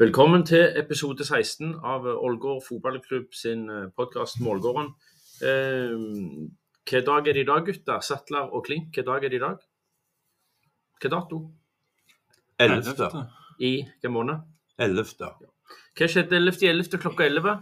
[0.00, 4.86] Velkommen til episode 16 av Ålgård fotballklubb sin podkast Målgården.
[5.44, 5.92] Eh,
[6.88, 8.00] hva dag er det i dag, gutter?
[8.00, 9.60] Sattler og Klink, hva dag er det i dag?
[11.02, 11.42] Hva dato?
[12.64, 13.26] 11.
[13.60, 14.40] I hvilken måned?
[14.80, 15.12] 11.
[15.92, 16.96] Hva skjedde 11.11.
[17.04, 17.58] klokka 11?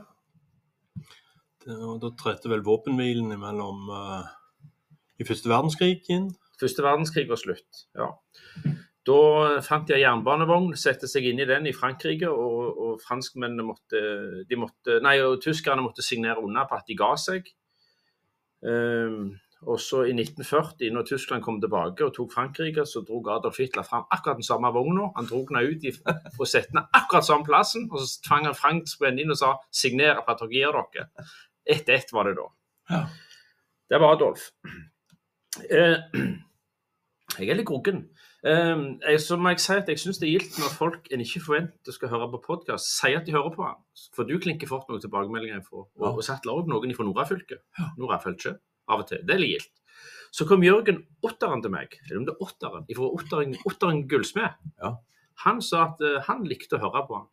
[1.66, 4.30] Det- og Da trådte vel våpenhvilen mellom uh,
[5.18, 6.30] i første verdenskrig inn.
[6.62, 7.88] Første verdenskrig var slutt.
[7.98, 8.12] ja.
[9.08, 14.00] Da fant en jernbanevogn, sette seg inn i den i Frankrike, og, og franskmennene måtte,
[14.48, 17.48] de måtte Nei, og tyskerne måtte signere unna på at de ga seg.
[18.60, 19.36] Um,
[19.66, 23.86] og så i 1940, når Tyskland kom tilbake og tok Frankrike, så dro Adolf Hitler
[23.86, 25.08] fram akkurat den samme vogna.
[25.16, 25.92] Han dro den ut i,
[26.38, 30.22] og satte den akkurat samme plassen, og så tvang han franskmennene inn og sa 'signer
[30.22, 31.08] på at dere gir dere'.
[31.66, 32.46] Ett ett var det da.
[32.90, 33.06] Ja.
[33.90, 34.50] Det var Adolf.
[35.70, 35.98] Eh,
[37.38, 38.08] jeg er litt groggen.
[38.46, 41.22] Um, jeg, så må jeg si at jeg syns det er gildt når folk en
[41.24, 43.80] ikke forventer skal høre på podkast, sier at de hører på den.
[44.14, 46.12] For du klinker fort noen tilbakemeldinger fra, og, Ja.
[46.12, 47.64] og Sattler òg noen fra Nordafylket.
[47.98, 48.60] Nordafylket.
[48.88, 49.24] Av og til.
[49.26, 49.74] Det er litt gildt.
[50.30, 54.54] Så kom Jørgen Otteren til meg, eller om det er Otteren, fra Otteren, Otteren Gullsmed.
[54.84, 54.94] Ja.
[55.44, 57.26] Han sa at uh, han likte å høre på han.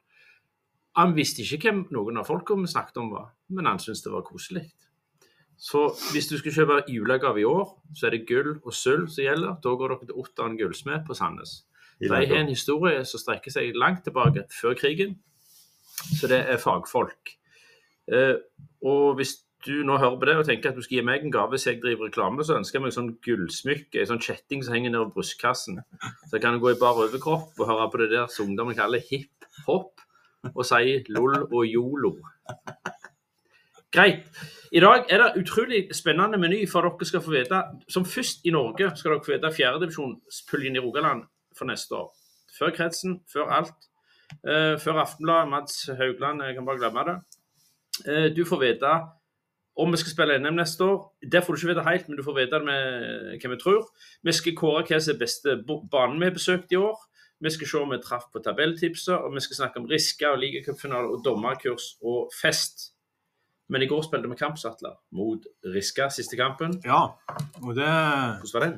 [0.95, 4.13] Han visste ikke hvem noen av folka vi snakket om var, men han syntes det
[4.13, 4.65] var koselig.
[5.57, 9.23] Så hvis du skal kjøpe julegave i år, så er det gull og sølv som
[9.23, 9.55] gjelder.
[9.63, 11.63] Da går dere til Ottan Gullsmed på Sandnes.
[12.01, 15.15] De har en historie som strekker seg langt tilbake, før krigen.
[16.19, 17.37] Så det er fagfolk.
[18.11, 18.35] Eh,
[18.83, 21.33] og hvis du nå hører på det og tenker at du skal gi meg en
[21.33, 24.75] gave hvis jeg driver reklame, så ønsker jeg meg sånn gullsmykke, en sånn kjetting som
[24.75, 25.79] henger nedover brystkassen.
[26.27, 29.01] Så jeg kan gå i bar overkropp og høre på det der som ungdommen kaller
[29.07, 30.03] hiphop,
[30.51, 32.13] og si lol og yolo.
[33.95, 34.25] Greit.
[34.71, 37.61] I dag er det utrolig spennende meny for dere skal få vite.
[37.88, 41.21] Som først i Norge skal dere få vite fjerdedivisjonspuljen i Rogaland
[41.55, 42.09] for neste år.
[42.57, 43.88] Før kretsen, før alt.
[44.43, 47.16] Uh, før Aftenbladet, Mads Haugland, jeg kan bare glemme det.
[48.09, 48.91] Uh, du får vite
[49.79, 51.00] om vi skal spille NM neste år.
[51.31, 52.75] Det får du ikke vite helt, men du får vite det
[53.44, 53.85] hva vi tror.
[54.23, 55.56] Vi skal kåre hva som er beste
[55.91, 57.00] banen vi har besøkt i år.
[57.39, 60.44] Vi skal se om vi traff på tabelltipset, og vi skal snakke om Riska og
[60.44, 62.94] ligacupfinale og dommerkurs og fest.
[63.69, 66.77] Men i går spilte vi kampsatler mot Riska, siste kampen.
[66.85, 67.15] Ja,
[67.63, 68.75] og det Hvordan var den?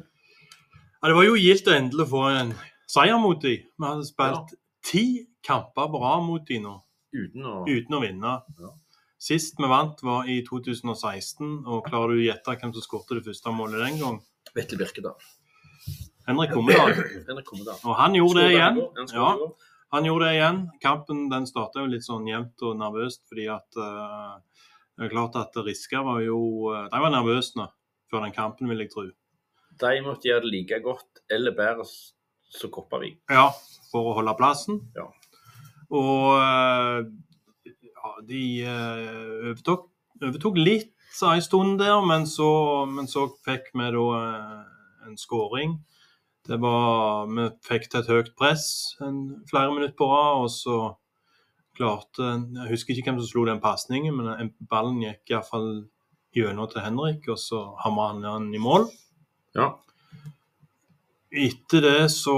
[1.01, 2.53] ja, Det var jo gildt å endelig få en
[2.87, 3.67] seier mot dem.
[3.67, 4.55] Vi hadde spilt
[4.87, 5.05] ti
[5.43, 6.75] kamper på rad mot dem nå,
[7.17, 8.33] Uten å uten å vinne.
[8.61, 8.73] Ja.
[9.19, 11.65] Sist vi vant, var i 2016.
[11.65, 14.19] og Klarer du å gjette hvem som skåret det første målet den gang?
[14.55, 15.15] Vetle Birkedal.
[16.27, 16.93] Henrik Kommedal.
[17.27, 17.79] Henrik Kommedal.
[17.83, 18.79] Og han gjorde det igjen.
[19.15, 19.31] Ja,
[19.95, 20.61] han gjorde det igjen.
[20.83, 24.63] Kampen den starta litt sånn jevnt og nervøst fordi at eh,
[24.97, 26.39] Det er klart at Riska var jo
[26.73, 27.67] eh, De var nervøse nå
[28.07, 29.03] før den kampen, vil jeg tro.
[29.77, 33.19] De måtte gjøre det like godt eller bedre som Kopervik.
[33.29, 33.49] Ja,
[33.91, 34.79] for å holde plassen.
[34.95, 35.09] Ja.
[35.91, 37.09] Og eh,
[37.67, 39.89] ja, de eh, overtok,
[40.23, 42.49] overtok litt en stund der, men så,
[42.89, 44.07] men så fikk vi da
[45.07, 45.77] en skåring.
[46.47, 50.77] Det var, Vi fikk til et høyt press en, flere minutter på rad, og så
[51.77, 55.69] klarte Jeg husker ikke hvem som slo den pasningen, men ballen gikk iallfall
[56.35, 58.89] gjennom til Henrik, og så hamra han den i mål.
[59.57, 59.73] Ja.
[61.27, 62.33] Etter det så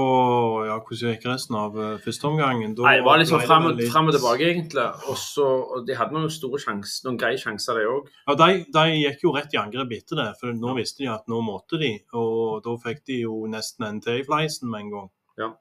[0.66, 2.72] Ja, hvordan gikk resten av eh, første omgangen?
[2.74, 4.86] Da Nei, det var sånn ble fram, litt- og tilbake, egentlig.
[5.12, 8.10] Også, og de hadde noen store sjanser, noen greie sjanser, de òg.
[8.26, 11.30] Ja, de, de gikk jo rett i angrep etter det, for nå visste de at
[11.30, 11.92] nå måtte de.
[12.18, 15.10] Og da fikk de jo nesten en til i fleisen med en gang.
[15.38, 15.52] Ja.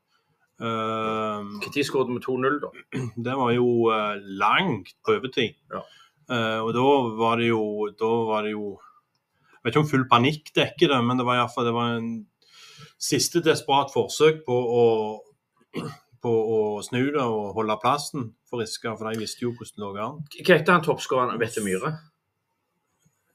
[0.59, 2.69] Ehm, uh, skåret vi 2-0, da?
[3.27, 5.55] det var jo uh, langt på overtid.
[5.71, 5.83] Ja.
[6.29, 6.87] Uh, og da
[7.17, 7.61] var det jo
[7.97, 11.39] Da var det jo Jeg vet ikke om full panikk dekker det, men det var
[11.39, 12.11] iallfall det var en
[13.01, 14.85] siste desperat forsøk på å
[16.23, 19.85] på å snu det og holde plassen for Riska, for de visste jo hvordan det
[19.85, 20.21] lå an.
[20.35, 21.39] Hva heter han toppskåreren?
[21.39, 21.93] Vette Myhre?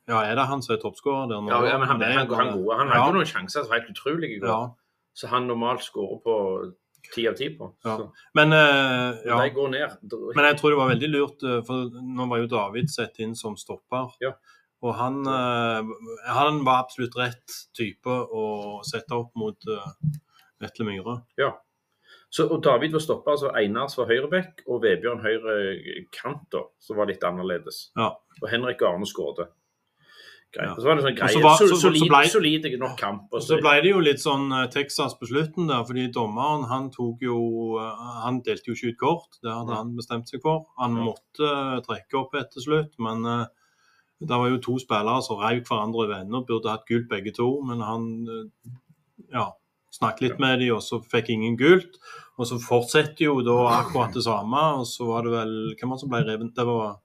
[0.04, 1.48] Ja, er det han som er toppskårer der nå?
[1.48, 2.76] Ja, men han, han, han, han, gode.
[2.76, 3.12] han hadde Ja.
[3.16, 4.50] noen sjanser som var helt utrolige i går.
[4.52, 5.06] Ja.
[5.16, 6.34] Så han normalt skårer på
[7.12, 7.68] ti av ti på.
[7.84, 7.96] Ja.
[8.34, 9.38] Men, uh, ja.
[9.42, 9.96] de går ned.
[10.34, 13.34] Men jeg tror det var veldig lurt, eh, for nå var jo David sett inn
[13.38, 14.14] som stopper.
[14.24, 14.34] Ja.
[14.84, 15.94] Og han, uh,
[16.36, 18.46] han var absolutt rett type å
[18.86, 19.86] sette opp mot uh,
[20.60, 21.20] Vetle Myhre.
[22.34, 25.52] Så, og David var stopper, altså Einars var høyreback og Vebjørn høyre
[26.10, 27.92] kant, da, som var litt annerledes.
[27.94, 28.10] Ja.
[28.40, 29.52] Og Henrik Arne skårte.
[30.54, 30.68] Greit.
[30.70, 30.74] Ja.
[30.78, 33.22] Så var det sånn greie, var- så, så- så solid, ble- solid nok kamp.
[33.32, 36.90] Og så ble det jo litt sånn eh, Texas på slutten der, fordi dommeren han
[36.94, 40.66] tok jo eh, Han delte jo ikke ut kort, det hadde han bestemt seg for.
[40.78, 41.04] Han Ja.
[41.10, 43.22] måtte eh, trekke opp etter slutt, men
[44.24, 47.34] det var jo to spillere som reiv hverandre over ende og burde hatt gult begge
[47.34, 48.50] to, men han
[49.32, 49.50] Ja.
[49.92, 51.98] snakket litt med dem, og så fikk ingen gult.
[52.38, 55.96] Og så fortsetter jo da akkurat det samme, og så var det vel Hvem var
[55.96, 56.54] det som ble revet?
[56.54, 56.96] Det var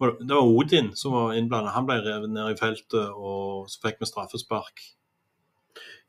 [0.00, 1.72] det- var Odin som var innblandet.
[1.72, 4.82] Han ble revet ned i feltet, og så fikk vi straffespark.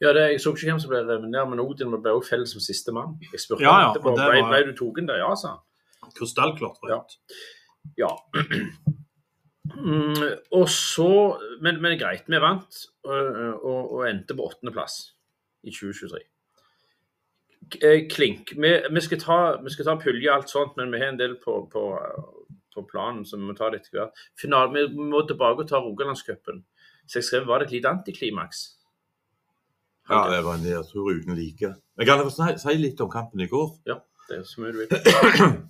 [0.02, 2.48] Ja, det, Jeg så ikke hvem som ble revet ned, men Odin ble også felt
[2.52, 3.18] som siste mann.
[3.32, 5.18] Jeg spurte Ja, ja, etterpå det ble, var- ble du tatt der.
[5.24, 6.12] Ja, sa han.
[6.14, 7.18] Krystallklart rødt.
[7.98, 8.12] Ja.
[9.68, 10.16] Mm,
[10.52, 11.10] og så,
[11.62, 15.12] men, men greit, vi vant og, og, og endte på åttendeplass
[15.68, 16.22] i 2023.
[17.84, 18.54] Eh, Klink.
[18.56, 21.20] Vi, vi, skal ta, vi skal ta pulje og alt sånt, men vi har en
[21.20, 21.84] del på, på,
[22.78, 24.24] på planen, så vi må ta det etter hvert.
[24.40, 26.64] Final, vi må tilbake og ta Rogalandscupen.
[27.08, 28.64] Så jeg skrev var det et lite antiklimaks.
[30.10, 31.74] Ja, det var en nedtur uten like.
[31.98, 33.74] Men kan jeg få si, si litt om kampen i går?
[33.90, 33.98] Ja,
[34.30, 34.88] Det er så mye du vil.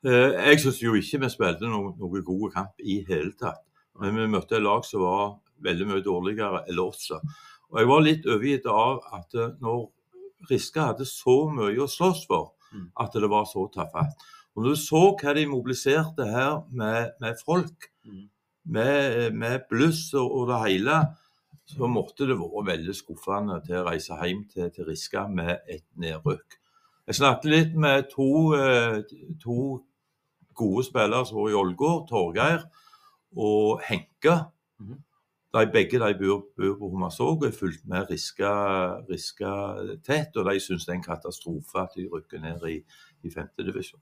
[0.00, 3.60] Eh, Jeg syns jo ikke vi spilte noen noe god kamp i hele tatt.
[4.00, 7.10] Men vi møtte et lag som var veldig mye dårligere enn oss.
[7.12, 9.82] Og jeg var litt overgitt av at eh, når
[10.48, 12.84] Riske hadde så mye å slåss for, Mm.
[13.02, 14.14] at det var så tafatt.
[14.56, 18.30] Og når du så hva de mobiliserte her med, med folk, Mm.
[18.64, 20.94] med, med bluss og, og det hele,
[21.68, 25.84] så måtte det vært veldig skuffende til å reise hjem til, til Riska med et
[26.00, 26.56] nedrykk.
[27.06, 29.02] Jeg snakket litt med to, eh,
[29.42, 29.84] to
[30.56, 32.64] gode spillere som var i Ålgård, Torgeir
[33.36, 34.36] og Henke.
[34.80, 34.98] Mhm.
[35.52, 38.50] De, begge de bor, bor på Hommersåk og er fulgt med Riska,
[39.10, 39.52] Riska
[40.06, 40.36] tett.
[40.36, 42.76] Og de syns det er en katastrofe at de rykker ned i,
[43.26, 44.00] i femtedivisjon.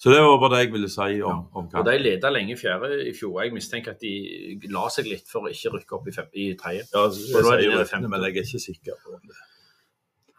[0.00, 1.84] Så det var bare det jeg ville si om, om Og kampen.
[1.90, 3.42] de leda lenge i fjerde i fjor.
[3.44, 6.46] Jeg mistenker at de la seg litt for å ikke rykke opp i, fem, i
[6.56, 6.86] tredje.
[6.94, 7.18] Ja, Og
[8.08, 9.36] men jeg er ikke sikker på det.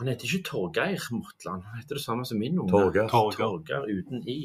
[0.02, 2.72] Han heter ikke Torgeir Mortland, han heter det samme som min unge.
[2.74, 3.06] Torgeir.
[3.14, 4.40] Torgeir uten i.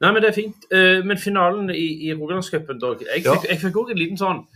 [0.00, 0.66] Nei, men det er fint.
[0.70, 2.80] Eh, Men finalen i, i Rogalandscupen.
[2.80, 3.34] Jeg Ja.
[3.50, 4.46] jeg fikk også en liten sånn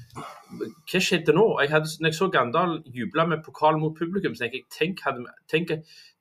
[0.91, 1.47] Hva skjedde nå?
[1.61, 5.03] Jeg hadde, når jeg så Gandal juble med pokal mot publikum, så tenkte jeg tenk,
[5.05, 5.69] hadde, tenk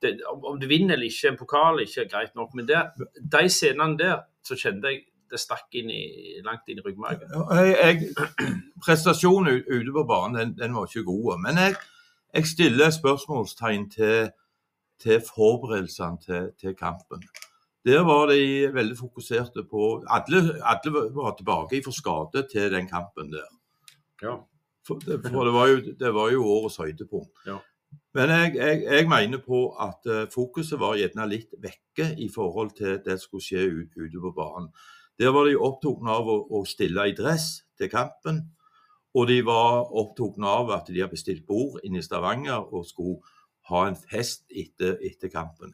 [0.01, 2.53] det, om, du vinner eller ikke, en pokal er ikke greit nok.
[2.53, 2.83] Men det,
[3.31, 6.03] de scenene der, så kjente jeg det stakk inn i,
[6.45, 7.29] langt inn i ryggmargen.
[7.33, 8.45] Ja,
[8.85, 11.41] prestasjonen ute på banen den, den var ikke god.
[11.43, 11.75] Men jeg,
[12.33, 14.31] jeg stiller spørsmålstegn til,
[15.01, 17.23] til forberedelsene til, til kampen.
[17.87, 23.31] Der var de veldig fokuserte på Alle, alle var tilbake fra skade til den kampen
[23.31, 23.47] der.
[24.21, 24.35] Ja.
[24.87, 27.31] For det, for det, var, jo, det var jo årets høydepunkt.
[27.47, 27.59] Ja.
[28.13, 32.73] Men jeg, jeg, jeg mener på at eh, fokuset var gjerne litt vekke i forhold
[32.77, 34.71] til det som skulle skje ut, ute på banen.
[35.19, 38.41] Der var de opptatt av å, å stille i dress til kampen.
[39.17, 43.19] Og de var opptatt av at de hadde bestilt bord inne i Stavanger og skulle
[43.69, 45.73] ha en fest etter, etter kampen.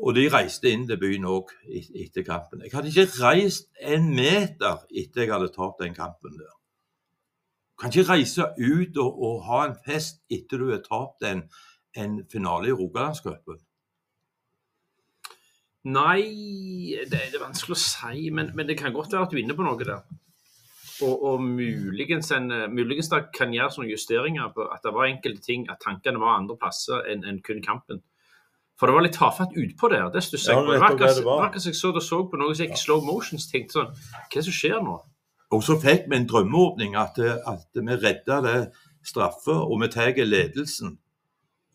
[0.00, 2.62] Og de reiste inn til byen òg etter kampen.
[2.64, 6.54] Jeg hadde ikke reist en meter etter jeg hadde tapt den kampen der.
[7.72, 11.44] Du kan ikke reise ut og, og ha en fest etter du har tapt en,
[11.98, 13.60] en finale i Rogalandscupen.
[15.92, 19.42] Nei, det, er vanskelig å si, men, men det kan godt være at du er
[19.42, 20.04] inne på noe der.
[21.02, 25.42] Og, og muligens, en, muligens det kan gjøre sånne justeringer på at det var enkelte
[25.42, 27.98] ting, at tankene var andre plasser enn en kun kampen.
[28.82, 30.08] For det var litt tafatt utpå der.
[30.10, 30.72] Det stusser jeg på.
[30.72, 31.36] Det var akkurat det det var.
[31.38, 33.76] det akkurat som jeg så og så på noe som jeg i slow motions tenkte
[33.76, 34.96] sånn Hva er det som skjer nå?
[35.54, 38.56] Og så fikk vi en drømmeåpning at, at vi redda det
[39.06, 40.96] straffe, og vi tar ledelsen.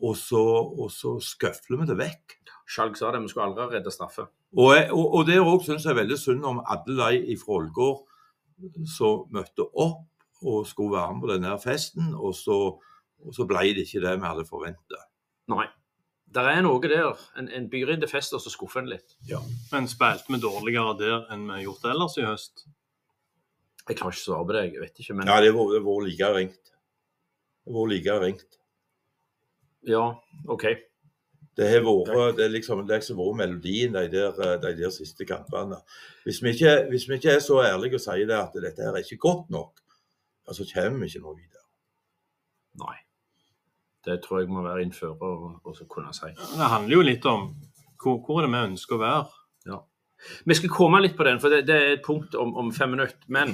[0.04, 0.44] Og så,
[0.76, 2.36] og så skøfler vi det vekk.
[2.68, 4.28] Skjalg sa det, vi skulle aldri redde straffe.
[4.58, 8.04] Og, og, og det òg syns jeg veldig synd om alle de fra Ålgård
[8.92, 12.58] som møtte opp og skulle være med på denne festen, og så,
[13.24, 15.06] og så ble det ikke det vi hadde forventa.
[15.54, 15.70] Nei.
[16.34, 17.14] Det er noe der.
[17.40, 19.16] En, en byr inn til fest, og så skuffer en litt.
[19.72, 22.66] Men spilte vi dårligere der enn vi har gjort ellers i høst?
[23.88, 26.04] Jeg klarer ikke å svare på det, jeg vet ikke, men Ja, det har vært-
[26.10, 26.74] like ringt.
[27.64, 28.58] Det har vært like ringt.
[29.88, 30.04] ja,
[30.50, 30.66] OK.
[31.58, 35.26] Det har vært det er liksom, det har vært melodien de der, de der siste
[35.26, 35.80] kampene.
[36.26, 38.92] Hvis vi, ikke, hvis vi ikke er så ærlige og sier det at dette her
[38.94, 39.80] er ikke godt nok,
[40.46, 41.64] så så kommer vi ikke noe videre.
[42.84, 42.98] Nei.
[44.08, 46.32] Det tror jeg må være innfører så kunne si.
[46.32, 47.50] Det handler jo litt om
[48.00, 49.38] hvor, hvor er det vi ønsker å være.
[50.46, 52.96] Vi skal komme litt på den, for det, det er et punkt om, om fem
[52.96, 53.20] minutter.
[53.34, 53.54] Men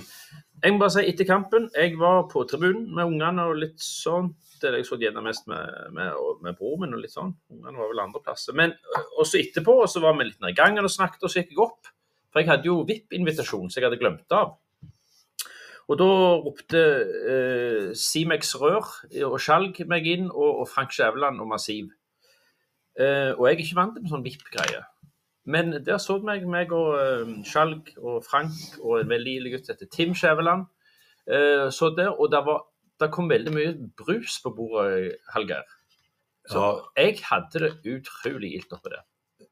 [0.63, 4.31] jeg må bare si etter kampen Jeg var på tribunen med ungene og litt sånn.
[4.63, 7.33] Jeg så gjerne mest med, med, med broren min og litt sånn.
[7.51, 8.55] Ungene var vel andre plasser.
[8.55, 8.71] Men
[9.19, 11.63] også etterpå så var vi litt nede i gangen og snakket, og så gikk jeg
[11.65, 11.91] opp.
[12.31, 14.55] For jeg hadde jo VIP-invitasjon som jeg hadde glemt av.
[15.91, 16.07] Og da
[16.45, 16.79] ropte
[17.33, 18.87] eh, Simex Rør
[19.27, 21.91] og Skjalg meg inn, og, og Frank Skjæveland og Massiv.
[22.99, 24.83] Eh, og jeg er ikke vant til sånn VIP-greie.
[25.49, 29.67] Men der så meg, meg og eh, Skjalg og Frank og en veldig ille gutt
[29.67, 30.69] som heter Tim Skjæveland.
[31.27, 32.63] eh, så der, og der, var
[32.99, 35.67] der, kom veldig mye brus på bordet, Hallgeir.
[36.47, 39.03] Så Ja, jeg hadde det utrolig gildt oppi der.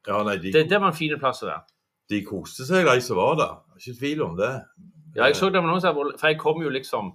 [0.06, 1.62] ja nei, de, Det, det var en fin plass å være.
[2.08, 3.54] de koste seg, de som var der.
[3.76, 4.52] Ikke tvil om det.
[5.16, 7.10] Ja, jeg så det var noen som For jeg kom jo liksom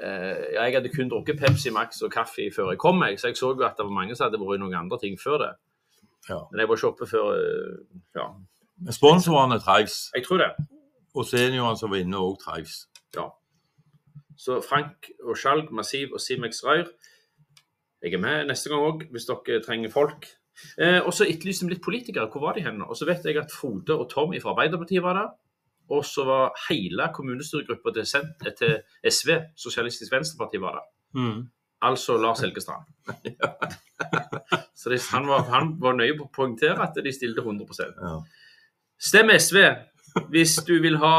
[0.00, 3.36] eh, Jeg hadde kun drukket Pepsi Max og kaffe før jeg kom, meg, så jeg
[3.36, 5.52] så jo at det var mange som hadde vært i noen andre ting før det.
[6.30, 6.38] Ja.
[6.50, 7.78] Men jeg var ikke oppe før eh,
[8.16, 8.28] Ja,
[8.80, 10.50] Men Sponsorene trives, jeg tror det.
[11.14, 12.86] og seniorene som var inne, òg trives.
[13.14, 13.28] Ja.
[14.38, 16.88] Så Frank og Skjalg, Massiv og Simex Røyr.
[18.02, 20.26] Jeg er med neste gang òg, hvis dere trenger folk.
[20.78, 22.26] Eh, og så etterlyste vi litt politikere.
[22.32, 22.82] Hvor var de hen?
[22.82, 25.30] Og så vet jeg at Frode og Tom fra Arbeiderpartiet var der.
[25.92, 30.86] Og så var hele kommunestyregruppa til, til SV, Sosialistisk Venstreparti, var der.
[31.18, 31.42] Mm.
[31.82, 32.86] Altså Lars Helgestrand.
[34.80, 37.66] Så det, han, var, han var nøye på å poengtere at de stilte 100
[38.02, 38.16] Ja.
[39.02, 39.58] Stem SV
[40.30, 41.14] hvis du vil ha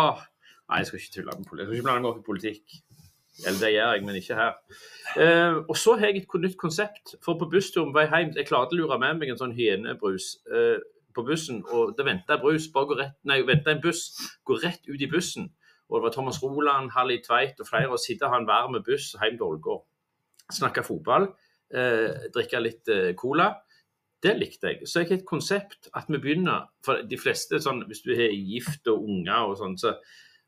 [0.70, 1.60] Nei, jeg skal ikke tulle med politikk.
[1.60, 2.76] Jeg skal ikke blande meg opp i politikk.
[3.44, 4.54] Eller det gjør jeg, men ikke her.
[5.20, 7.16] Eh, og så har jeg et nytt konsept.
[7.26, 10.30] For på bussturen på vei hjem Jeg klarte å lure med meg en sånn hyenebrus
[10.48, 10.80] eh,
[11.16, 11.64] på bussen.
[11.72, 14.06] Og det venta brus, bare rett, nei, venta en buss,
[14.46, 15.52] gå rett ut i bussen.
[15.90, 17.92] Og det var Thomas Roland, Halli Tveit og flere.
[17.92, 19.84] Og sitte ha en varm buss hjem til Ålgård.
[20.54, 21.30] Snakke fotball,
[21.74, 23.52] eh, drikke litt eh, cola.
[24.24, 24.88] Det likte jeg.
[24.88, 28.32] Så jeg har et konsept at vi begynner For de fleste, sånn, hvis du har
[28.32, 29.98] gift og unger og sånn, så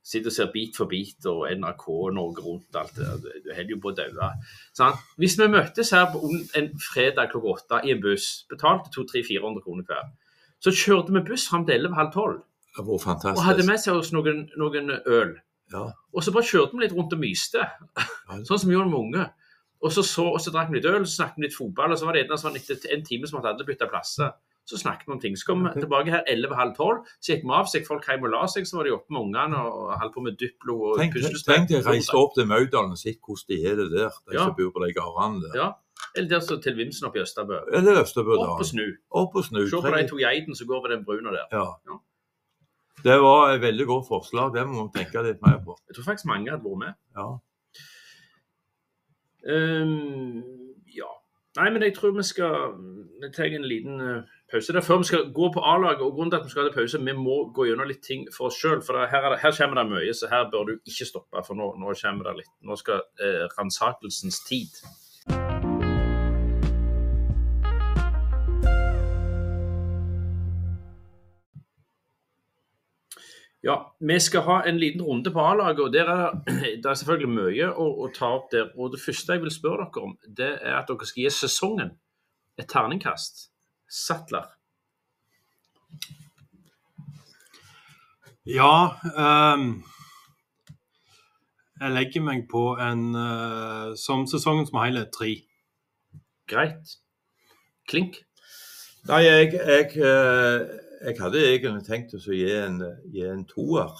[0.05, 3.39] sitter og ser Bit for bit og NRK Norge Rundt alt det der.
[3.43, 4.29] Du holder jo på å daue.
[4.77, 4.99] Sånn.
[5.21, 6.21] Hvis vi møtes her på
[6.59, 10.11] en fredag klokka åtte i en buss, betalte 200-400 kroner hver,
[10.63, 12.41] så kjørte vi buss fram til 11.30
[12.75, 15.35] Det var og hadde med seg oss noen, noen øl.
[15.73, 15.87] Ja.
[16.13, 17.63] Og så bare kjørte vi litt rundt og myste,
[18.45, 19.27] sånn som vi gjorde med unge.
[19.85, 21.99] Og så, så, og så drakk vi litt øl, så snakket vi litt fotball, og
[21.99, 24.33] så var det en, sånn, etter en time som hadde alle bytta plasser.
[24.65, 25.35] Så snakket vi om ting.
[25.37, 28.31] Så kom vi tilbake her 11.30, så gikk vi av, så gikk folk hjem og
[28.33, 31.51] la seg, så var de oppe med ungene og holdt på med Duplo og puslespill.
[31.51, 34.47] tenk deg reise opp til Maudalen og se hvordan de har det der, de Ja.
[34.47, 35.59] som bor på de gårdene der.
[35.61, 35.67] Ja.
[36.15, 37.59] Eller der så til Vimsen oppe i Østerbø.
[37.73, 38.85] Eller Østerbø, Opp og snu.
[39.11, 39.63] Opp og snu.
[39.69, 41.47] Se på de to geitene som går ved den bruna der.
[41.51, 41.65] Ja.
[41.89, 41.97] Ja.
[43.05, 44.53] Det var et veldig godt forslag.
[44.53, 45.75] Det må vi tenke litt mer på.
[45.87, 46.95] Jeg tror faktisk mange hadde vært med.
[47.19, 47.27] Ja.
[49.45, 50.39] Um,
[50.95, 51.11] ja.
[51.59, 52.73] Nei, men jeg tror vi skal
[53.21, 56.01] Vi tar en liten eh, pause der før vi skal gå på A-laget.
[56.01, 58.49] Og grunnen til at vi skal ha pause, vi må gå gjennom litt ting for
[58.49, 58.81] oss sjøl.
[58.81, 61.45] For her, er det, her kommer det mye, så her bør du ikke stoppe.
[61.47, 62.53] For nå, nå kommer det litt.
[62.65, 64.81] Nå skal eh, ransakelsens tid.
[73.65, 76.35] Ja, vi skal ha en liten runde på A-laget, og der er
[76.81, 78.67] det er selvfølgelig mye å, å ta opp der.
[78.77, 81.95] Og det første jeg vil spørre dere om, det er at dere skal gi sesongen
[82.61, 83.49] et terningkast.
[83.89, 84.51] Sattler.
[88.45, 89.83] Ja Um,
[91.81, 95.33] Jeg legger meg på en uh, som sesongen som hele tre.
[96.47, 96.99] Greit.
[97.89, 98.21] Klink.
[99.09, 102.79] Nei, jeg, jeg, eh, jeg hadde egentlig tenkt å gi en,
[103.13, 103.93] gi en toer.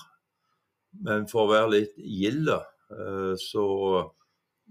[1.06, 3.66] Men for å være litt gild, eh, så,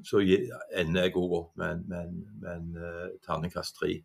[0.02, 3.98] så ender jeg òg opp med en, eh, terningkast tre.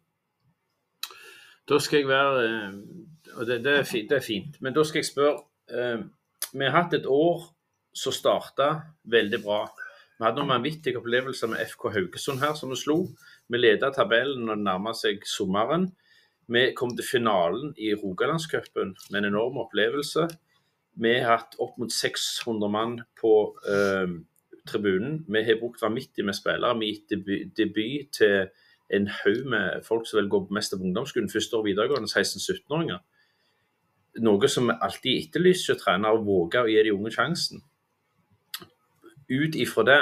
[1.69, 2.77] Da skal jeg være eh,
[3.37, 4.57] Og det, det, er fint, det er fint.
[4.61, 5.37] Men da skal jeg spørre
[6.49, 7.43] Vi har hatt et år
[7.93, 8.69] som starta
[9.05, 9.59] veldig bra.
[10.17, 13.03] Vi hadde noen vanvittige opplevelser med FK Haugesund her, som vi slo.
[13.47, 15.91] Vi leda tabellen og nærma seg sommeren.
[16.49, 20.25] Vi kom til finalen i Rogalandscupen med en enorm opplevelse.
[20.99, 23.33] Vi har hatt opp mot 600 mann på
[23.69, 24.15] eh,
[24.65, 25.21] tribunen.
[25.29, 26.73] Vi har brukt vanvittig med spillere.
[26.79, 28.49] Vi har gitt debut, til
[28.89, 33.03] en haug med folk som vil gå mest av ungdomsskolen, første år videregående, 16-17-åringer.
[34.25, 37.61] Noe som alltid etterlyser trenere, å våge å gi de unge sjansen.
[39.29, 39.99] Ut ifra det,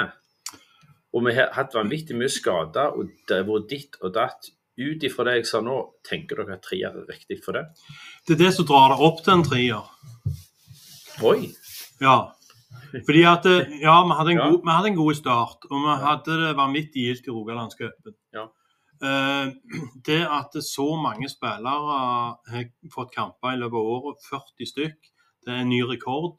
[1.12, 4.48] og vi har hatt vanvittig mye skader, og det har vært ditt og datt.
[4.78, 7.64] Ut ifra det jeg sa nå, tenker dere at treer er riktig for det?
[8.26, 9.88] Det er det som drar det opp til en treer.
[11.26, 11.48] Oi!
[12.00, 12.18] Ja.
[12.92, 14.46] Fordi at eh, Ja, vi hadde en, Ja.
[14.52, 18.14] god, vi hadde en god start, og vi hadde det vanvittig gildt i Rogalandscupen.
[18.36, 18.46] Ja.
[19.02, 19.50] Eh,
[20.06, 21.98] det at så mange spillere
[22.46, 25.12] har fått kamper i løpet av året, 40 stykk,
[25.44, 26.38] det er en ny rekord,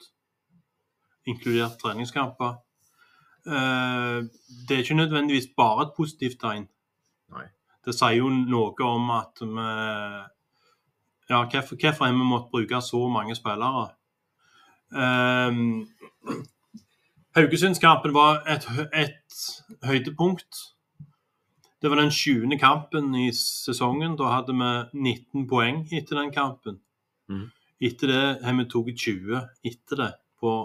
[1.28, 2.56] inkludert treningskamper.
[3.46, 4.18] Eh,
[4.68, 6.68] det er ikke nødvendigvis bare et positivt tegn.
[7.36, 7.46] Nei.
[7.84, 9.70] Det sier jo noe om at vi
[11.30, 13.92] Ja, hvorfor, har vi måttet bruke så mange spillere?
[14.90, 15.86] Um,
[17.36, 20.64] Haugesundskampen var et, et høydepunkt.
[21.82, 22.58] Det var den 20.
[22.58, 24.16] kampen i sesongen.
[24.18, 26.80] Da hadde vi 19 poeng etter den kampen.
[27.30, 27.46] Mm.
[27.80, 29.38] Etter det har vi tatt 20
[29.70, 30.10] etter det
[30.42, 30.56] på,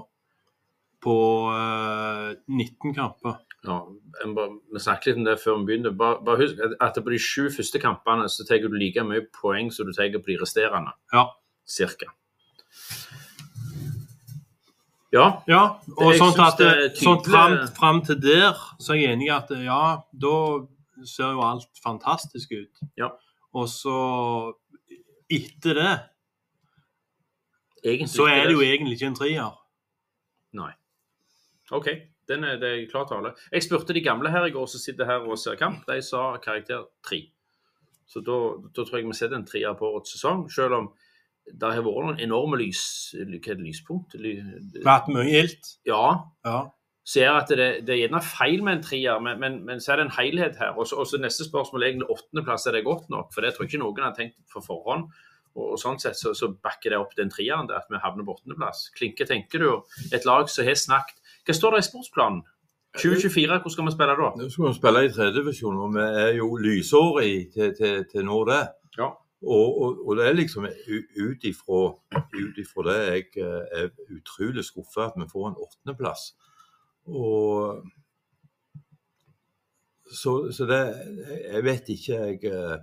[1.05, 1.15] på
[1.53, 3.38] uh, 19 kamper.
[3.65, 3.79] Ja,
[4.25, 5.91] Vi snakket litt om det før vi begynte.
[5.98, 9.72] Bare, bare husk at- på de sju første kampene så tar du like mye poeng
[9.72, 10.93] som du tar på de resterende.
[11.13, 11.25] Ja.
[11.65, 12.05] Cirka.
[15.13, 19.13] Ja, Ja, og Jeg sånn at er sånn fram, fram til der, så er jeg
[19.15, 20.67] enig i at ja, da
[21.05, 22.81] ser jo alt fantastisk ut.
[22.98, 23.10] Ja.
[23.53, 24.53] Og så
[25.31, 25.93] etter det,
[27.86, 29.55] egentlig så er det jo egentlig ikke en trier.
[30.53, 30.72] Nei.
[31.72, 31.88] OK,
[32.29, 33.34] den er, det er klar tale.
[33.53, 35.84] Jeg spurte de gamle her i går som sitter her og ser kamp.
[35.89, 37.22] De sa karakter tre.
[38.10, 38.38] Så da,
[38.70, 40.88] da tror jeg vi setter en treer på årets sesong, selv om
[41.46, 42.82] det har vært noen enorme lys,
[43.13, 44.15] hva er det, lyspunkt.
[44.17, 44.34] Ly,
[44.86, 45.75] vært mye ilt.
[45.86, 46.01] ja,
[46.46, 46.63] Ja.
[47.05, 50.01] ser at det, det er gjerne feil med en trier, men, men, men så er
[50.01, 50.74] det en helhet her.
[50.77, 53.29] Og så neste spørsmål er egentlig åttendeplass, er det godt nok?
[53.34, 55.05] For det tror jeg ikke noen har tenkt på forhånd.
[55.55, 58.25] Og, og sånn sett så, så backer det opp den trieren, det at vi havner
[58.25, 58.88] på åttendeplass.
[58.98, 59.70] Klinke, tenker du?
[60.17, 62.44] Et lag som har snakket Hva står det i sportsplanen?
[62.96, 64.32] 2024, hvor skal vi spille da?
[64.40, 67.20] Nå skal vi spille i tredjedivisjon, og vi er jo lysår
[67.54, 68.62] til, til, til nå det.
[68.98, 69.10] Ja.
[69.46, 71.82] Og, og, og det er liksom ut ifra,
[72.88, 76.32] det jeg eh, er utrolig skuffa at vi får en åttendeplass.
[77.06, 77.84] Og
[80.10, 80.80] så, så det
[81.52, 82.78] Jeg vet ikke jeg eh,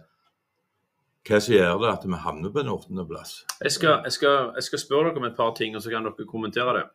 [1.23, 3.35] hva som gjør det at vi havner på en åttendeplass.
[3.62, 4.07] Jeg jeg,
[4.54, 6.87] jeg skal spørre dere om et par ting, og så kan dere kommentere det.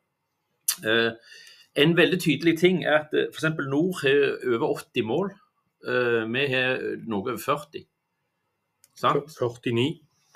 [0.84, 1.12] Eh,
[1.78, 3.44] en veldig tydelig ting er at eh, f.eks.
[3.70, 5.32] Nord har over 80 mål.
[5.88, 7.84] Eh, vi har noe over 40.
[8.98, 9.30] Sant?
[9.38, 9.74] 49.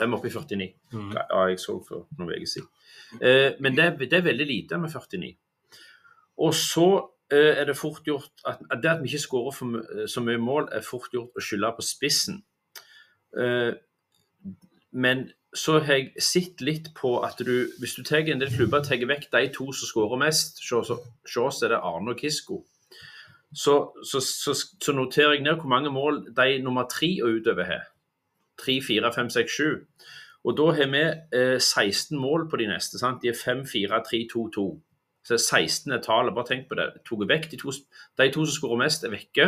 [0.02, 0.68] Vi er oppe i 49.
[0.94, 1.12] Mm.
[1.18, 2.70] Ja, jeg så for noen uker siden.
[3.22, 5.34] Eh, men det, er- det er veldig lite med 49.
[6.42, 6.88] Og så
[7.32, 10.66] er det fort gjort at, at det at vi ikke skårer for, så mye mål,
[10.76, 12.42] er fort gjort å skylde på spissen.
[14.92, 18.84] Men så har jeg sett litt på at du, hvis du tar en del klubber
[18.84, 22.62] tar vekk de to som skårer mest, så er det Arne og Kisko,
[23.54, 27.68] så, så, så, så noterer jeg ned hvor mange mål de nummer tre og utover
[27.68, 27.90] har.
[28.62, 30.08] 3, 4, 5, 6, 7.
[30.44, 31.02] Og da har vi
[31.38, 33.00] eh, 16 mål på de neste.
[33.00, 33.22] sant?
[33.22, 34.66] De er 5, 4, 3, 2, 2.
[35.28, 36.34] Så 16 er tallet.
[36.36, 36.88] Bare tenk på det.
[37.06, 37.74] Tok vekk de to,
[38.22, 39.48] de to som skårer mest, er vekke.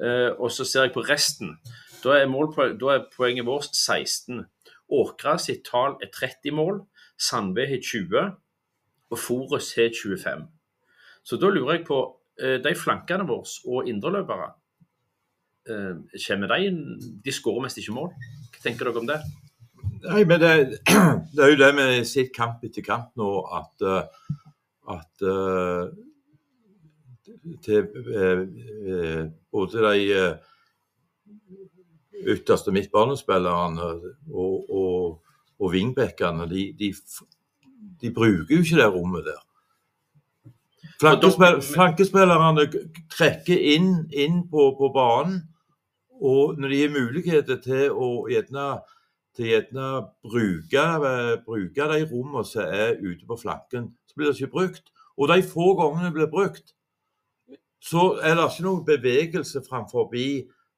[0.00, 1.56] Eh, og så ser jeg på resten.
[2.04, 4.46] Da er, målpo- da er poenget vårt 16.
[4.92, 6.80] Åkra sitt tall er 30 mål.
[7.18, 8.36] Sandve har 20.
[9.10, 10.46] Og Forus har 25.
[11.26, 11.98] Så da lurer jeg på
[12.42, 14.52] eh, De flankene våre og indreløpere,
[15.70, 15.94] eh,
[16.26, 16.80] kommer de inn
[17.24, 18.12] De skårer mest ikke mål.
[18.54, 19.20] Hva tenker dere om det?
[20.06, 20.52] Nei, men det,
[21.34, 24.34] det er jo det vi har sett kamp etter kamp nå, at, eh,
[24.94, 25.26] at
[27.62, 27.86] til
[29.52, 30.02] både de
[32.24, 33.90] ytterste midtbanespillerne
[34.32, 36.92] og, og, og vingbekkene, de, de,
[38.00, 39.42] de bruker jo ikke det rommet der.
[41.00, 42.64] Flankespill, flankespillerne
[43.12, 45.42] trekker inn, inn på, på banen,
[46.16, 48.68] og når de har muligheter til å gjerne
[49.36, 49.88] til gjerne
[50.24, 50.84] bruke,
[51.44, 54.88] bruke de rommene som er ute på flanken, så blir det ikke brukt.
[55.16, 56.72] Og de få gangene det blir brukt,
[57.80, 60.08] så er det ikke noen bevegelse framfor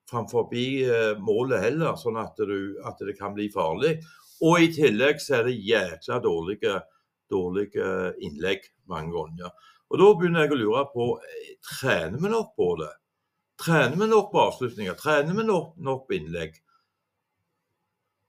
[0.09, 3.99] framfor eh, målet heller, sånn at, du, at det kan bli farlig.
[4.47, 6.79] Og i tillegg så er det jækla dårlige,
[7.31, 9.66] dårlige innlegg mange ganger.
[9.88, 12.92] Og da begynner jeg å lure på eh, trener vi nok på det?
[13.59, 14.97] Trener vi nok på avslutninger?
[15.01, 16.61] Trener vi nok, nok på innlegg?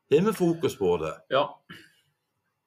[0.09, 1.13] Har vi fokus på det?
[1.29, 1.45] Ja.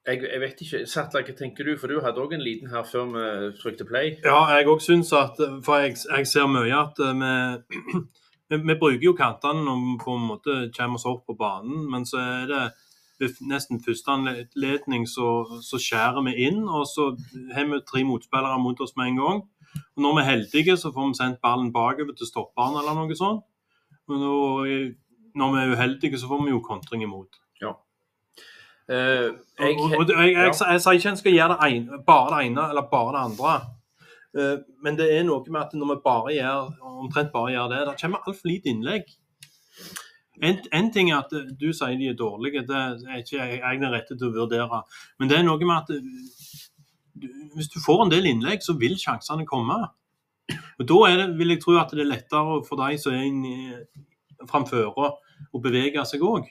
[0.06, 0.82] Jeg, jeg vet ikke.
[0.90, 1.76] Sattla, hva tenker du?
[1.78, 3.24] For du hadde òg en liten her før vi
[3.58, 4.16] trykte play.
[4.22, 8.02] Ja, jeg òg syns at For jeg, jeg ser mye at eh, vi,
[8.52, 11.86] vi, vi bruker jo kantene når vi på en måte kommer oss opp på banen,
[11.90, 12.62] men så er det
[13.22, 15.28] ved nesten første anledning så,
[15.62, 17.12] så skjærer vi inn, og så
[17.54, 19.42] har vi tre motspillere mot oss med en gang.
[19.94, 23.16] Og når vi er heldige, så får vi sendt ballen bakover til stopperen eller noe
[23.16, 23.44] sånt.
[24.10, 27.38] Og når, vi er uheldige, så får vi jo kontring imot.
[28.90, 32.00] Eh, jeg, Og, og, og jeg, jeg, jeg, sier ikke en skal gjøre det ene,
[32.06, 33.52] bare det ene eller bare det andre.
[34.38, 36.70] Eh, men det er noe med at når vi bare gjør,
[37.04, 39.10] omtrent bare gjør det, det kommer altfor lite innlegg.
[40.42, 44.16] En, ting er at eh, du sier de er dårlige, det er ikke jeg retter
[44.16, 44.82] til å vurdere.
[45.20, 46.70] Men det er noe med at eh,
[47.12, 49.82] du, hvis du får en del innlegg, så vil sjansene komme.
[50.80, 53.76] Og Da det, vil jeg tro at det er lettere for de som er inni
[54.48, 55.12] framføre,
[55.52, 56.48] å bevege seg òg.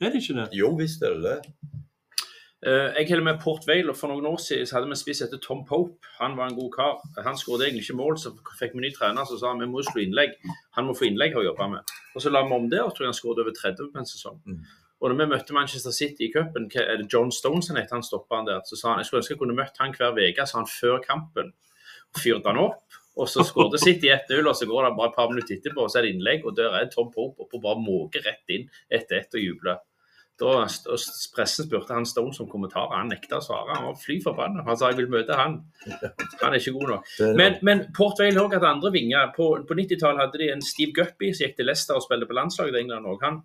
[0.00, 0.48] Er det ikke det?
[0.56, 1.79] Jo visst er det det.
[2.66, 5.22] Eh, jeg holder med Port Vale, og for noen år siden hadde vi en spiss
[5.24, 5.96] etter Tom Pope.
[6.18, 6.98] Han var en god kar.
[7.24, 10.04] Han skåret egentlig ikke mål, så fikk vi ny trener som sa vi må slå
[10.04, 10.36] innlegg.
[10.78, 11.96] Han må få innlegg å jobbe med.
[12.14, 14.10] Og så la vi om det, og tror jeg han skåret over 30 på en
[14.12, 14.38] sesong.
[14.44, 14.62] Mm.
[15.00, 18.04] Og når vi møtte Manchester City i cupen, er det John Stones han heter, han
[18.04, 20.44] stoppa han der, så sa han jeg skulle ønske jeg kunne møtt han hver uke,
[20.46, 21.54] sa han før kampen.
[22.18, 22.82] fyrte han opp.
[23.20, 25.90] Og så skåret City 1-0, og så går det bare et par minutter etterpå, og
[25.90, 28.68] så er det innlegg, og der er Tom Pope oppe og bare måker rett inn
[28.90, 29.80] etter ett og jubler.
[30.40, 30.64] Da
[31.36, 33.76] pressen spurte han Stone som kommentar, han nekta å svare.
[33.76, 34.64] Han var fly forbanna.
[34.64, 35.58] Han sa jeg vil møte han.
[36.40, 37.08] Han er ikke god nok.
[37.36, 39.32] Men, men Port Vale også hadde andre vinger.
[39.36, 42.36] På, på 90-tallet hadde de en Steve Guppy som gikk til Leicester og spilte på
[42.38, 43.24] landslaget i England òg.
[43.26, 43.40] Han,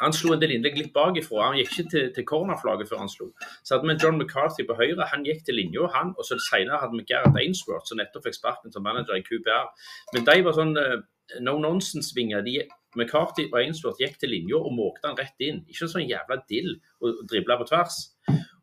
[0.00, 1.50] han slo en del innlegg litt bakifra.
[1.50, 3.30] Han gikk ikke til, til cornerflagget før han slo.
[3.62, 5.08] Så hadde vi John McCarthy på høyre.
[5.12, 6.14] Han gikk til linja, han.
[6.16, 9.68] Og så senere hadde vi Gareth Ainsworth, som nettopp fikk sparken som manager i QPR.
[10.14, 10.96] Men de var sånn eh,
[11.44, 12.44] no nonsense-vinger.
[12.46, 12.62] De
[12.98, 15.62] McCarthy og Ainsworth gikk til linja og måkte han rett inn.
[15.70, 17.98] Ikke sånn jævla dill og dribla på tvers.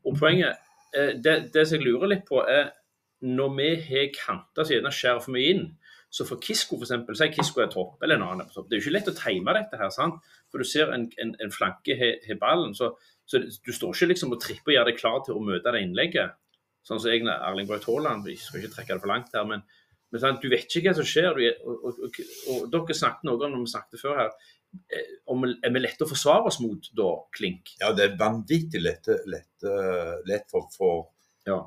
[0.07, 0.61] Og poenget,
[0.95, 2.71] eh, det, det som jeg lurer litt på, er
[3.21, 5.65] når vi har kanter som gjerne skjærer for mye inn,
[6.11, 8.67] så for Kisko f.eks., si Kisko er topp, eller en annen på topp.
[8.67, 10.17] Det er jo ikke lett å time dette her, sant?
[10.51, 12.91] For du ser en, en, en flanke har ballen, så,
[13.23, 15.85] så du står ikke liksom og tripper og gjør deg klar til å møte det
[15.85, 16.35] innlegget.
[16.83, 19.63] Sånn som egentlig Erling Braut Haaland, vi skal ikke trekke det for langt her, men,
[20.11, 20.41] men sant?
[20.43, 21.37] du vet ikke hva som skjer.
[21.37, 22.17] Du, er- og, og,
[22.51, 24.33] og, dere snakket noe om når vi snakket før her,
[24.91, 27.75] eh, om er vi lette å forsvare oss mot da, Klink?
[27.81, 31.05] Ja, det er vanvittig lett, lett, eh, lett for, for,
[31.47, 31.61] Ja.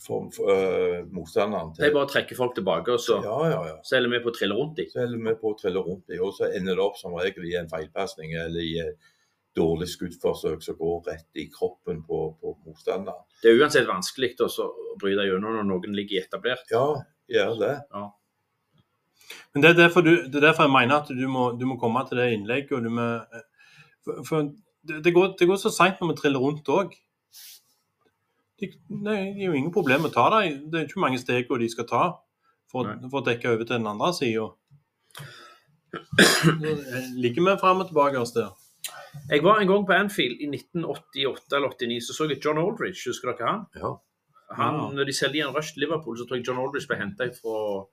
[0.00, 1.74] for, for uh, motstanderen.
[1.76, 3.78] De bare trekker folk tilbake, og så, Ja, ja, ja.
[3.84, 4.88] så er vi på å trille rundt dem.
[4.88, 7.44] Så holder vi på å trille rundt dem, og så ender det opp som regel
[7.50, 8.74] i en feilpasning eller i
[9.56, 13.24] dårlig skuddforsøk som går rett i kroppen på, på motstanderen.
[13.42, 14.68] Det er uansett vanskelig å
[15.00, 16.66] bryte gjennom når noen ligger etablert.
[16.70, 16.84] Ja,
[17.30, 17.74] gjør det.
[19.54, 21.78] Men det er derfor, du, det er derfor jeg mener at du må, du må
[21.78, 22.72] komme til det innlegget.
[22.72, 23.06] og du må,
[24.04, 24.50] For, for
[24.88, 26.94] det, det, går, det går så seint når vi triller rundt òg.
[28.60, 30.56] Det, det er jo ingen problem å ta det.
[30.70, 32.04] Det er ikke mange steg de skal ta
[32.70, 34.48] for, for å dekke over til den andre sida.
[37.18, 38.52] Ligger vi fram og tilbake oss der?
[39.30, 43.02] Jeg var en gang på Anfield i 1988 eller 89, så så jeg John Aldridge.
[43.10, 43.64] Husker dere han?
[43.74, 43.96] Ja.
[44.56, 44.90] Han Ja.
[44.90, 47.86] Når de selger igjen Rush til Liverpool, så tror jeg John Aldridge ble henta fra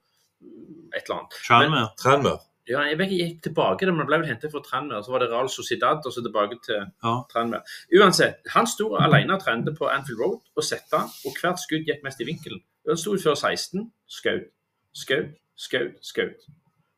[0.96, 1.36] et eller annet.
[1.46, 1.88] Tranmere.
[1.98, 2.38] Tranmere.
[2.68, 5.00] Ja, jeg vet ikke, jeg gikk tilbake, det, men han ble vel hentet fra Tranmere.
[5.02, 7.14] Så var det Real Sociedad, og så tilbake til Ja.
[7.32, 7.62] Tranmere.
[7.96, 12.02] Uansett, han sto alene og trente på Anfield Road og sette, og hvert skudd gikk
[12.04, 12.60] mest i vinkelen.
[12.88, 14.50] Han sto før 16, skaut,
[14.92, 16.44] skaut, skaut, skaut.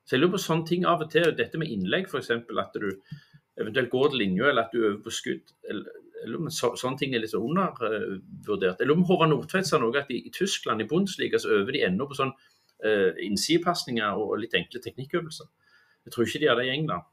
[0.07, 1.31] Så jeg lurer på sånne ting av og til.
[1.39, 2.31] Dette med innlegg, f.eks.
[2.31, 2.91] At du
[3.61, 5.53] eventuelt går til linja, eller at du øver på skudd.
[5.69, 5.87] Eller,
[6.27, 8.81] om så, sånne ting er litt undervurdert.
[8.81, 11.85] Eller om Håvard Nordtveit sa noe at i, i Tyskland, i Bundesliga, så øver de
[11.87, 15.49] ennå på sånn uh, innsidepasninger og, litt enkle teknikkøvelser.
[16.07, 17.09] Jeg tror ikke de har det i England.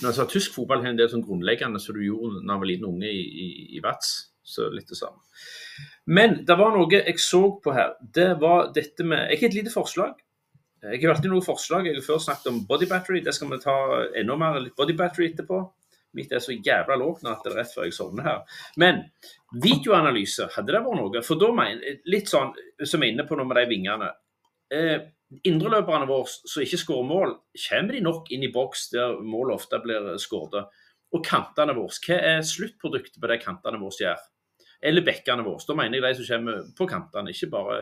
[0.00, 2.70] Men altså, tysk fotball har en del sånn grunnleggende som du gjorde da du var
[2.70, 4.14] liten unge i, Vats.
[4.42, 5.20] Så litt det samme.
[6.10, 7.92] Men det var noe jeg så på her.
[8.02, 10.16] Det var dette med Jeg har et lite forslag.
[10.82, 11.86] Jeg har alltid noen forslag.
[11.86, 13.20] Jeg har før snakket om body battery.
[13.22, 13.76] Det skal vi ta
[14.18, 15.60] enda mer body battery etterpå.
[16.18, 18.60] Mitt er så jævla lågt at det er rett før jeg sovner her.
[18.80, 19.00] Men
[19.64, 21.24] videoanalyse, hadde det vært noe?
[21.24, 22.52] For da mener Litt sånn
[22.84, 24.12] som vi er inne på nå med de vingene.
[24.72, 24.98] Eh,
[25.48, 29.80] Indreløperne våre som ikke skårer mål, kommer de nok inn i boks der mål ofte
[29.80, 30.68] blir skåret?
[31.12, 34.20] Og kantene våre, hva er sluttproduktet på de kantene våre gjør?
[34.82, 35.64] Eller bekkene våre.
[35.64, 37.80] Da mener jeg de som kommer på kantene, ikke bare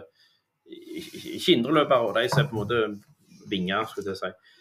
[0.71, 4.59] ikke indreløpere og de som er på en måte vinger, skulle jeg si.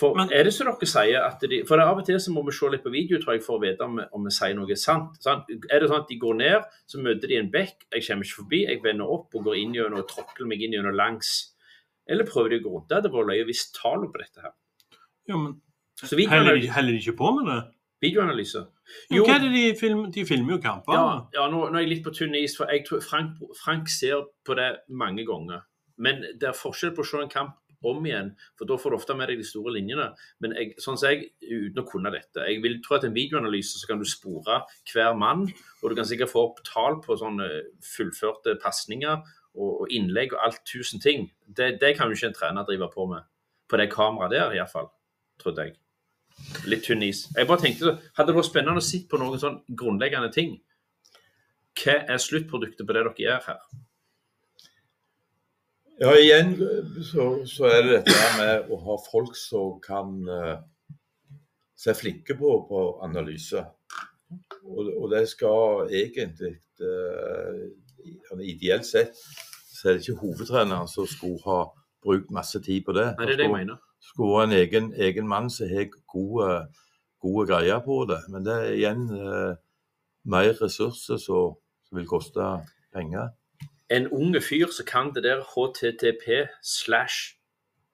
[0.00, 2.44] For Men- er det så dere sier at de, For av og til så må
[2.46, 4.76] vi se litt på video tror jeg, for å vite om, om vi sier noe
[4.80, 5.18] sant.
[5.20, 5.50] sant.
[5.70, 8.38] Er det sånn at de går ned, så møter de en bekk, jeg kommer ikke
[8.40, 11.32] forbi, jeg vender opp og går inn gjennom og tråkler meg inn gjennom langs.
[12.08, 12.88] Eller prøver de å gå rundt?
[12.88, 14.54] Det hadde vært løye hvis tallene på dette her.
[15.28, 15.60] Ja, men
[16.00, 17.60] Så Heller de, heller de ikke på med det?
[18.00, 18.62] videoanalyse.
[19.12, 20.10] Jo, hva er det de filmer?
[20.10, 20.94] De filmer jo kamper.
[20.96, 23.88] Ja, ja nå, nå er jeg litt på tynn is, for jeg tror Frank, Frank
[23.92, 25.60] ser på det mange ganger.
[26.00, 28.98] Men det er forskjell på å se en kamp om igjen, for da får du
[28.98, 30.10] ofte med deg de store linjene.
[30.44, 33.80] Men jeg, sånn som jeg, uten å kunne dette Jeg vil tro at en videoanalyse
[33.80, 34.62] så kan du spore
[34.92, 35.46] hver mann,
[35.80, 37.48] og du kan sikkert få opp tall på sånne
[37.84, 39.20] fullførte pasninger
[39.56, 41.28] og, og innlegg og alt tusen ting.
[41.46, 43.28] Det, det kan jo ikke en trener drive på med
[43.70, 44.90] på det kameraet der, iallfall.
[45.40, 45.76] Trodde jeg.
[46.70, 47.26] Litt tynn is.
[47.36, 50.56] Jeg bare tenkte, Hadde det vært spennende å se på noen sånn grunnleggende ting.
[51.80, 53.60] Hva er sluttproduktet på det dere gjør her?
[56.00, 56.54] Ja, igjen
[57.04, 60.54] så, så er det dette med å ha folk som kan uh,
[61.76, 63.60] se flinke på, på analyse.
[64.64, 67.68] Og, og det skal egentlig uh,
[68.40, 69.18] Ideelt sett
[69.80, 71.58] så er det ikke hovedtreneren som skulle ha
[72.00, 73.10] brukt masse tid på det.
[73.18, 73.82] Nei, det er det jeg mener.
[74.00, 76.48] skulle en egen, egen mann som har gode,
[77.20, 78.22] gode greier på det.
[78.32, 79.52] Men det er igjen uh,
[80.24, 81.60] mer ressurser som
[81.92, 82.48] vil koste
[82.96, 83.34] penger.
[83.90, 87.34] En unge fyr som kan det der http slash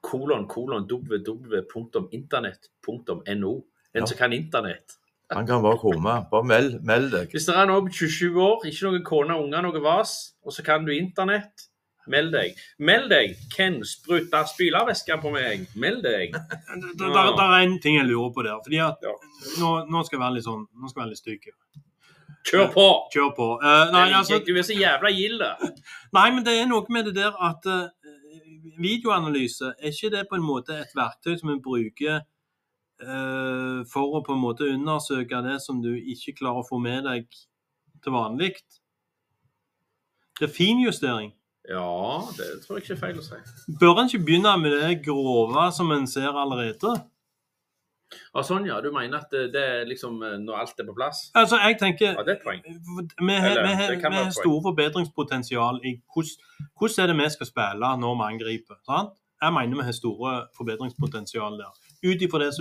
[0.04, 3.64] kolon kolon www.internett.no.
[3.94, 4.06] En Ja.
[4.06, 4.92] som kan internett.
[5.32, 6.26] Han kan bare komme.
[6.30, 7.30] Bare meld, meld deg.
[7.32, 10.62] Hvis det er noen på 27 år, ikke noen kone, unger, noe vas, og så
[10.64, 11.68] kan du internett,
[12.09, 12.54] Meld deg.
[12.78, 13.35] Meld deg.
[13.50, 15.66] Ken spruta spylervæske på meg.
[15.74, 16.30] Meld deg.
[16.98, 18.61] Det er en ting jeg lurer på der.
[18.62, 19.11] fordi at Ja.
[19.59, 21.48] nå, nå skal jeg være litt sånn, nå skal jeg være litt stygg.
[22.46, 22.87] Kjør på!
[23.12, 23.48] Kjør på.
[23.62, 25.42] Uh, nei, altså, Du er så jævla gild.
[26.16, 28.12] nei, men det er noe med det der at uh,
[28.78, 32.20] videoanalyse, er ikke det på en måte et verktøy som vi bruker
[33.02, 37.09] uh, for å på en måte undersøke det som du ikke klarer å få med
[37.09, 37.26] deg
[38.04, 38.54] til vanlig?
[40.38, 41.32] Det er finjustering.
[41.66, 43.38] Ja, det tror jeg ikke er feil å si.
[43.80, 46.92] Bør en ikke begynne med det grove som en ser allerede?
[48.06, 48.76] Ja, sånn, ja.
[48.84, 51.24] Du mener at det, det er liksom eh, når alt er på plass?
[51.38, 53.96] Altså, jeg tenker Ja, er.
[53.98, 58.78] Vi har, store forbedringspotensial i hvordan, hvordan er det vi skal spille når vi angriper.
[58.86, 59.16] Sant?
[59.42, 61.74] Jeg mener vi har store forbedringspotensial der.
[62.06, 62.52] Ut ifra det,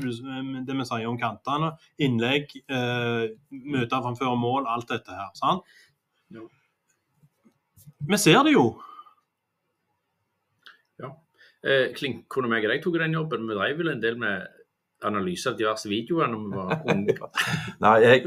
[0.68, 5.30] det vi sier om kantene, innlegg, eh, møter framfor mål, alt dette her.
[5.38, 5.64] Sant?
[6.34, 6.44] Ja.
[8.06, 8.68] Vi ser det jo.
[11.66, 13.48] Eh, Klink, kunne meg og deg tok den jobben.
[13.50, 14.55] Vi drev vel en del med
[15.04, 17.18] analyse av diverse videoer når vi var unge.
[17.84, 18.22] Nei, jeg,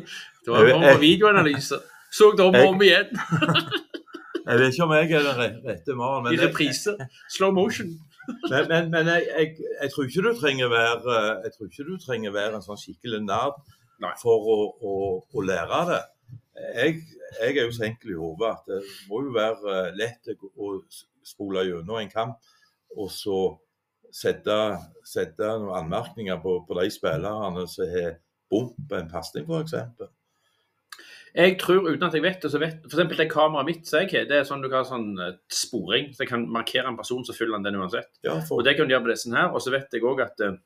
[0.45, 1.81] Det var en form for videoanalyse.
[2.13, 3.11] Så det om og om igjen
[4.49, 6.95] jeg vet ikke om jeg er den rette mannen, i reprise.
[7.29, 7.91] Slow motion.
[8.53, 11.99] men, men, men jeg, jeg, jeg tror ikke du trenger være Jeg tror ikke du
[12.01, 13.61] trenger være en sånn skikkelig nerd
[14.23, 16.03] for å, å, å lære det.
[16.75, 16.99] Jeg,
[17.43, 20.71] jeg er jo så enkel i hodet at det må jo være eh, lett å
[21.27, 22.55] spole gjennom en kamp
[22.97, 23.39] og så
[24.15, 24.59] sette,
[25.07, 28.17] sette noen anmerkninger på, på de spillerne som har
[28.49, 29.75] bom på en pasning, f.eks.
[31.39, 34.11] Jeg tror, uten at jeg vet det, så vet eksempel det kameraet mitt som jeg
[34.15, 36.09] har, det er sånn du kan ha sånn eh, sporing.
[36.17, 38.09] Så jeg kan markere en person, så fyller han den uansett.
[38.25, 39.53] Ja, for, Og det kan du gjøre på disse her.
[39.53, 40.57] Og så vet jeg òg at eh,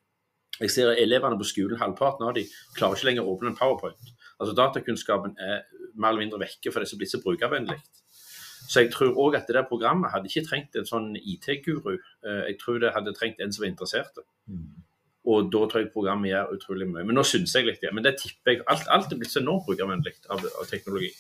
[0.63, 4.15] jeg ser elevene på skolen, halvparten av de klarer ikke lenger å åpne en powerpoint.
[4.39, 7.79] Altså Datakunnskapen er mer eller mindre vekke for det som blir så brukervennlig.
[8.69, 11.97] Så jeg tror òg at det der programmet hadde ikke trengt en sånn IT-guru.
[12.25, 14.19] Eh, Jeg tror det hadde trengt en som var interessert.
[14.49, 14.63] Mm.
[15.27, 17.05] Og da tror jeg programmet gjør utrolig mye.
[17.07, 17.93] Men nå syns jeg litt det.
[17.95, 18.63] Men det tipper jeg.
[18.67, 21.13] Alt, alt er blitt så enormt brukervennlig av, av teknologi.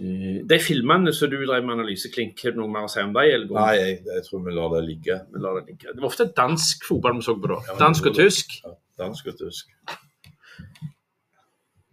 [0.00, 3.00] Eh, De filmene som du drev med analyse, Klink, har du noe mer å si
[3.00, 3.48] om dem?
[3.52, 5.16] nei, jeg, jeg tror vi lar det ligge.
[5.32, 5.92] Vi lar det ligge.
[5.94, 7.58] Det var ofte dansk fotball vi så på da.
[7.68, 8.56] Ja, Dansk og tysk.
[8.64, 9.74] Ja, dansk og tysk.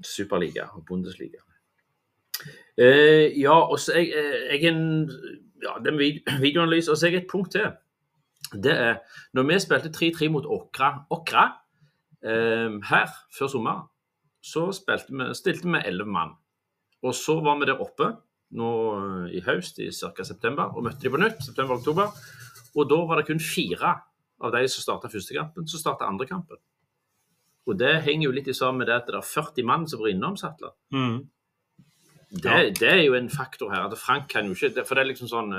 [0.04, 1.41] Superliga og Bundesliga.
[2.78, 5.10] Eh, ja, og så jeg, eh, jeg en
[5.63, 5.93] ja, det
[6.28, 6.91] er videoanalyse.
[6.91, 7.71] Og så er jeg et punkt til.
[8.54, 9.00] Det er
[9.36, 11.45] når vi spilte 3-3 mot Åkra, Åkra
[12.23, 13.88] eh, her før sommeren,
[14.41, 16.38] så vi, stilte vi 11 mann.
[17.04, 18.13] Og så var vi der oppe
[18.58, 20.23] nå eh, i høst, i ca.
[20.23, 21.43] september, og møtte de på nytt.
[21.43, 22.13] september-oktober.
[22.78, 23.95] Og da var det kun fire
[24.38, 26.60] av de som starta første kampen, som starta andre kampen.
[27.67, 30.00] Og det henger jo litt i sammen med det at det er 40 mann som
[30.00, 30.71] var innom Sattler.
[30.93, 31.26] Mm.
[32.29, 33.85] Det, det er jo en faktor her.
[33.87, 35.53] at Frank kan jo ikke For det er liksom sånn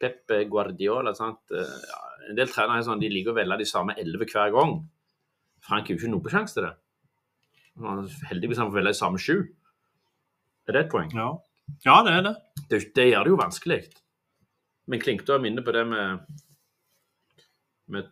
[0.00, 1.38] Pepe, Pep Guardiola sant?
[1.54, 4.50] Eh, Ja, En del trenere er sånn, de liker å velge de samme elleve hver
[4.54, 4.74] gang.
[5.64, 6.74] Frank har jo ikke noe sjanse til det.
[7.80, 9.36] Er Heldigvis han får velge de samme sju.
[10.68, 11.10] Er det et poeng?
[11.16, 11.30] Ja.
[11.86, 12.34] ja, det er det.
[12.70, 13.80] Det, det gjør det jo vanskelig.
[14.90, 16.26] Men Klinkdal er inne på det med,
[17.88, 18.10] med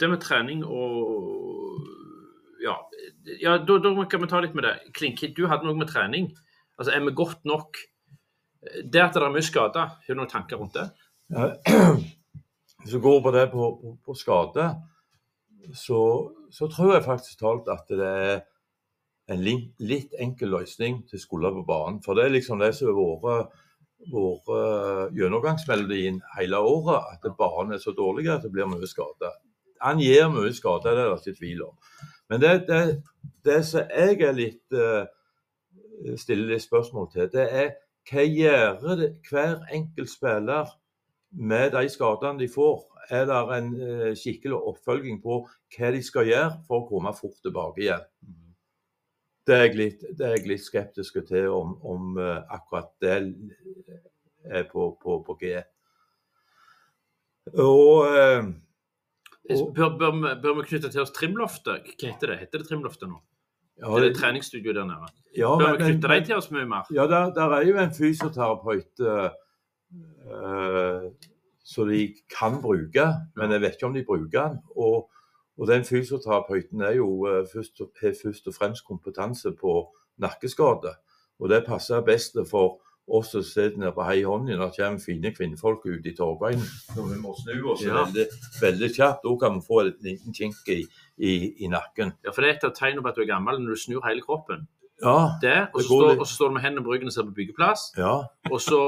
[0.00, 2.05] Det med trening og
[2.62, 2.76] Ja,
[3.42, 4.74] ja da, da kan vi ta litt med det.
[4.96, 6.30] Klinke, du hadde noe med trening.
[6.76, 7.78] Altså, Er vi godt nok
[8.92, 10.88] Det at det er mye skader, har du noen tanker rundt det?
[11.30, 11.52] Ja,
[12.82, 14.66] Hvis du går på det på, på, på skade,
[15.74, 16.00] så,
[16.50, 18.42] så tror jeg faktisk talt at det er
[19.32, 22.00] en litt, enkel løsning til skulder på banen.
[22.04, 23.62] For det er liksom det som har vært
[24.12, 29.32] vår gjennomgangsmelodien hele året, at banen er så dårlig at det blir mye skade.
[29.82, 31.74] Han gir mye skade, det er det ikke tvil om.
[32.28, 33.02] Men det, det,
[33.46, 35.06] det som jeg er litt eh,
[36.18, 37.74] stiller litt spørsmål til, det er
[38.06, 40.70] hva gjør hver enkelt spiller
[41.30, 42.84] med de skadene de får?
[43.10, 45.40] Er det en eh, skikkelig oppfølging på
[45.76, 48.04] hva de skal gjøre for å komme fort tilbake igjen?
[49.46, 53.16] Det er jeg litt, er jeg litt skeptisk til om, om eh, akkurat det
[54.46, 55.56] er på, på, på G.
[57.54, 58.54] Og-
[59.48, 61.86] Bør, bør, bør vi knytte til oss trimloftet?
[61.94, 62.38] Hva heter det?
[62.44, 63.20] Heter det trimloftet nå?
[63.80, 65.08] ja, Er det treningsstudio der nede?
[65.36, 66.86] ja, Bør vi knytte dem til oss mye mer?
[66.94, 69.28] Ja, der, der er jo en fysioterapeut uh,
[71.64, 73.06] som de kan bruke,
[73.36, 74.58] men jeg vet ikke om de bruker den.
[74.76, 75.10] Og,
[75.58, 79.76] og den fysioterapeuten er jo uh, først, har først og fremst kompetanse på
[80.18, 80.96] nakkeskade.
[81.38, 85.02] Og det passer best for oss så sitter nede på hei hånd og det kommer
[85.02, 86.62] fine kvinnfolk ut i torgveien.
[86.96, 88.04] Når vi må snu oss Ja.
[88.04, 88.26] veldig,
[88.60, 90.80] veldig kjapt, da kan vi få en liten kink i,
[91.18, 92.12] i, i nakken.
[92.24, 94.02] Ja, for Det er et av tegnene på at du er gammel når du snur
[94.06, 94.66] hele kroppen.
[95.02, 95.36] Ja.
[95.42, 97.34] det, og så, står, og så står du med hendene på ryggen og ser på
[97.36, 98.14] byggeplass, ja.
[98.50, 98.78] og så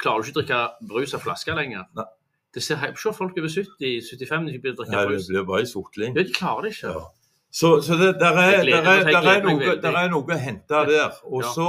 [0.00, 1.84] klarer du ikke å drikke brus av flaske lenger.
[1.94, 2.06] Nei.
[2.54, 6.16] Det ser Se folk over 70-75 de begynner å drikke Nei, det blir bare sotling.
[6.16, 6.94] Ja, de klarer det ikke.
[6.96, 7.04] Ja.
[7.50, 10.82] Så, så det, der, er, der, er, der, er noe, der er noe å hente
[10.86, 11.20] der.
[11.26, 11.68] Og så,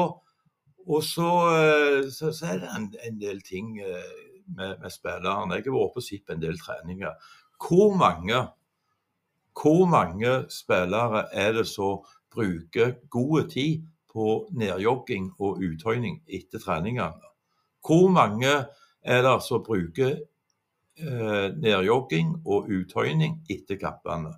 [0.88, 4.12] og så, eh, så, så er det en, en del ting eh,
[4.56, 5.54] med, med spilleren.
[5.54, 7.14] Jeg har vært på SIP en del treninger.
[7.62, 8.42] Hvor mange,
[9.62, 12.02] hvor mange spillere er det som
[12.34, 17.32] bruker god tid på nedjogging og uttøyning etter treningene?
[17.86, 18.54] Hvor mange
[19.02, 20.16] er det som bruker
[20.98, 24.34] eh, nedjogging og uttøyning etter kampene?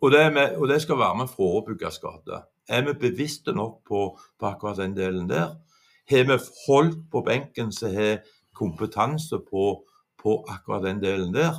[0.00, 2.38] Og og det skal være med for å forebygge skade.
[2.68, 5.56] Er vi bevisste nok på, på akkurat den delen der?
[6.10, 8.18] Har vi folk på benken som har
[8.54, 9.84] kompetanse på,
[10.22, 11.54] på akkurat den delen der?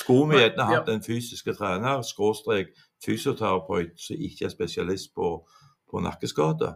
[0.00, 0.94] Skulle vi gjerne hatt ja.
[0.94, 5.30] en fysisk trener, skråstrek fysioterapeut, som ikke er spesialist på,
[5.90, 6.74] på nakkeskade?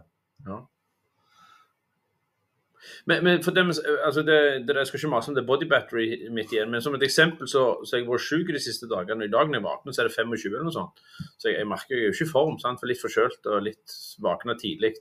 [3.09, 3.71] Men, men for dem,
[4.05, 6.95] altså det, det, Jeg skal ikke mase om det body battery midt igjen, men som
[6.97, 9.27] et eksempel så, har jeg vært syk de siste dagene.
[9.27, 11.01] I dag når jeg våkner, så er det 25 eller noe sånt.
[11.37, 12.81] Så jeg, jeg merker jeg er jo ikke i form, sant?
[12.81, 14.95] for litt forkjølt og litt våkna tidlig.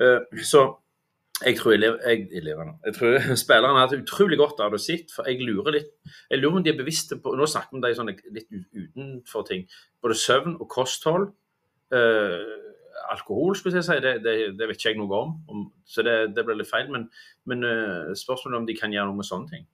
[0.00, 0.66] Uh, så
[1.42, 5.12] jeg tror, elev, jeg, eleverne, jeg tror spillerne har hatt utrolig godt av det sitt.
[5.14, 5.92] For jeg lurer litt
[6.30, 9.46] jeg lurer om de er bevisste på Nå snakker vi om de sånne litt utenfor
[9.48, 9.64] ting.
[10.02, 11.30] Både søvn og kosthold.
[11.92, 12.71] eh,
[13.12, 15.36] alkohol, skulle jeg si, det, det, det vet ikke jeg noe om.
[15.52, 16.88] om så det, det blir litt feil.
[16.92, 17.06] Men,
[17.50, 19.68] men uh, spørsmålet er om de kan gjøre noe med sånne ting.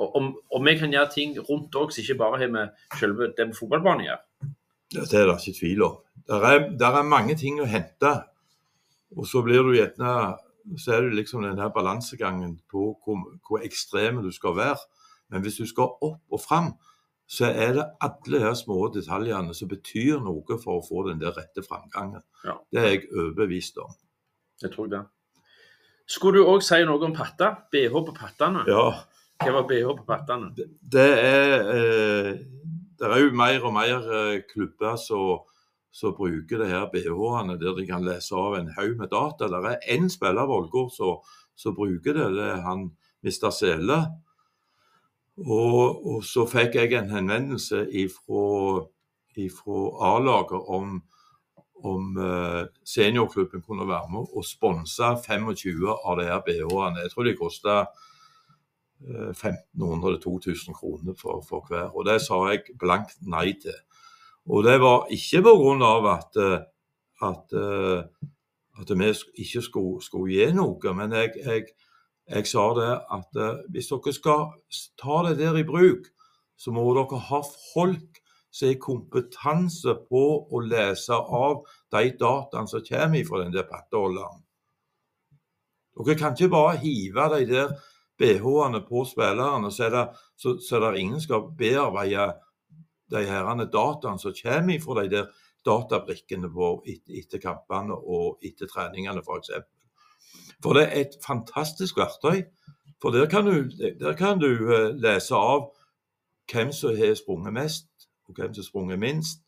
[0.00, 3.48] Og om, om vi kan gjøre ting rundt som ikke bare har med selve det
[3.50, 4.52] med fotballbanen å gjøre.
[4.90, 5.98] Det er det ikke tvil om.
[6.30, 8.12] Der er, der er mange ting å hente.
[9.18, 10.36] Og så blir du gjerne
[10.78, 14.78] Så er det liksom den her balansegangen på hvor, hvor ekstreme du skal være.
[15.30, 16.74] Men hvis du skal opp og fram,
[17.30, 21.36] så er det alle de små detaljene som betyr noe for å få den der
[21.36, 22.24] rette framgangen.
[22.42, 22.56] Ja.
[22.72, 23.92] Det er jeg overbevist om.
[24.64, 25.04] Jeg tror det.
[26.10, 27.52] Skulle du òg si noe om patta?
[27.70, 28.64] BH på pattene?
[28.66, 28.88] Ja,
[29.40, 30.50] Hva var BH på pattene?
[30.56, 32.32] det er eh,
[32.98, 35.46] Det er jo mer og mer eh, klubber som
[35.90, 39.48] så bruker det her BH-ene der de kan lese av en haug med data.
[39.50, 42.28] Det er én spiller Vollgård som bruker det.
[42.36, 42.90] Det er han
[43.24, 43.50] Mr.
[43.50, 43.96] Sele.
[45.40, 47.86] Og, og så fikk jeg en henvendelse
[49.56, 49.78] fra
[50.10, 51.00] A-laget om
[51.80, 57.00] om eh, seniorklubben kunne være med og sponse 25 av de her BH-ene.
[57.00, 57.76] Jeg tror de kosta
[59.00, 61.88] 1500-2000 kroner for, for hver.
[61.96, 63.78] Og det sa jeg blankt nei til.
[64.50, 65.86] Og det var ikke pga.
[66.16, 66.64] at, av
[67.30, 68.02] at, eh,
[68.80, 71.64] at vi ikke skulle, skulle gi noe, men jeg, jeg,
[72.30, 74.42] jeg sa det at eh, hvis dere skal
[75.00, 76.06] ta det der i bruk,
[76.56, 77.40] så må dere ha
[77.72, 81.64] folk som har kompetanse på å lese av
[81.94, 84.42] de dataene som kommer fra den der patteholderen.
[85.98, 87.74] Dere kan ikke bare hive de der
[88.20, 92.32] BH-ene på spillerne, så det, så, så det ingen skal bearbeide
[93.10, 95.30] de herrene dataene som kommer fra de der
[95.66, 99.64] databrikkene på etter, etter kampene og etter treningene, f.eks.
[100.62, 102.42] For, det er et fantastisk verktøy.
[103.00, 105.70] For der kan du, der kan du eh, lese av
[106.50, 107.88] hvem som har sprunget mest,
[108.28, 109.40] og hvem som har sprunget minst.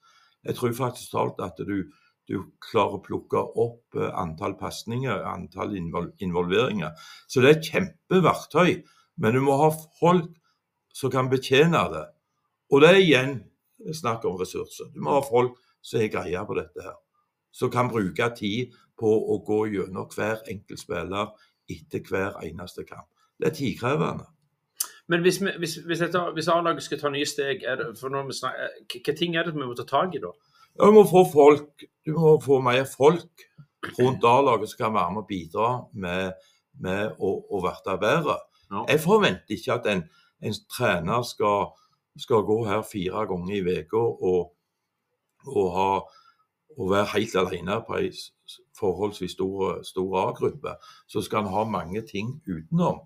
[0.45, 1.85] Jeg tror faktisk talt at du,
[2.29, 2.39] du
[2.71, 6.97] klarer å plukke opp eh, antall pasninger, antall involveringer.
[7.29, 8.83] Så det er et kjempeverktøy,
[9.21, 10.33] men du må ha folk
[10.93, 12.07] som kan betjene det.
[12.73, 13.35] Og det er igjen
[13.93, 14.89] snakk om ressurser.
[14.95, 16.97] Du må ha folk som har greie på dette her.
[17.53, 21.33] Som kan bruke tid på å gå gjennom hver enkelt spiller
[21.71, 23.09] etter hver eneste kamp.
[23.39, 24.29] Det er tidkrevende.
[25.11, 28.37] Men hvis, vi, hvis, hvis, A-laget skal ta nye steg, er det, for når vi
[28.39, 30.31] snakker, eh, hva ting er det vi må ta tak i da?
[30.79, 33.45] Ja, Du må få folk, du må få mer folk
[33.99, 36.49] rundt A-laget som kan være med og bidra med,
[36.81, 38.39] med å, å bli bedre.
[38.71, 38.85] Ja.
[38.89, 40.05] Jeg forventer ikke at en,
[40.41, 41.73] en trener skal,
[42.17, 44.53] skal gå her fire ganger i uka og,
[45.51, 45.89] og, ha,
[46.79, 48.13] og være helt alene på ei
[48.79, 50.77] forholdsvis stor, stor A-gruppe.
[51.11, 53.03] Så skal han ha mange ting utenom.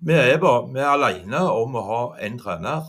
[0.00, 2.88] Vi er, bare, vi er alene om å ha én trener.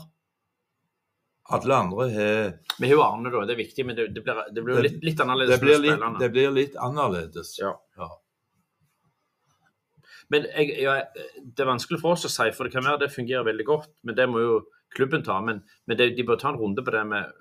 [1.52, 3.42] Alle andre har Vi har jo Arne, da.
[3.44, 6.04] Det er viktig, men det, det blir, det blir litt, litt annerledes det blir, litt,
[6.22, 7.56] det blir litt annerledes.
[7.60, 7.74] Ja.
[7.98, 8.08] Ja.
[10.32, 13.12] Men jeg, jeg, det er vanskelig for oss å si, for det kan være det
[13.12, 13.90] fungerer veldig godt.
[14.06, 14.54] Men det må jo
[14.96, 15.40] klubben ta.
[15.44, 17.34] Men, men det, de bør ta en runde på det med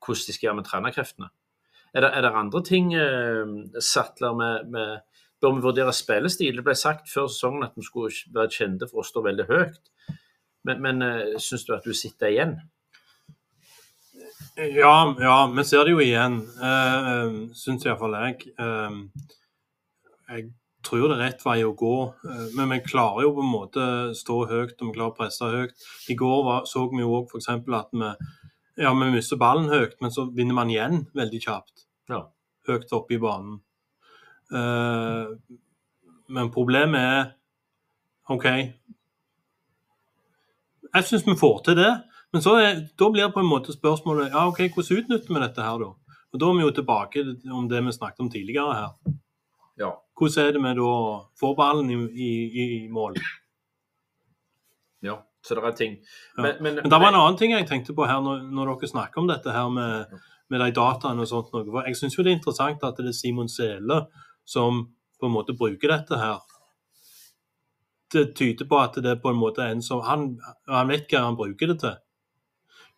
[0.00, 1.28] hvordan de skal gjøre med trenerkreftene.
[1.94, 4.98] Er det, er det andre ting, eh, Sattler, med, med
[5.40, 6.58] Bør vi vurdere spillestil?
[6.58, 9.80] Det ble sagt før sesongen at vi skulle være kjente for å stå veldig høyt.
[10.68, 12.58] Men, men eh, syns du at du sitter igjen?
[14.60, 18.50] Ja, ja, vi ser det jo igjen, uh, syns iallfall jeg.
[18.60, 19.06] Uh,
[20.28, 20.50] jeg
[20.84, 21.94] tror det er rett vei å gå,
[22.56, 23.86] men vi klarer jo på en måte
[24.16, 25.88] stå høyt og vi klarer å presse høyt.
[26.12, 27.48] I går var, så vi jo òg f.eks.
[27.52, 28.12] at vi,
[28.80, 31.79] ja, vi mister ballen høyt, men så vinner man igjen veldig kjapt.
[32.10, 32.24] Ja.
[32.68, 33.60] Høyt opp i banen.
[34.50, 35.36] Uh,
[36.30, 37.30] men problemet er
[38.30, 38.46] OK.
[40.90, 41.90] Jeg syns vi får til det.
[42.30, 45.42] Men så er, da blir det på en måte spørsmålet ja, ok, hvordan utnytter vi
[45.42, 46.18] dette her, da?
[46.30, 49.16] Og Da er vi jo tilbake om det vi snakket om tidligere her.
[49.80, 49.90] Ja.
[50.18, 50.92] Hvordan er det vi da
[51.40, 51.98] får ballen i,
[52.28, 52.30] i,
[52.84, 53.18] i mål?
[55.02, 55.18] ja.
[55.42, 55.94] Så det er ting.
[56.36, 56.42] Ja.
[56.42, 58.90] Men, men, Men det var en annen ting jeg tenkte på her når, når dere
[58.90, 60.18] snakker om dette her med,
[60.50, 61.52] med de dataene og sånt.
[61.54, 61.66] Noe.
[61.66, 64.04] For Jeg syns jo det er interessant at det er Simon Sele
[64.48, 64.86] som
[65.20, 66.40] på en måte bruker dette her.
[68.10, 71.26] Det tyder på at det er på en måte en som Han, han vet hva
[71.28, 71.98] han bruker det til.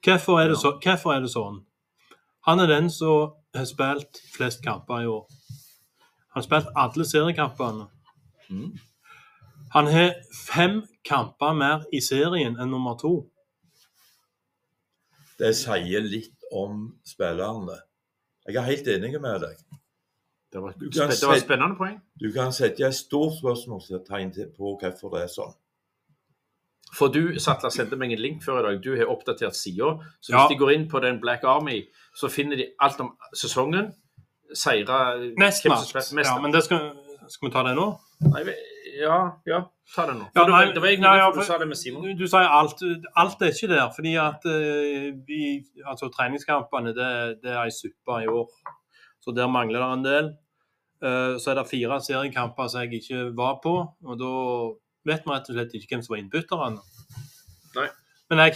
[0.02, 1.60] Hvorfor er, det så, hvorfor er det sånn?
[2.48, 5.28] Han er den som har spilt flest kamper i år.
[6.32, 7.86] Han har spilt alle seriekampene.
[8.48, 8.72] Mm.
[9.72, 10.14] Han har
[10.48, 13.12] fem kamper mer i serien enn nummer to.
[15.38, 17.78] Det sier litt om spillerne.
[18.46, 19.56] Jeg er helt enig med deg.
[20.52, 21.98] Det var, Du kan det var et spennende poeng.
[22.20, 25.54] Du kan sette et stort spørsmålstegn på hvorfor det er sånn.
[26.92, 28.82] For du Sattler, sendte meg en link før i dag.
[28.84, 29.94] Du har oppdatert sida.
[30.20, 30.48] Så hvis Ja.
[30.48, 33.94] de går inn på den Black Army, så finner de alt om sesongen.
[34.54, 35.94] Seire Mest makt.
[36.24, 36.92] Ja, men det skal,
[37.28, 37.86] skal vi ta det nå?
[38.20, 38.44] Nei,
[39.00, 39.60] ja, ja,
[39.94, 40.26] ta det nå.
[40.36, 42.04] Ja, nei, det var egentlig nei, derfor du sa det med Simon.
[42.04, 42.82] Du, du sier alt.
[43.16, 43.88] Alt er ikke der.
[43.94, 45.40] fordi at uh, vi,
[45.84, 47.08] altså treningskampene det,
[47.42, 48.50] det er ei suppe i år.
[49.22, 50.30] Så der mangler det en del.
[51.02, 53.74] Uh, så er det fire seriekamper som jeg ikke var på.
[54.04, 54.34] Og da
[55.08, 56.86] vet vi rett og slett ikke hvem som var innbytterne.
[57.80, 57.88] Nei.
[58.28, 58.46] Men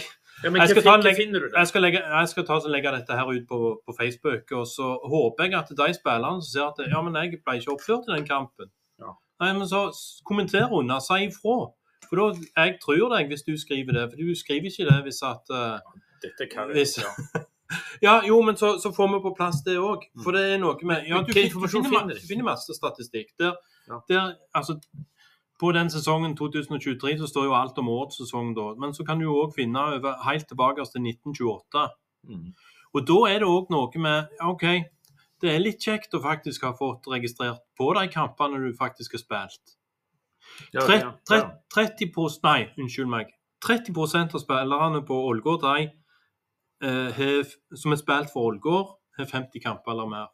[0.43, 3.81] Ja, skal ta legge- jeg skal, legge, jeg skal ta legge dette her ut på,
[3.85, 4.51] på Facebook.
[4.51, 7.73] Og så håper jeg at de spillerne som ser at ja, men jeg ble ikke
[7.73, 8.69] oppført i den kampen.
[9.39, 9.81] Nei, men så
[10.25, 11.57] kommenter under, si ifra.
[12.09, 12.27] For da,
[12.63, 14.05] jeg tror deg hvis du skriver det.
[14.11, 17.11] For du skriver ikke det hvis at uh, Dette kan hvis- ja.
[18.01, 20.05] Ja, jo, men så, så får vi på plass det òg.
[20.23, 23.33] For det er noe med ja, Men du, du, finner, du finner masse statistikk.
[23.39, 23.57] Der,
[23.87, 23.97] Ja.
[24.09, 24.77] der, altså,
[25.59, 28.69] på den sesongen 2023 så står jo alt om årets sesong da.
[28.79, 31.89] Men så kan du òg finne over helt tilbake til 1928.
[32.29, 32.53] Mm.
[32.93, 34.63] Og da er det òg noe med OK,
[35.41, 39.19] det er litt kjekt å faktisk ha fått registrert på de kampene du faktisk har
[39.19, 39.75] spilt.
[40.73, 41.51] Ja, Tre- ja, tre- ja.
[41.73, 43.33] 30 pros- Nei, unnskyld meg.
[43.61, 45.91] 30% av spillerne på Ålgård de,
[46.81, 50.27] eh, har- som har spilt for Ålgård, har 50 kamper eller mer.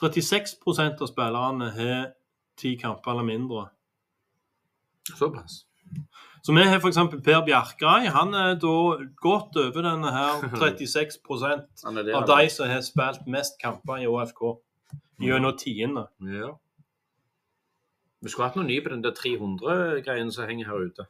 [0.00, 2.12] 36% av spillerne har
[2.56, 3.68] 10 kamper eller mindre.
[5.16, 5.64] Såpass.
[6.46, 6.98] Så vi har f.eks.
[7.26, 8.06] Per Bjerkreim.
[8.14, 8.74] Han er da
[9.18, 11.16] godt over denne her 36
[11.84, 14.44] Han er det, av de som har spilt mest kamper i ÅFK
[15.26, 16.06] gjennom tiende.
[16.22, 16.52] Ja.
[18.22, 21.08] Vi skulle hatt noe ny på den der 300-greien som henger her ute.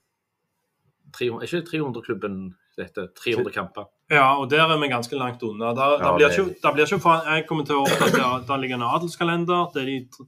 [1.16, 2.41] 300, er ikke 300-klubben
[2.76, 3.07] dette?
[3.20, 3.87] 300 kamper.
[4.12, 5.74] Ja, og der er vi ganske langt unna.
[5.76, 8.57] Der, der Ja, blir det- ikke, der blir ikke jeg kommer til å oppdatere Der
[8.57, 9.70] ligger en adelskalender.
[9.74, 10.26] Det er de,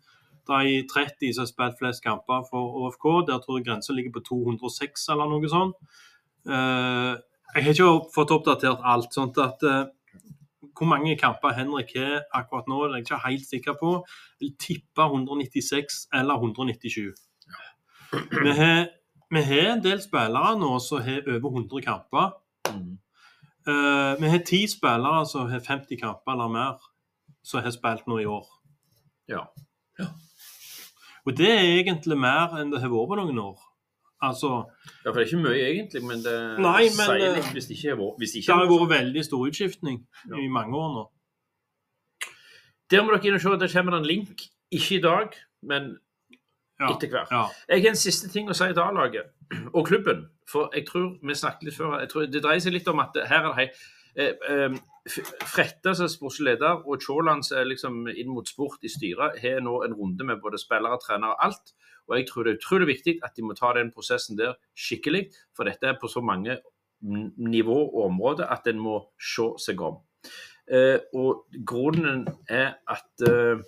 [0.49, 3.07] de 30 som har spilt flest kamper for ÅFK.
[3.29, 5.77] Der tror jeg grensa ligger på 206 eller noe sånt.
[6.49, 7.15] Eh,
[7.55, 9.13] jeg har ikke fått oppdatert alt.
[9.15, 9.87] sånn at eh,
[10.79, 13.95] Hvor mange kamper Henrik har akkurat nå, det er jeg ikke helt sikker på.
[14.39, 17.15] Jeg vil tippe 196 eller 197.
[18.13, 18.87] Vi har,
[19.31, 22.31] vi har en del spillere nå som har over 100 kamper.
[22.71, 22.95] Mm.
[23.69, 26.79] Eh, vi har ti spillere som har 50 kamper eller mer,
[27.43, 28.47] som har spilt nå i år.
[29.29, 29.43] Ja.
[29.99, 30.07] Ja.
[31.29, 33.59] Og det er egentlig mer enn det har vært på noen år.
[34.25, 34.49] Altså,
[35.05, 37.69] ja, for det er ikke mye egentlig, men det Nei, men, sier eh, litt hvis
[37.69, 38.15] det ikke vår.
[38.19, 40.01] Hvis det det har vært veldig stor utskiftning
[40.31, 40.41] Ja.
[40.41, 41.05] i mange år nå.
[42.91, 43.53] Der må dere inn og se.
[43.61, 44.43] Der kommer det en link.
[44.73, 45.99] Ikke i dag, men
[46.81, 46.89] Ja.
[46.95, 47.31] etter hvert.
[47.31, 47.45] Ja.
[47.69, 49.31] Jeg har en siste ting å si til A-laget
[49.77, 50.27] og klubben.
[50.49, 51.99] For jeg tror vi snakket litt før.
[52.01, 53.69] Jeg tror Det dreier seg litt om at her er det hei.
[54.17, 54.79] Eh, eh,
[55.09, 59.39] Frette som er sportslig leder og Tjåland som er liksom inn mot sport i styret,
[59.43, 61.75] har nå en runde med både spillere, trenere og alt.
[62.09, 65.29] Og jeg tror det er utrolig viktig at de må ta den prosessen der skikkelig.
[65.57, 66.59] For dette er på så mange
[67.03, 70.01] nivå og områder at en må se seg om.
[70.69, 73.61] Eh, og grunnen er at eh,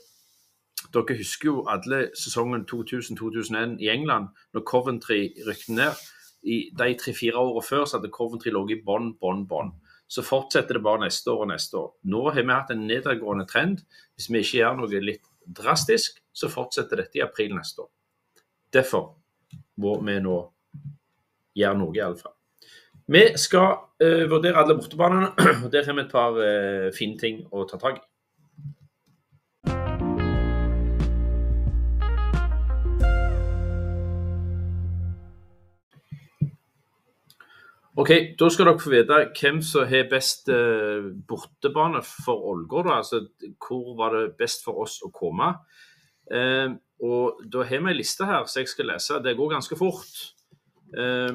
[0.95, 6.01] dere husker jo alle sesongen 2000-2001 i England, når Coventry rykte ned.
[6.43, 9.74] I de tre-fire årene før så hadde Coventry ligget i bånn, bånn, bånn.
[10.11, 11.90] Så fortsetter det bare neste år og neste år.
[12.11, 13.84] Nå har vi hatt en nedadgående trend.
[14.18, 17.90] Hvis vi ikke gjør noe litt drastisk, så fortsetter dette i april neste år.
[18.74, 19.12] Derfor
[19.82, 20.40] må vi nå
[21.58, 22.34] gjøre noe, iallfall.
[23.11, 25.32] Vi skal uh, vurdere alle bortebanene,
[25.64, 28.09] og der har vi et par uh, fine ting å ta tak i.
[37.99, 42.86] Ok, Da skal dere få vite hvem som har best eh, bortebane for Ålgård.
[42.86, 43.24] Altså
[43.59, 45.55] hvor var det best for oss å komme.
[46.30, 46.70] Eh,
[47.03, 49.18] og Da har vi en liste her som jeg skal lese.
[49.24, 50.20] Det går ganske fort.
[50.95, 51.34] Eh,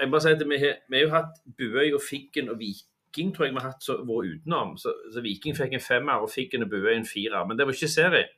[0.00, 3.34] jeg bare sier at Vi har, vi har jo hatt Buøy og Figgen og Viking
[3.34, 4.76] tror jeg vi har hatt så, vært utenom.
[4.76, 7.48] Så, så Viking fikk en femmer og Figgen og Buøy en firer.
[7.48, 8.28] Men det var ikke serie.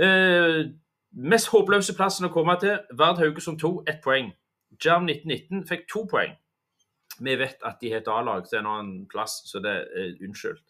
[0.00, 0.64] Eh,
[1.12, 2.80] mest håpløse plassen å komme til.
[2.96, 4.32] Vard Haugesund 2, ett poeng.
[4.80, 6.32] Jerv 1919 fikk to poeng.
[7.20, 9.72] Vi vet at de har et A-lag, så det er en annen plass, så det
[9.72, 10.60] er unnskyld.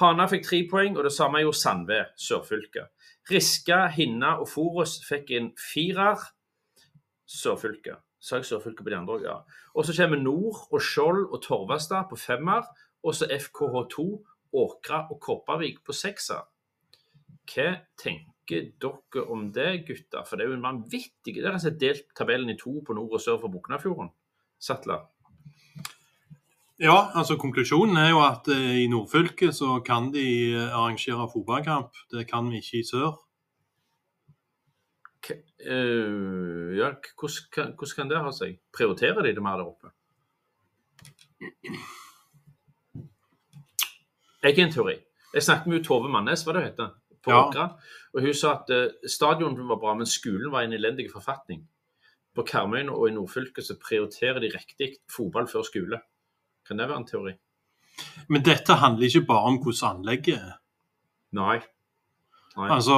[0.00, 2.92] Hana fikk tre poeng, og det samme gjorde Sandve, sørfylket.
[3.30, 6.20] Riska, Hinna og Forus fikk en firer,
[7.26, 8.02] sørfylket.
[8.20, 9.24] Sa jeg sørfylket på de andre òg?
[9.24, 9.36] Ja.
[9.74, 12.68] Og så kommer Nord og Skjold og Torvastad på femmer,
[13.06, 14.06] og så FKH2,
[14.56, 16.44] Åkra og Kopervik på sekser.
[17.46, 17.68] Hva
[18.00, 20.24] tenker dere om det, gutter?
[20.26, 23.22] For det er jo en vanvittig Dere har delt tabellen i to på nord og
[23.22, 24.12] sør for Buknafjorden.
[24.58, 25.06] Sattler.
[26.78, 31.94] Ja, altså konklusjonen er jo at eh, i nordfylket så kan de eh, arrangere fotballkamp.
[32.12, 33.14] Det kan vi ikke i sør.
[35.24, 38.58] K uh, ja, hvordan kan, hvordan kan det ha seg?
[38.76, 39.88] Prioriterer de det mer der oppe?
[44.42, 44.98] Jeg har en teori.
[45.34, 46.92] Jeg snakket med Tove Mannes, hva det heter,
[47.24, 47.40] på Ja.
[47.46, 47.64] Åkra.
[48.14, 51.64] Og hun sa at eh, stadion var bra, men skolen var i en elendig forfatning.
[52.36, 56.00] På Karmøyene og i nordfylket så prioriterer de riktig fotball før skole.
[56.66, 57.34] Kan det være en teori?
[58.28, 60.56] Men dette handler ikke bare om hvordan anlegget er.
[61.36, 61.60] Nei.
[62.56, 62.68] Nei.
[62.72, 62.96] Altså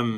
[0.00, 0.14] um,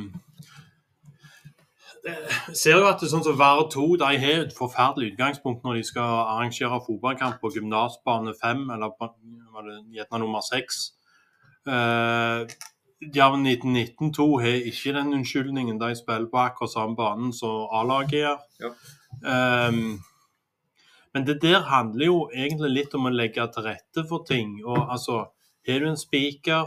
[2.55, 5.80] ser jo at det er sånn som VAR 2 de har et forferdelig utgangspunkt når
[5.80, 9.11] de skal arrangere fotballkamp på gymnasbane 5, eller på,
[9.55, 10.82] var det gjerne nummer 6.
[11.66, 12.47] Uh,
[13.14, 15.80] Jerv 1919-2 har ikke den unnskyldningen.
[15.80, 18.39] De spiller på akkurat samme banen som A-laget gjør.
[18.62, 18.70] Ja.
[19.32, 19.99] Ehm,
[21.17, 24.59] men det der handler jo egentlig litt om å legge til rette for ting.
[24.67, 25.23] Og altså,
[25.64, 26.67] har du en spiker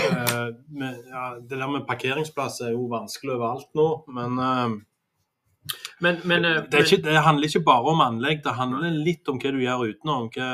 [0.00, 0.48] eh,
[1.12, 3.86] ja, Det der med parkeringsplass er jo vanskelig overalt nå,
[4.16, 4.74] men eh,
[6.02, 8.42] Men, men, eh, det, ikke, det handler ikke bare om anlegg.
[8.42, 10.26] Det handler litt om hva du gjør utenom.
[10.34, 10.50] Hva,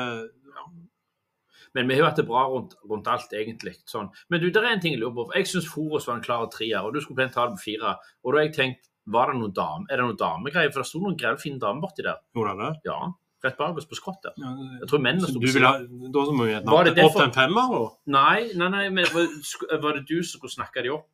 [1.73, 3.73] Men vi har hatt det bra rundt, rundt alt, egentlig.
[3.89, 4.13] Sånn.
[4.29, 5.27] Men du, det er en ting jeg lurer på.
[5.33, 7.97] Jeg syns Forus var en klar treer, og du skulle pent ta det på fire.
[8.21, 10.71] Og da har jeg tenkt, var det noen dame, er det noen damegreier?
[10.71, 12.19] For det sto noen grellfine damer borti der.
[12.35, 12.81] gjorde det?
[12.85, 12.99] Ja,
[13.43, 14.33] rett bak oss på skottet.
[14.37, 16.11] Ja, Jeg tror mennene så sto på siden.
[16.11, 17.89] da så må vi Var det opp til en femmer, eller?
[18.05, 21.07] Nei, nei, nei, men var, det du som skulle snakke de opp?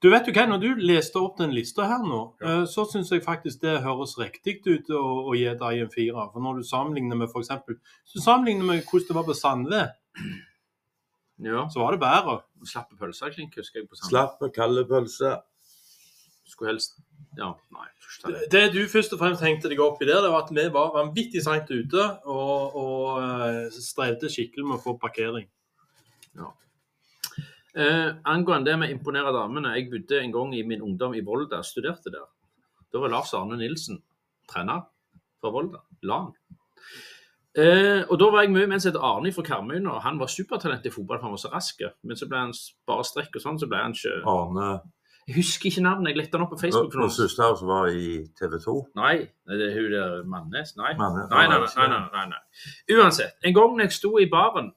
[0.00, 2.60] Du vet jo hva, Når du leste opp den lista her nå, Ja.
[2.60, 6.30] eh, så syns jeg faktisk det høres riktig ut å, å gi deg en firer.
[6.32, 9.34] For når du sammenligner med for eksempel, Hvis du sammenligner med hvordan det var på
[9.34, 9.90] Sandve,
[11.40, 11.66] Ja.
[11.68, 12.42] så var det bedre.
[12.66, 14.10] Slappe pølser, klink, husker jeg på Sandve.
[14.38, 15.40] Slapp kalde pølse.
[16.48, 16.96] Skulle helst
[17.38, 17.84] Ja, nei.
[18.24, 18.46] det.
[18.50, 20.94] Det du først og fremst hengte deg opp i der, det var at vi var
[20.96, 25.46] vanvittig seint ute og, og eh, strevde skikkelig med å få parkering.
[27.78, 29.74] Eh, angående det med å imponere damene.
[29.76, 32.24] Jeg bodde en gang i min ungdom i Volda, studerte der.
[32.90, 34.00] Da var Lars Arne Nilsen
[34.50, 34.86] trener
[35.38, 35.84] fra Volda.
[36.02, 36.32] LAN.
[37.58, 40.18] Eh, og da var jeg mye med en som het Arne fra Karmøy, og han
[40.18, 41.84] var supertalent i fotball, for han var så rask.
[42.02, 42.56] Men så ble han
[42.88, 44.68] bare strekk og sånn, så ble han ikke Arne
[45.28, 46.88] Jeg husker ikke navnet, jeg lette den opp på Facebook.
[46.92, 47.12] for noen.
[47.12, 48.76] søster som var i TV 2.
[48.96, 49.16] Nei,
[49.50, 50.72] det er hun der Mannes.
[50.78, 50.94] Nei.
[50.96, 51.26] Mannes.
[51.28, 52.96] Nei, nei, nei, nei, nei, nei.
[52.96, 53.36] Uansett.
[53.44, 54.70] En gang når jeg sto i baren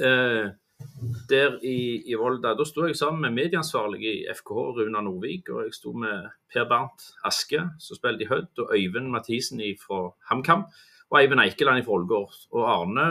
[0.00, 0.46] uh,
[1.34, 1.76] der i,
[2.08, 5.92] i Volda, da sto jeg sammen med medieansvarlig i FKH, Runa Nordvik, og jeg sto
[5.92, 10.64] med Per Bernt Aske, som spilte i Hødd, og Øyvind Mathisen fra HamKam,
[11.12, 12.40] og Eivind Eikeland fra Ålgård.
[12.56, 13.10] Og Arne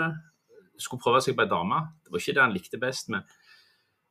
[0.81, 1.83] skulle prøve seg på ei dame.
[2.01, 3.37] Det var ikke det han likte best med.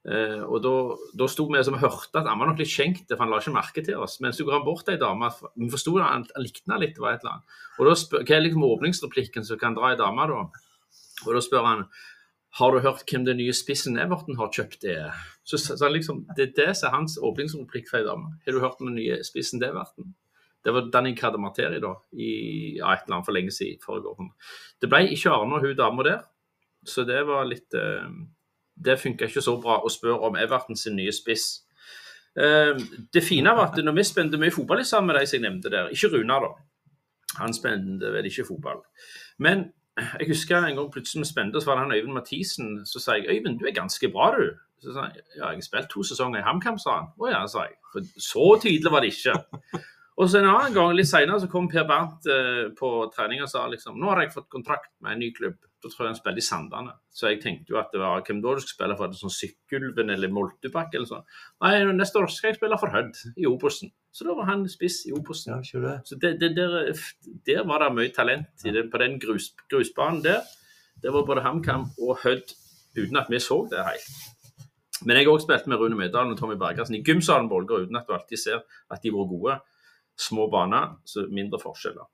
[0.09, 3.33] Eh, og da, sto vi som hørte at han var nok litt skjenkt, for han
[3.33, 4.17] la ikke merke til oss.
[4.25, 5.29] Men så går han bort til ei dame,
[5.61, 7.59] vi forsto han, han likte litt, det var et eller annet.
[7.79, 10.41] Og da spør, Hva er liksom åpningsreplikken som kan dra ei dame, da?
[11.27, 11.85] Og da spør han
[12.59, 15.13] har du hørt hvem den nye spissen Everton har kjøpt er?
[15.47, 18.33] Så, så, liksom, Det er det som er hans åpningsreplikk for ei dame.
[18.43, 20.15] Har du hørt om den nye spissen Everton?
[20.65, 22.33] Det var Danny Kadamateri da, i
[22.77, 23.79] ja, et eller annet for lenge siden.
[23.85, 24.35] forrige år.
[24.83, 26.21] Det ble ikke Arne og hun dama der,
[26.85, 28.11] så det var litt eh,
[28.85, 31.49] Det funka ikke så bra å spørre om Everton sin nye spiss.
[32.39, 32.79] Eh,
[33.15, 35.73] det fine var at når vi spente mye fotball sammen med de som jeg nevnte
[35.73, 36.51] der, ikke Runar, da.
[37.39, 38.83] Han spente vel ikke fotball.
[39.39, 42.87] Men jeg husker en gang plutselig vi spente, så var det han Øyvind Mathisen.
[42.87, 44.51] Så sa jeg Øyvind, du er ganske bra, du.
[44.81, 47.11] Så sa han ja, jeg har spilt to sesonger i HamKam, sa han.
[47.21, 47.77] Å ja, sa jeg.
[47.93, 49.35] For så tydelig var det ikke.
[50.21, 53.49] Og så en annen gang, litt senere, så kom Per Bernt eh, på trening og
[53.49, 55.57] sa liksom Nå har jeg fått kontrakt med en ny klubb.
[55.81, 56.93] Da tror jeg han spiller i Sandane.
[57.09, 59.15] Så jeg tenkte jo at det var hvem da du skulle spille for?
[59.17, 61.25] Sånn Sykkylven eller Moltebakk eller sånn.
[61.65, 63.95] Nei, neste år skal jeg spille for Hødd i Obosen.
[64.13, 65.55] Så da var han spiss i Obosen.
[65.57, 65.97] Ja, det.
[66.11, 66.77] Så det, det, der,
[67.49, 70.45] der var det mye talent i den, på den grus, grusbanen der.
[71.01, 72.53] Det var både HamKam og Hødd
[72.99, 74.13] uten at vi så det helt.
[75.07, 77.89] Men jeg har også spilt med Rune Møydalen og Tommy Bergersen i gymsalen på Ålgård
[77.89, 78.61] uten at du alltid ser
[78.93, 79.61] at de var gode.
[80.21, 82.09] Små baner, så mindre forskjeller.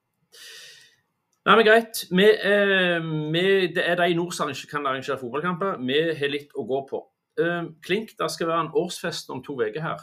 [1.47, 2.03] Nei, men greit.
[2.11, 3.05] Vi, eh,
[3.35, 3.45] vi,
[3.75, 5.79] det er de i nord som ikke kan arrangere fotballkamper.
[5.87, 7.05] Vi har litt å gå på.
[7.39, 10.03] Eh, Klink, det skal være en årsfest om to uker her.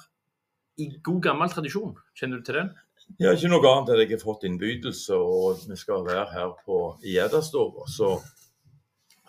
[0.79, 1.97] I god gammel tradisjon.
[2.17, 2.71] Kjenner du til den?
[3.19, 6.55] Ja, ikke noe annet enn at jeg har fått innbydelse, og vi skal være her
[6.63, 7.89] på Gjeddastova.
[7.91, 8.13] Så,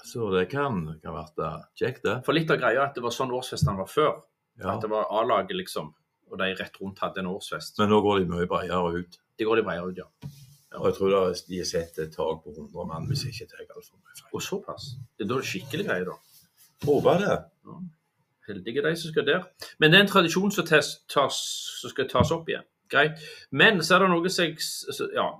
[0.06, 2.20] så det kan, kan være kjekt, det.
[2.26, 4.14] For litt av greia er at det var sånn årsfesten var før.
[4.62, 4.76] Ja.
[4.76, 5.90] At det var A-laget, liksom.
[6.30, 7.78] Og de rett rundt hadde en årsfest.
[7.78, 9.18] Men nå går de mye bredere ut.
[9.38, 10.30] De går de bredere ut, ja.
[10.74, 13.32] Og jeg tror det er- de har sett et tak på 100 mann, hvis jeg
[13.34, 14.30] ikke tar altfor mye feil.
[14.34, 14.96] Og såpass.
[15.18, 16.16] Det er da det skikkelig greier, da.
[16.84, 17.44] Håper det.
[18.48, 19.44] Heldige de som skal der.
[19.78, 21.38] Men det er en tradisjon som, tas, tas,
[21.80, 22.64] som skal tas opp igjen.
[22.92, 23.18] Greit.
[23.50, 25.30] Men så er det noe som jeg Ja,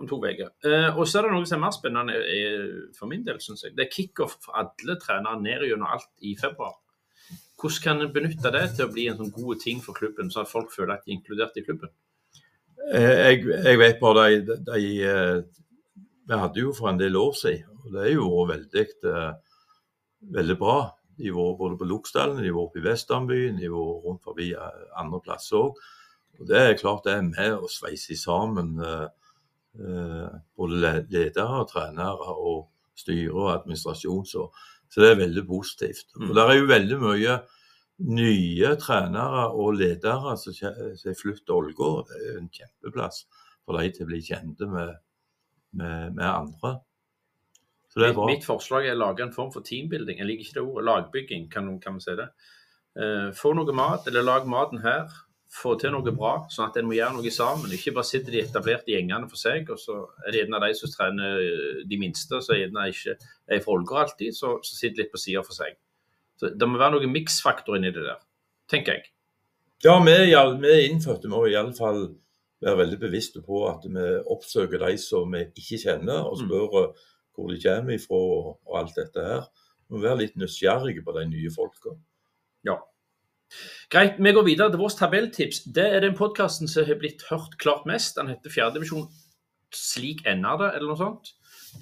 [0.00, 0.48] om to uker.
[0.64, 3.62] Eh, og så er det noe som er mer spennende er, for min del, syns
[3.66, 3.76] jeg.
[3.76, 6.78] Det er kickoff for alle trenere ned gjennom alt i februar.
[7.64, 10.42] Hvordan kan en benytte det til å bli en sånn god ting for klubben, så
[10.44, 11.88] at folk føler at de er inkludert i klubben?
[12.92, 15.62] Eh, Jeg, jeg vet bare de, de, de,
[16.28, 19.32] Vi hadde jo for en del år siden, og det er jo veldig, eh,
[20.36, 20.76] veldig bra.
[21.16, 24.84] De vært både på Loksdalen, de vært oppe i Vestlandbyen, de vært rundt forbi eh,
[25.00, 25.80] andre plasser òg.
[26.40, 29.08] Og det er klart det er med å sveise sammen eh,
[29.78, 32.64] eh, både le- ledere, trenere og
[32.98, 34.24] styre og administrasjon.
[34.26, 34.48] Så,
[34.90, 36.08] så det er veldig positivt.
[36.16, 36.28] Mm.
[36.30, 37.36] Og det er jo veldig mye
[38.02, 42.10] nye trenere og ledere som har flyttet til Ålgård.
[42.18, 43.24] Er en kjempeplass
[43.64, 44.96] for de til å bli kjente med,
[45.78, 46.78] med, med andre.
[47.94, 50.18] Mitt, mitt forslag er å lage en form for teambuilding.
[50.18, 50.86] Jeg liker ikke det ordet.
[50.88, 52.26] Lagbygging, kan, kan vi si det.
[52.98, 55.06] Uh, få noe mat, eller lag maten her.
[55.54, 57.70] Få til noe bra, sånn at en må gjøre noe sammen.
[57.76, 60.72] Ikke bare sitter de etablerte gjengene for seg, og så er det en av de
[60.74, 61.44] som trener
[61.86, 65.22] de minste, så er det ikke er fra Ålgård alltid, så, så sitter litt på
[65.22, 65.78] sida for seg.
[66.40, 68.20] Så Det må være noe miksfaktor inni det der,
[68.70, 69.10] tenker jeg.
[69.84, 70.14] Ja, vi,
[70.62, 72.06] vi innfødte må i alle fall
[72.64, 76.46] være veldig bevisste på at vi oppsøker de som vi ikke kjenner, og Mm.
[76.46, 77.04] spør mm.
[77.34, 79.46] hvor de kommer ifra og alt dette her.
[79.88, 81.96] Vi må være litt nysgjerrige på de nye folka.
[82.64, 82.78] Ja.
[83.90, 85.64] Greit, vi går videre til vårt tabelltips.
[85.74, 88.16] Det er den podkasten som har blitt hørt klart mest.
[88.16, 89.10] Den heter Fjerdedivisjon
[89.74, 91.32] Slik ender det, eller noe sånt.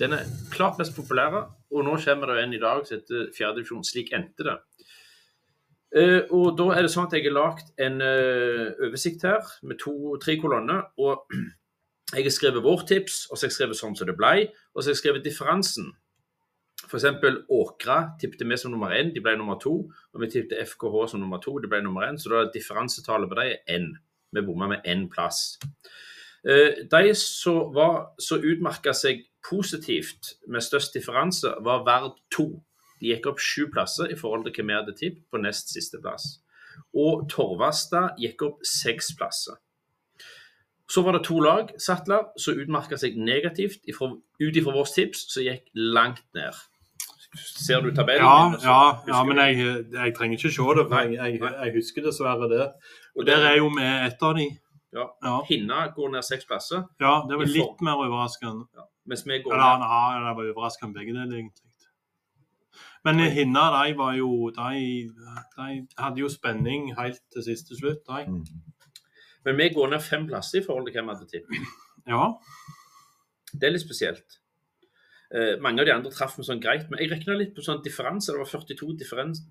[0.01, 3.84] Den er klart mest populære, og nå kommer det en i dag som heter Fjerdedivisjon
[3.84, 4.59] Slik endte det.
[5.93, 9.76] Uh, og da er det sånn at jeg har lagd en uh, oversikt her med
[9.82, 10.86] to-tre kolonner.
[10.97, 11.26] og
[12.16, 14.80] jeg har skrevet vårt tips, og så har jeg skrevet sånn som det ble, og
[14.80, 15.90] så har jeg skrevet differansen.
[16.88, 17.05] F.eks.
[17.53, 19.74] Åkra tippet vi som nummer én, de ble nummer to.
[20.12, 22.18] Og vi tippet FKH som nummer to, de ble nummer én.
[22.18, 23.93] Så da er differansetallet på dem er N.
[24.32, 25.59] Vi bomma med én plass.
[26.43, 32.47] Uh, De som utmerka seg positivt med størst differanse, var Verd 2.
[33.01, 35.99] De gikk opp sju plasser i forhold til hva vi hadde tippet på nest siste
[36.03, 36.38] plass.
[36.95, 39.59] Og Torvastad gikk opp seks plasser.
[40.93, 45.47] Så var det to lag, Sattler, som utmerka seg negativt ut ifra vårt tips, som
[45.47, 46.59] gikk langt ned.
[47.32, 48.26] Ser du tabellen?
[48.26, 51.74] Ja, min, ja, ja, men jeg, jeg trenger ikke se det, for jeg, jeg, jeg
[51.78, 52.66] husker dessverre det.
[53.16, 54.51] Og der er jo vi et av de.
[54.93, 55.07] Ja.
[55.24, 58.84] Ja, Hinna går ned seks plasser, ja det var litt mer overraskende.
[59.09, 61.68] Mens vi går Eller, ja, det var overraskende begge deler, egentlig.
[63.05, 64.82] Men Hinna de var jo de,
[65.57, 68.26] de hadde jo spenning helt til siste slutt, de.
[68.30, 68.44] Mm.
[69.44, 71.72] Men vi går ned fem plasser i forhold til hvem vi hadde tippet.
[72.07, 72.28] Ja.
[73.53, 74.38] Det er litt spesielt.
[75.34, 77.82] Eh, mange av de andre traff vi sånn greit, men jeg regna litt på sånn
[77.84, 78.32] differanse.
[78.32, 79.42] Det var 42 differens,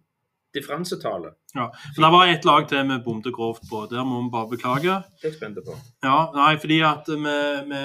[0.54, 1.34] differansetallet.
[1.56, 3.86] Men det var ett lag til vi bomte grovt på.
[3.92, 4.96] Der må vi bare beklage.
[5.22, 5.76] Det er jeg spent på.
[6.04, 7.36] Ja, nei, fordi at vi,
[7.72, 7.84] vi,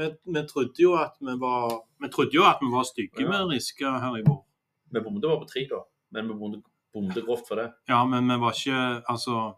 [0.00, 3.28] vi, vi trodde jo at vi var Vi trodde jo at vi var stygge Ja.
[3.28, 4.42] med Riske her i vår.
[4.92, 5.82] Vi bomte bare på tre, da.
[6.12, 6.62] Men vi bomte,
[6.94, 7.70] bomte grovt for det.
[7.88, 9.54] Ja, men vi var ikke Altså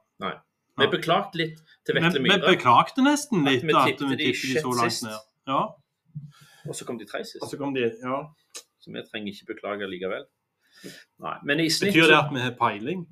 [0.78, 2.38] Vi beklagte litt til Vetle Myhre.
[2.46, 5.04] vi beklagte nesten At litt vi at vi tippte de de så langt sist.
[5.04, 5.18] ned.
[5.48, 5.62] Ja,
[6.68, 7.42] og så kom de tre sist.
[7.42, 8.20] og så kom de Ja.
[8.78, 10.24] Så vi trenger ikke beklage likevel.
[11.24, 13.06] Nei, men i snitt Betyr det at vi har peiling?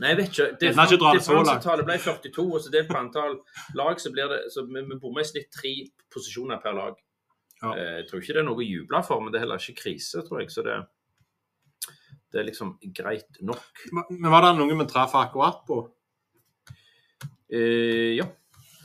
[0.00, 0.46] Nei, jeg vet ikke.
[0.60, 0.86] Det, det.
[1.18, 3.34] Differansetallet ble 42, og så delt på antall
[3.76, 5.74] lag, så blir det så vi, vi bommer i snitt tre
[6.14, 6.96] posisjoner per lag.
[7.60, 7.74] Ja.
[7.74, 9.82] Eh, Jeg tror ikke det er noe å juble for, men det er heller ikke
[9.82, 10.48] krise, tror jeg.
[10.54, 10.78] Så det,
[12.32, 13.84] det er liksom greit nok.
[13.92, 15.82] Men var det noen vi traff akkurat på?
[17.52, 18.24] Eh, ja.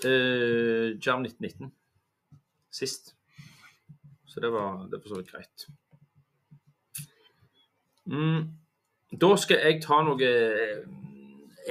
[0.03, 1.71] Eh, Jam 1919
[2.75, 3.13] sist.
[4.27, 5.67] Så det var, det var så vidt greit.
[8.11, 8.47] Mm.
[9.21, 10.85] Da skal jeg ta noe eh,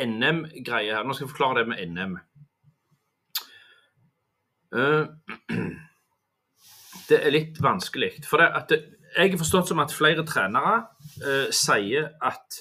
[0.05, 1.07] NM-greier her.
[1.07, 2.19] Nå skal jeg forklare det med NM.
[4.75, 5.55] Eh,
[7.09, 8.17] det er litt vanskelig.
[8.29, 8.83] For det at det,
[9.15, 10.79] jeg har forstått som at flere trenere
[11.23, 12.57] uh, sier at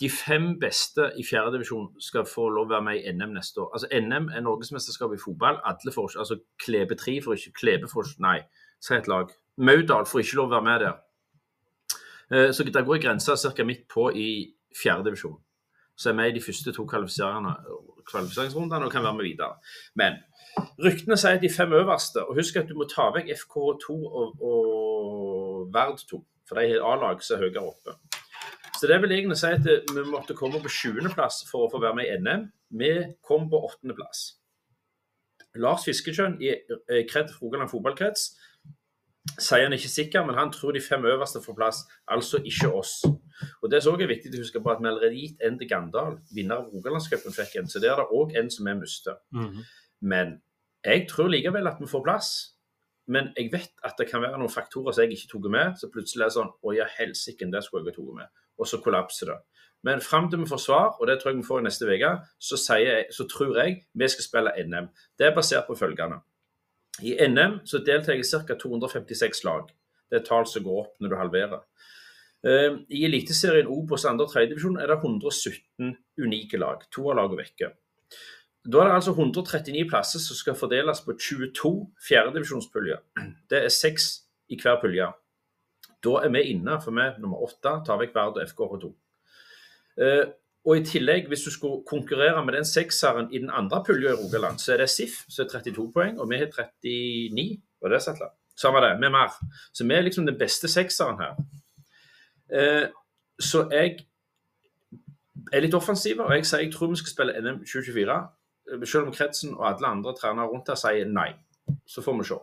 [0.00, 3.72] de fem beste i fjerdedivisjon skal få lov å være med i NM neste år.
[3.74, 5.60] Altså NM er norgesmesterskapet i fotball.
[5.66, 8.38] Alle får ikke, altså Klebe 3 får ikke Klebe får ikke, Nei,
[8.82, 9.30] si et lag.
[9.58, 10.96] Maudal får ikke lov å være med der.
[12.32, 13.64] Eh, Så der går grensa ca.
[13.64, 15.40] midt på i fjerdedivisjon.
[15.96, 19.54] Så er vi i de første to kvalifiseringsrundene og kan være med videre.
[19.94, 20.12] Men
[20.82, 24.42] ryktene sier at de fem øverste Og husk at du må ta vekk FK2 og,
[24.42, 27.94] og Verd 2, for de har A-lag som er høyere oppe.
[28.74, 31.94] Så det vil egentlig si at vi måtte komme på 20.-plass for å få være
[31.94, 32.48] med i NM.
[32.74, 32.90] Vi
[33.22, 34.24] kom på 8.-plass.
[35.62, 38.32] Lars Fiskekjønn i eh, Kred Rogaland fotballkrets
[39.38, 43.04] sier han ikke sikker, men han tror de fem øverste får plass, altså ikke oss.
[43.62, 45.68] Og Det som også er viktig å huske på at vi allerede gitt en til
[45.68, 47.70] Gandal, vinner av Rogalandscupen, fikk en.
[47.70, 49.16] Så det er det òg en som vi mister.
[49.32, 49.64] Mhm.
[50.02, 50.42] Men
[50.84, 52.30] jeg tror likevel at vi får plass.
[53.06, 55.90] Men jeg vet at det kan være noen faktorer som jeg ikke tok med, så
[55.92, 58.28] plutselig er det sånn Å ja, helsike, det skulle jeg ha tatt med.
[58.58, 59.40] Og så kollapser det.
[59.84, 62.12] Men fram til vi får svar, og det tror jeg vi får i neste uke,
[62.40, 64.88] så, så tror jeg vi skal spille NM.
[65.18, 66.22] Det er basert på følgende.
[67.02, 68.54] I NM så deltar ca.
[68.54, 69.70] 256 lag.
[70.10, 71.62] Det er tall som går opp når du halverer.
[72.44, 74.12] Eh, I Eliteserien Obos 2.
[74.20, 74.46] og 3.
[74.50, 76.84] divisjon er det 117 unike lag.
[76.94, 77.72] To av lagene vekke.
[78.64, 81.72] Da er det altså 139 plasser som skal fordeles på 22
[82.06, 83.02] fjerdedivisjonspuljer.
[83.50, 84.06] Det er seks
[84.48, 85.10] i hver pulje.
[86.04, 88.92] Da er vi inne, for vi er nummer åtte, tar vekk Vard og FKH2.
[90.04, 90.24] Eh,
[90.64, 94.16] og i tillegg, hvis du skulle konkurrere med den sekseren i den andre pulja i
[94.16, 97.60] Rogaland, så er det SIF, som er 32 poeng, og vi har 39.
[97.82, 98.30] Var det Setla?
[98.56, 99.34] Samme det, er mer.
[99.74, 101.34] Så vi er liksom den beste sekseren her.
[102.54, 102.88] Eh,
[103.40, 104.06] så jeg
[105.52, 108.16] er litt offensiv, og jeg sier jeg tror vi skal spille NM 2024.
[108.72, 111.34] eh, Selv om kretsen og alle andre trenere rundt her sier nei.
[111.86, 112.40] Så får vi se.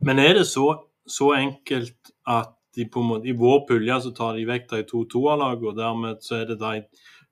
[0.00, 0.66] Men er det så,
[1.06, 5.68] så enkelt at de måte, i vår pulje så tar de vekk de to toerlagene,
[5.72, 6.84] og dermed så er det de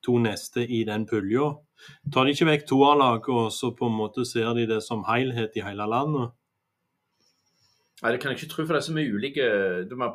[0.03, 1.53] to neste i den pulja?
[2.13, 5.57] Tar de ikke vekk toerlagene, og så på en måte ser de det som helhet
[5.57, 6.31] i hele landet?
[8.03, 9.45] Nei, Det kan jeg ikke tro, for det er så mye ulike
[9.89, 10.09] Da må,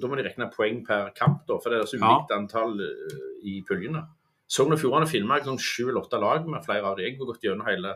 [0.00, 2.08] da må de regne poeng per kamp, da, for det er så Ja.
[2.16, 4.08] ulikt antall eh, i puljene.
[4.48, 7.04] Sogn og Fjordane filma sånn sju eller åtte lag med flere av de.
[7.04, 7.94] Jeg har gått gjennom hele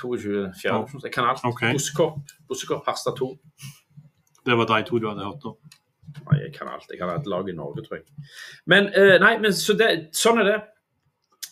[0.00, 1.02] 22 fjerde.
[1.04, 1.44] Jeg kan alt.
[1.44, 1.72] Okay.
[1.72, 3.30] Bussekopp, Harstad 2.
[4.50, 5.78] Det var de to du hadde hørt om.
[6.26, 6.90] Nei, jeg kan alt.
[6.90, 8.26] Jeg kan et lag i Norge, tror jeg.
[8.66, 10.58] Men eh, nei, men så det, sånn er det.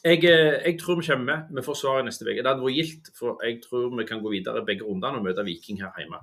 [0.04, 1.54] Jeg, eh, jeg tror vi kommer med.
[1.56, 2.40] Vi får svaret neste uke.
[2.40, 5.46] Det hadde vært gildt, for jeg tror vi kan gå videre begge rundene og møte
[5.46, 6.20] Viking her hjemme.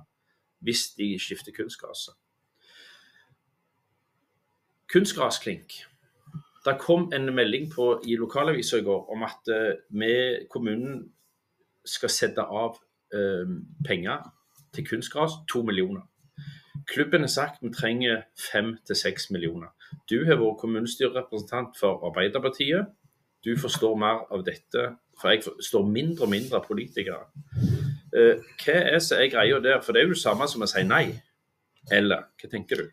[0.64, 2.08] Hvis de skifter kunstgras.
[4.92, 5.80] Kunstgrasklink.
[6.66, 10.14] Det kom en melding på, i lokalavisa i går om at eh, vi,
[10.50, 11.04] kommunen,
[11.86, 12.80] skal sette av
[13.14, 13.46] eh,
[13.86, 14.24] penger
[14.74, 15.36] til kunstgras.
[15.52, 16.02] To millioner.
[16.86, 18.22] Klubben har sagt vi trenger
[18.52, 19.72] fem til seks millioner.
[20.10, 22.92] Du har vært kommunestyrerepresentant for Arbeiderpartiet.
[23.44, 24.84] Du forstår mer av dette,
[25.20, 27.24] for jeg forstår mindre og mindre politikere.
[28.14, 29.80] Eh, hva er så er greia der?
[29.82, 31.08] For det er jo det samme som å si nei.
[31.92, 32.86] Eller hva tenker du?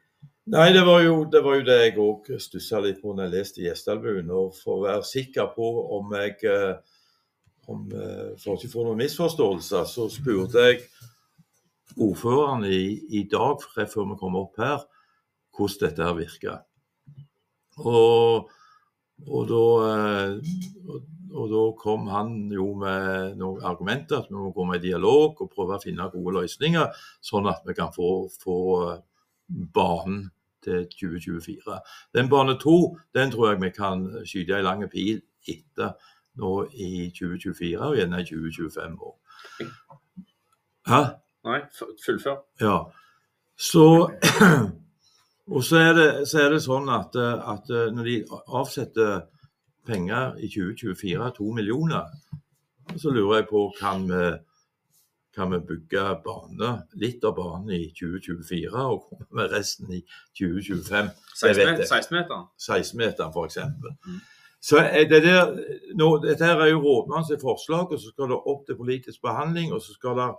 [0.54, 3.34] Nei, det var jo det, var jo det jeg òg stussa litt på når jeg
[3.38, 4.34] leste Gjesdalbuen.
[4.34, 5.70] Og for å være sikker på
[6.00, 6.76] om jeg eh,
[7.72, 7.86] om,
[8.42, 10.82] For ikke å få noen misforståelser, så spurte jeg
[11.98, 14.84] ordføreren i, i dag, før vi kom opp her,
[15.54, 16.62] hvordan dette her virker.
[17.82, 18.50] Og,
[19.28, 20.38] og, da, eh,
[20.88, 21.02] og,
[21.34, 25.52] og da kom han jo med noen argumenter, at vi må gå med dialog og
[25.54, 28.60] prøve å finne gode løsninger, sånn at vi kan få, få
[28.92, 29.04] eh,
[29.74, 30.28] banen
[30.64, 31.80] til 2024.
[32.16, 35.20] Den bane to den tror jeg vi kan skyte ei lang pil
[35.50, 35.98] etter
[36.40, 39.18] nå i 2024 og gjerne i 2025 år.
[40.88, 41.02] Hæ?
[41.44, 41.60] Nei,
[42.06, 42.40] fullfør.
[42.62, 42.78] Ja.
[43.60, 43.86] Så
[45.52, 48.14] Og så er det, så er det sånn at, eh, at eh, når de
[48.56, 49.26] avsetter
[49.84, 52.08] penger i 2024, to millioner,
[52.96, 54.30] så lurer jeg på kan vi
[55.34, 56.68] kan vi bygge bane,
[57.02, 60.04] litt av banen i 2024 og komme med resten i
[60.38, 61.10] 2025.
[61.42, 61.88] Det vet jeg.
[61.90, 62.44] 16-meteren.
[62.62, 63.58] 16-meteren f.eks.
[64.06, 64.20] Mm.
[64.62, 65.56] Så er det der,
[65.98, 69.74] nå, Dette her er jo rådmannens forslag, og så skal det opp til politisk behandling.
[69.74, 70.30] Og så skal det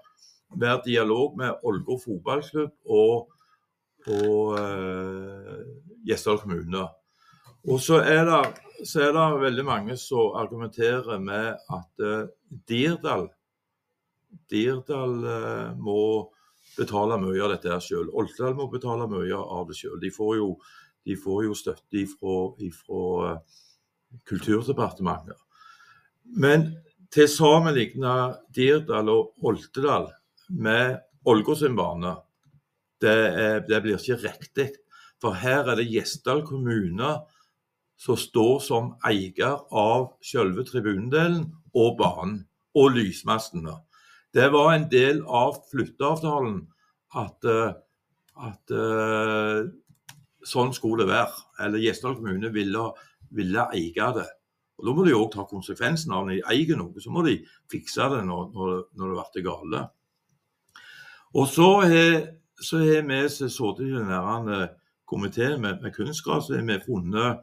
[0.54, 3.30] være dialog med Ålgård fotballklubb og,
[4.06, 5.62] og uh,
[6.06, 6.84] Gjesdal kommune.
[7.64, 12.28] Og så er, det, så er det veldig mange som argumenterer med at uh,
[12.68, 13.28] Dirdal
[14.50, 16.30] Dirdal uh, må
[16.74, 18.10] betale mye av dette sjøl.
[18.12, 19.98] Oltedal må betale mye av det sjøl.
[20.02, 23.36] De, de får jo støtte fra
[24.26, 25.38] Kulturdepartementet.
[26.38, 26.68] Men
[27.14, 30.08] til sammenligna Dirdal og Oltedal
[30.48, 32.16] med Ålgård sin bane,
[33.00, 34.68] det, er, det blir ikke riktig.
[35.22, 37.14] For her er det Gjesdal kommune
[38.00, 42.42] som står som eier av selve tribunedelen og banen
[42.76, 43.78] og lysmastene.
[44.34, 46.58] Det var en del av flytteavtalen
[47.14, 47.74] at, eh,
[48.48, 49.60] at eh,
[50.44, 51.44] sånn skulle det være.
[51.64, 52.88] Eller Gjesdal kommune ville,
[53.30, 54.26] ville eie det.
[54.74, 57.36] Og Da må de òg ta konsekvensen av når de eier noe, så må de
[57.70, 59.84] fikse det når, når, når det blir gale.
[61.34, 64.68] Og så har vi som sittet i den der
[65.04, 67.42] komiteen med, med kunnskap, så har vi funnet,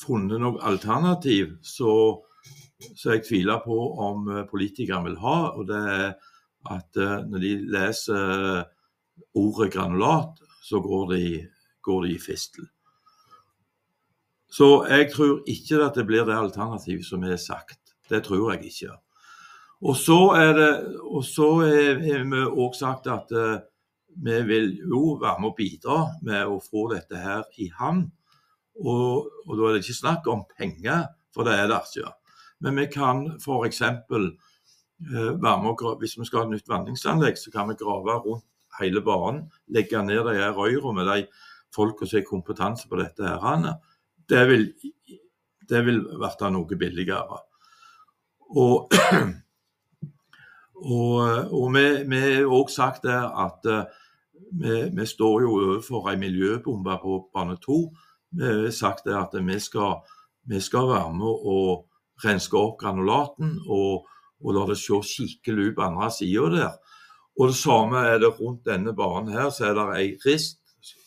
[0.00, 5.38] funnet noe alternativ så jeg tviler på om eh, politikerne vil ha.
[5.56, 6.06] Og det er
[6.74, 8.64] at eh, når de leser
[9.38, 11.24] ordet granulat, så går de,
[11.84, 12.66] går de i fistel.
[14.50, 17.80] Så jeg tror ikke at det blir det alternativet som er sagt.
[18.10, 18.94] Det tror jeg ikke.
[19.84, 20.70] Og så er det,
[21.04, 23.58] og så har vi òg sagt at eh,
[24.24, 28.06] vi vil jo være med å bidra med å få dette her i havn.
[28.80, 32.14] Og, og da er det ikke snakk om penger, for det er det ikke.
[32.64, 33.82] Men vi kan f.eks.
[33.84, 38.16] Eh, være med gra- Hvis vi skal ha et nytt vanningsanlegg, så kan vi grave
[38.24, 38.46] rundt
[38.80, 39.44] hele banen.
[39.68, 41.26] Legge ned de her røyra med de
[41.74, 43.22] folka som har kompetanse på dette.
[43.42, 43.74] her.
[44.28, 44.68] Det vil,
[45.68, 47.42] det vil bli noe billigere.
[48.54, 48.88] Og,
[50.84, 53.84] og, og vi, vi har òg sagt det at eh,
[54.60, 57.78] vi, vi står jo overfor en miljøbombe på bane 2.
[58.38, 60.02] Vi har sagt det at vi skal,
[60.44, 61.86] vi skal være med og
[62.24, 64.04] renske opp granulaten og,
[64.44, 66.74] og la det se skikkelig ut på andre sida der.
[67.40, 69.50] Og det samme er det rundt denne banen her.
[69.50, 70.60] Så er det ei rist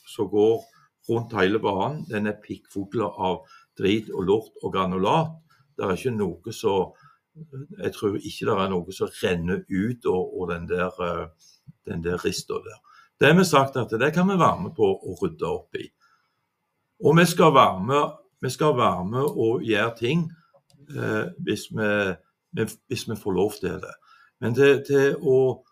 [0.09, 0.65] som går
[1.09, 2.03] rundt hele banen.
[2.09, 3.45] Den er pikkfull av
[3.79, 5.37] drit og lort og granulat.
[5.77, 6.77] Det er ikke noe så
[7.83, 11.51] Jeg tror ikke det er noe som renner ut og, og den der, eh,
[11.87, 12.79] den der rista der.
[13.19, 15.87] Det har vi sagt at det kan vi være med på å rydde opp i.
[17.05, 20.27] Og vi skal være med, vi skal være med og gjøre ting
[20.89, 21.89] eh, hvis, vi,
[22.57, 23.95] vi- hvis vi får lov til det.
[24.41, 25.63] Men til, til, å,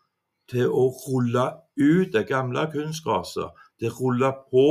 [0.50, 1.48] til å rulle
[1.78, 3.50] ut det gamle kunstgraset,
[3.80, 4.66] til å rulle på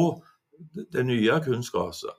[0.95, 2.11] det nye kunstgraset,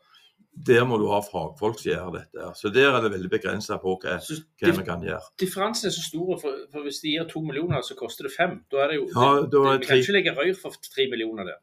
[0.55, 2.49] der må du ha fagfolk som gjør dette.
[2.55, 5.33] Så der er det veldig begrensa på hva, hva vi kan gjøre.
[5.41, 8.61] differansen er så stor, for, for hvis de gir to millioner, så koster det fem.
[8.71, 11.51] Da er det jo Ja, det, det, Vi kan ikke legge røyr for tre millioner
[11.51, 11.59] der.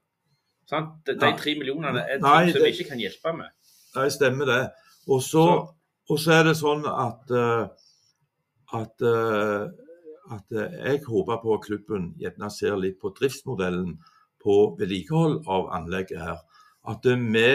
[0.69, 1.01] Sant?
[1.09, 3.53] De, de tre millionene er ting som vi ikke kan hjelpe med.
[3.97, 4.63] Nei, stemmer det.
[5.09, 5.47] Og så,
[6.09, 7.65] og så er det sånn at, eh,
[8.79, 9.67] at, eh,
[10.37, 13.97] at eh, jeg håper på at klubben gjerne ser litt på driftsmodellen
[14.43, 16.43] på vedlikehold av anlegget her.
[16.89, 17.49] At vi,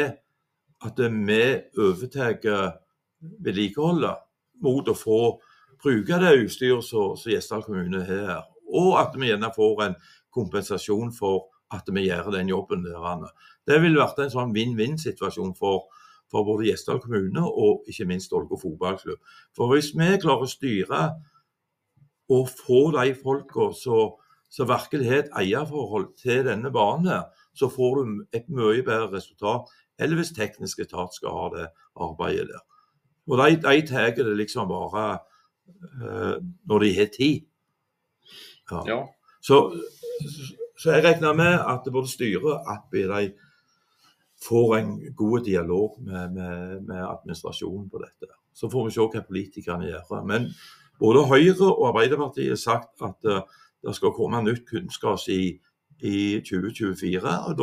[0.86, 1.44] at vi
[1.78, 2.78] overtar
[3.20, 4.24] vedlikeholdet
[4.64, 5.22] mot å få
[5.82, 8.46] bruke det utstyret som Gjesdal kommune har.
[8.68, 9.96] Og at vi gjerne får en
[10.34, 13.32] kompensasjon for at vi gjør den jobben der.
[13.68, 15.88] Det ville vært en sånn vinn-vinn-situasjon for,
[16.32, 19.20] for både Gjesdal kommune og ikke minst Ålgård fotballklubb.
[19.56, 21.02] For hvis vi klarer å styre
[22.32, 28.26] og få de folka som virkelig har et eierforhold til denne banen, så får du
[28.38, 32.64] et mye bedre resultat eller hvis teknisk etat skal ha det arbeidet der.
[33.28, 36.38] Og de, de tar det liksom bare uh,
[36.70, 37.42] når de har tid.
[38.72, 38.84] Ja.
[38.88, 39.02] Ja.
[39.42, 39.58] Så,
[40.80, 43.34] så jeg regner med at både styret og Appi de
[44.48, 48.32] får en god dialog med, med, med administrasjonen på dette.
[48.54, 50.22] Så får vi se hva politikerne gjør.
[50.26, 50.52] Men
[51.00, 53.42] både Høyre og Arbeiderpartiet har sagt at uh,
[53.84, 55.58] det skal komme nytt kunnskaps i,
[56.00, 57.22] i 2024.
[57.50, 57.58] og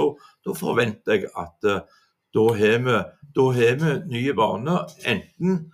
[0.44, 1.80] Da, forventer jeg at eh,
[2.34, 4.90] da har vi, vi nye baner.
[5.06, 5.64] Enten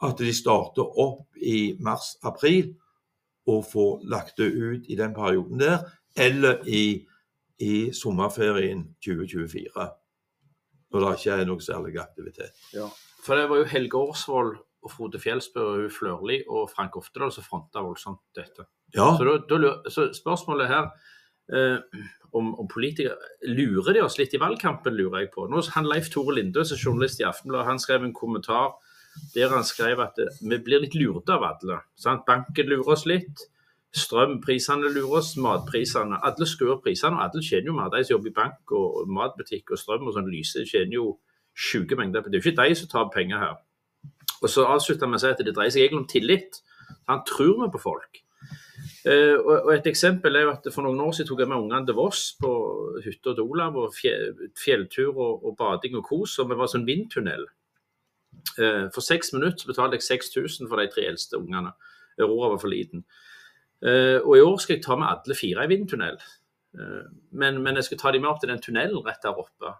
[0.00, 2.72] at de starter opp i mars-april
[3.50, 5.84] og får lagt det ut i den perioden der,
[6.16, 7.04] eller i,
[7.60, 9.88] i sommerferien 2024.
[10.90, 12.56] Når det ikke er noe særlig aktivitet.
[13.24, 17.44] For det var jo Helge Årsvold og Frode Fjelsbø og Flørli og Frank Oftedal som
[17.44, 18.64] fronta voldsomt dette.
[18.96, 20.88] Ja, Så, da, da, så spørsmålet her
[21.52, 23.16] eh, om, om politikere
[23.50, 25.48] Lurer de oss litt i valgkampen, lurer jeg på.
[25.50, 28.76] Nå han Leif Tore Lindø, som journalist i Aftenbladet, han skrev en kommentar
[29.34, 31.80] der han skrev at eh, vi blir litt lurt av alle.
[31.98, 32.26] Sant?
[32.28, 33.48] Banken lurer oss litt.
[33.96, 36.20] Strømprisene lurer oss, matprisene.
[36.26, 37.90] Alle skrur prisene, og alle tjener jo mer.
[37.90, 41.08] De som jobber i bank og matbutikk og strøm og sånn lyse, tjener jo
[41.58, 42.22] sjuke mengder.
[42.22, 43.58] Det er jo ikke de som tar penger her.
[44.40, 46.60] Og så avslutter vi med å si at det dreier seg egentlig om tillit.
[47.10, 48.22] Han Tror vi på folk?
[49.06, 51.86] Eh, og, Et eksempel er jo at for noen år siden tok jeg med ungene
[51.88, 52.50] til Voss på
[53.04, 53.76] hytta til Olav.
[53.76, 56.38] og Fjelltur og, og bading og kos.
[56.38, 57.46] og Vi var sånn vindtunnel.
[58.58, 61.72] Eh, for seks minutter betalte jeg 6000 for de tre eldste ungene.
[62.20, 63.04] Aurora var for liten.
[63.80, 66.20] Eh, og i år skal jeg ta med alle fire i vindtunnel.
[67.34, 69.72] Men, men jeg skal ta dem med opp til den tunnelen rett der oppe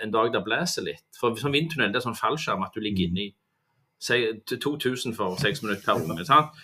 [0.00, 1.04] en dag det blåser litt.
[1.18, 3.26] For sånn vindtunnel det er sånn fallskjerm at du ligger inni
[4.00, 6.24] 2000 for seks minutter per unge.
[6.24, 6.56] sant?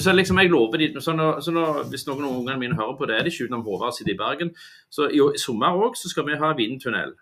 [0.00, 2.96] Så liksom jeg lover de, så nå, så nå, Hvis noen av ungene mine hører
[2.98, 4.54] på det, er det ikke utenom Håvard sitter i Bergen.
[4.90, 7.16] Så i, i sommer òg skal vi ha vindtunnel.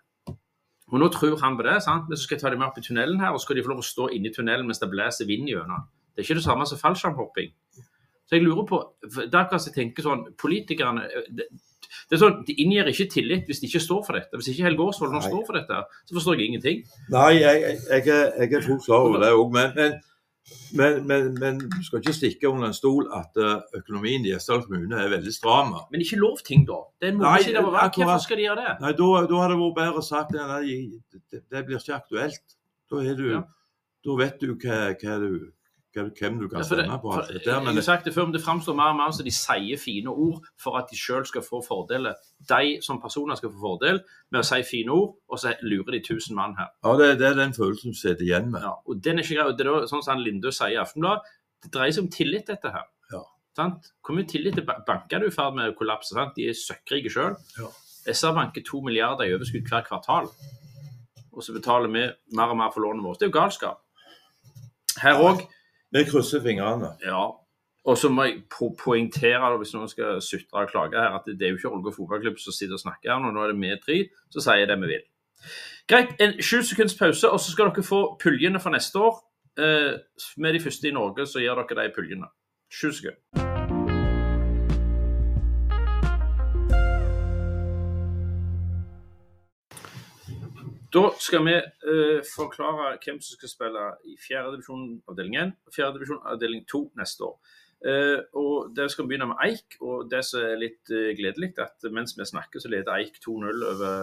[0.93, 2.09] Og nå tror han på det, sant?
[2.09, 3.63] men så skal jeg ta dem med opp i tunnelen her, og så skal de
[3.65, 5.87] få lov å stå inne i tunnelen mens det blåser vind gjennom.
[6.13, 7.53] Det er ikke det samme som fallskjermhopping.
[8.29, 11.47] Så jeg lurer på, Det er akkurat jeg tenker sånn, politikerne det,
[12.09, 14.39] det er sånn, De inngir ikke tillit hvis de ikke står for dette.
[14.39, 16.81] Hvis ikke Helge Aasvold står for dette, så forstår jeg ingenting.
[17.13, 19.53] Nei, jeg, jeg, jeg, er, er fullt klar over det òg.
[19.53, 19.97] Men,
[20.73, 24.65] men, men, men, du skal ikke stikke under en stol at eh, økonomien i Gjesdal
[24.65, 25.71] kommune er veldig stram.
[25.93, 26.81] Men ikke lov ting, da.
[26.99, 28.09] Det er Nei, måned det var akkurat.
[28.09, 28.77] Hvorfor skal de gjøre det?
[28.83, 30.69] Nei, da, da hadde det vært bedre sagt at
[31.31, 32.57] det, det blir ikke aktuelt.
[32.91, 33.43] Da, du, Ja.
[34.03, 35.29] da vet du, hva, hva du
[35.93, 37.11] hvem du kan Ja, stemme på.
[37.13, 39.31] alt det jeg har sagt det før, men det framstår mer og mer som de
[39.31, 42.15] sier fine ord for at de sjøl skal få fordeler.
[42.49, 46.01] De som personer skal få fordel med å si fine ord, og så lurer de
[46.01, 46.69] 1000 mann her.
[46.83, 48.61] ja, det, det er den følelsen du sitter igjen med.
[48.65, 49.53] Ja, og den er ikke grei.
[49.57, 51.21] Det er sånn som Lindø sier i Aftenblad,
[51.63, 52.89] det dreier seg om tillit, dette her.
[53.13, 53.21] Ja.
[53.55, 53.91] Sant?
[54.03, 56.15] Hvor mye tillit til banker er du i ferd med å kollapse?
[56.17, 56.33] Sant?
[56.35, 57.37] De er søkkrike sjøl.
[57.59, 57.69] Ja.
[58.11, 60.27] SR-Bank er to milliarder i overskudd hver kvartal.
[61.33, 62.01] Og så betaler vi
[62.35, 63.19] mer og mer for lånet vårt.
[63.21, 63.79] Det er jo galskap.
[65.01, 65.39] Her òg
[65.93, 66.95] Vi krysser fingrene.
[67.05, 67.23] Ja.
[67.85, 71.45] Og så må jeg po poengtere, hvis noen skal sutre og klage her, at det
[71.45, 73.33] er jo ikke Ålgård fotballklubb som sitter og snakker her nå.
[73.35, 73.99] Nå er det vi tre
[74.31, 75.05] som sier det vi vil.
[75.91, 79.19] Greit, en sju sekunds pause, og så skal dere få puljene for neste år.
[79.59, 82.31] Eh, er de første i Norge så gir dere de puljene.
[82.71, 83.52] Sju sekunder.
[90.93, 94.43] Da skal vi uh, forklare hvem som skal spille i 4.
[94.53, 95.89] divisjon avdeling 1 og 4.
[95.95, 97.37] divisjon avdeling 2 neste år.
[97.83, 101.89] Uh, og Der skal begynne med Eik, og det som er litt uh, gledelig, at
[101.91, 103.97] mens vi snakker, så leder Eik 2-0 over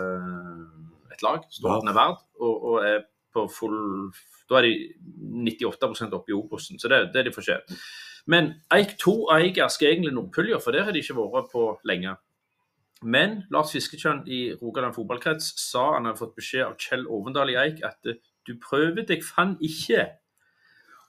[1.15, 1.47] et lag.
[1.55, 4.11] Stående verd, og, og er på full
[4.51, 4.75] Da er de
[5.47, 7.79] 98% oppe i Obosen, så det, det er de fortjent.
[8.27, 11.69] Men Eik 2 og Eiger skal egentlig Nordpulja, for der har de ikke vært på
[11.87, 12.17] lenge.
[13.03, 17.57] Men Lars Fisketjønn i Rogaland fotballkrets sa han hadde fått beskjed av Kjell Ovendal i
[17.61, 20.05] Eik at eh, du prøver deg fann ikke.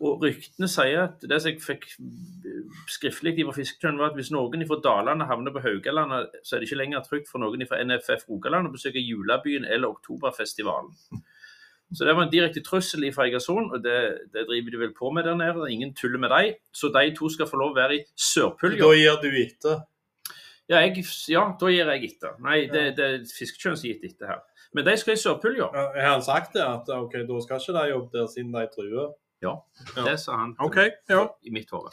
[0.02, 4.32] Og ryktene sier at det som jeg fikk eh, skriftlig fra Fisketjønn, var at hvis
[4.34, 7.84] noen fra Dalane havner på Haugalandet, så er det ikke lenger trygt for noen fra
[7.84, 10.96] NFF Rogaland å besøke Julabyen eller Oktoberfestivalen.
[11.92, 13.98] Så det var en direkte trussel fra Egersund, og det,
[14.32, 15.68] det driver de vel på med der nede.
[15.68, 16.54] Ingen tuller med dem.
[16.72, 18.80] Så de to skal få lov å være i Sørpulja.
[18.80, 19.82] Da gir du etter.
[20.72, 22.38] Ja, jeg, ja, da gir jeg etter.
[22.46, 24.42] Nei, det, det er fiskekjønn som har gitt etter her.
[24.72, 25.68] Men de skal i Sørpulja.
[25.76, 26.64] Ja, Har han sagt det?
[26.64, 29.12] At ok, da skal ikke de jobbe der siden de truer?
[29.42, 29.56] Ja,
[29.98, 30.04] Ja.
[30.06, 31.26] det sa han okay, ja.
[31.44, 31.90] i mitt hode.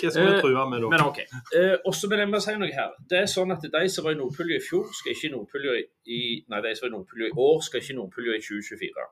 [0.00, 0.88] Hva skal vi Eh, true med da?
[0.88, 1.18] Men OK.
[1.54, 2.92] Eh, også vil jeg si noe her.
[3.10, 5.74] Det er sånn at De som var i Nordpulja i fjor, skal ikke i Nordpulja
[6.06, 9.04] i Nei, de som var i Nordpulja i år, skal ikke i Nordpulja i 2024.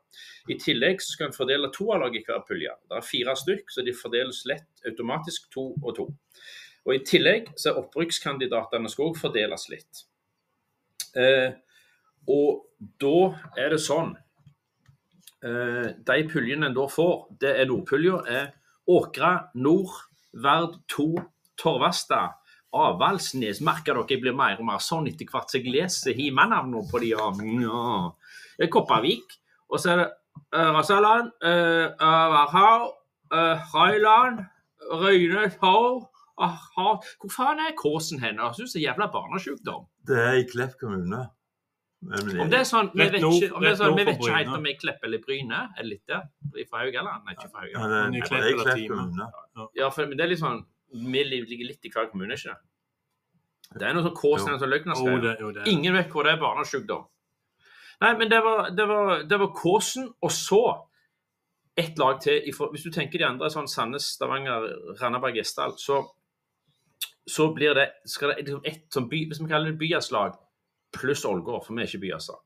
[0.49, 2.73] I tillegg så skal en fordele to av lag i hver pulje.
[2.89, 6.09] Det er fire stykk, så de fordeles lett automatisk to og to.
[6.89, 10.07] Og I tillegg så er opprykkskandidatene skal også fordeles litt.
[11.21, 11.53] Eh,
[12.33, 12.65] og
[13.01, 13.19] da
[13.61, 14.11] er det sånn
[15.45, 18.51] eh, De puljene en da får, det er Nordpulja, er
[18.89, 19.93] Åkra, Nord,
[20.41, 21.09] Verd 2,
[21.61, 22.23] Torvasta,
[22.73, 23.61] Avaldsnes.
[23.65, 27.01] Merker dere jeg blir mer og mer sånn etter hvert som jeg leser himannavnene på
[27.05, 27.29] de ja.
[28.57, 29.37] Det er Kopervik.
[29.69, 30.07] Og så er det
[30.57, 32.01] uh, Rasaland, uh,
[32.33, 32.95] Varhaug,
[33.35, 34.47] uh, Røyland,
[34.89, 36.07] Røyne, Hov
[36.47, 36.93] Aha.
[37.21, 38.39] Hvor faen er Kåsen hen?
[38.43, 39.89] Jeg synes det er jævla barnesjukdom.
[40.09, 41.25] Det er i Klepp kommune.
[41.99, 44.53] Om det er sånn, Vi vet ikke, om det er sånn, vi vet ikke helt
[44.55, 45.63] om det er Klepp eller Bryne.
[45.75, 46.29] Er det litt der?
[46.71, 47.27] Fra Haugaland?
[47.27, 48.15] Nei, ikke fra ja, Haugaland.
[48.15, 49.29] det, det er i Klepp kommune.
[49.81, 52.61] Ja, for, men det er litt sånn Vi ligger litt i hver kommune, ikke det?
[53.79, 55.67] Det er noe sånn Kåsen og sånn Løgnas Jo, det, jo, det.
[55.69, 57.03] Ingen vet hvor det er barnesjukdom.
[58.01, 60.63] Nei, men det var, det var, det var Kåsen, og så
[61.79, 62.47] ett lag til.
[62.47, 64.67] Hvis du tenker de andre sånn Sandnes, Stavanger,
[65.03, 66.01] Randaberg, Gjesdal, så,
[67.29, 70.37] så blir det skal det liksom ett sånn by, Hvis vi kaller det byaslag
[70.97, 72.39] pluss Ålgård, for vi er ikke byaser.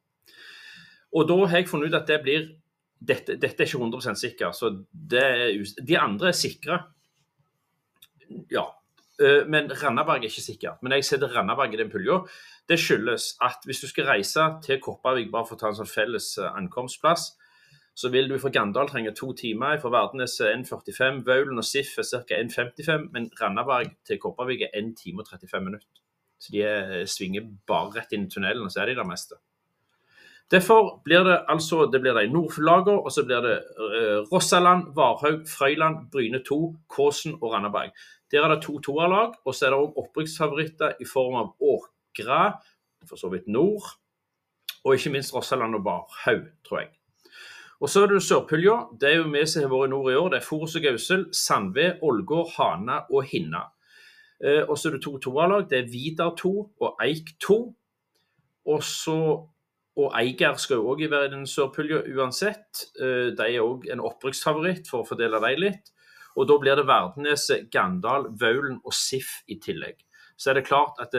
[1.13, 2.51] Og da har jeg funnet ut at det blir
[3.03, 4.69] Dette, dette er ikke 100 sikker, så
[5.19, 6.77] er De andre er sikre.
[8.51, 8.63] Ja.
[9.19, 10.83] Eh, Men Randaberg er ikke sikkert.
[10.83, 12.21] Men jeg setter Randaberg i den pulja.
[12.69, 15.91] Det skyldes at hvis du skal reise til Kopervik bare for å ta en sånn
[15.91, 17.33] felles eh, ankomstplass,
[17.95, 19.79] så vil du fra Gandal trenge to timer.
[19.81, 21.23] Fra Verdenes 1,45.
[21.27, 22.39] Vaulen og Sif er ca.
[22.41, 23.09] 1,55.
[23.13, 25.89] Men Randaberg til Kopervik er 1 time og 35 minutter.
[26.41, 29.39] Så de er, svinger bare rett inn i tunnelen, og så er de der meste.
[30.53, 34.91] Derfor blir det altså det blir det i nordlagene, og så blir det uh, Rossaland,
[34.97, 37.95] Varhaug, Frøyland, Bryne 2, Kåsen og Randaberg.
[38.33, 42.43] Der er det to toerlag, og så er det òg opprykksfavoritter i form av Åkra,
[43.09, 43.95] for så vidt Nord,
[44.83, 46.91] og ikke minst Rossaland og Varhaug, tror jeg.
[47.83, 48.77] Og så er det Sørpulja.
[49.01, 50.29] Det er jo vi som har vært i nord i år.
[50.31, 53.65] Det er Forus og Gausel, Sandve, Ålgård, Hana og Hinna.
[54.39, 55.67] Eh, og så er det to toerlag.
[55.71, 57.59] Det er Vidar 2 og Eik 2.
[58.71, 59.17] Og så
[59.97, 62.87] og Eiger skal jo òg være i den sørpulja uansett.
[62.97, 65.91] Eh, de er òg en opprykksfavoritt for å fordele dem litt.
[66.39, 69.99] Og da blir det Verdeneset, Gandal, Vaulen og Sif i tillegg.
[70.41, 71.13] Så er det klart at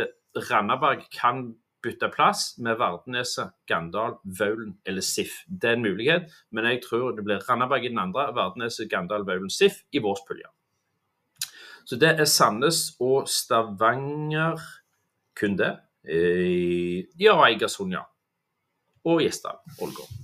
[0.50, 1.52] Randaberg kan
[1.84, 5.42] bytte plass med Vardeneset, Gandal, Vaulen eller Sif.
[5.48, 9.28] Det er en mulighet, men jeg tror det blir Randaberg i den andre, Vardeneset, Gandal,
[9.28, 10.48] Vaulen, Sif i vår pulje.
[11.84, 14.64] Så det er Sandnes og Stavanger
[15.36, 15.76] kun det.
[16.08, 18.06] Eh, ja, Eigersund, ja
[19.08, 20.20] og Gjesdal Ålgård.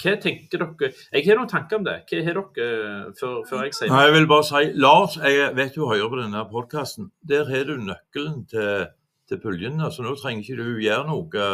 [0.00, 1.98] Hva tenker dere Jeg har noen tanker om det.
[2.08, 5.76] Hva har dere før, før jeg sier Nei, Jeg vil bare si, Lars, jeg vet
[5.76, 7.10] du hører på denne podkasten.
[7.20, 8.88] Der har du nøkkelen til,
[9.30, 11.46] til puljene, så nå trenger ikke du gjøre noe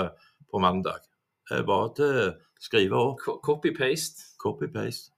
[0.50, 1.04] på mandag.
[1.46, 2.30] Det er bare til å
[2.62, 3.26] skrive opp.
[3.46, 4.32] Copy-paste.
[4.42, 5.12] Copy-paste.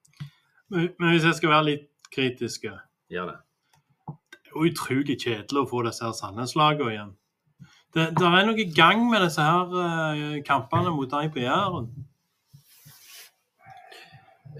[0.69, 2.75] Men, men hvis jeg skal være litt kritiske
[3.09, 3.39] Gjør det.
[4.29, 7.15] Det er utrolig kjedelig å få disse her Sandnes-lagene igjen.
[7.97, 11.31] Det, det, er noe i gang med disse her uh, kampene mot deg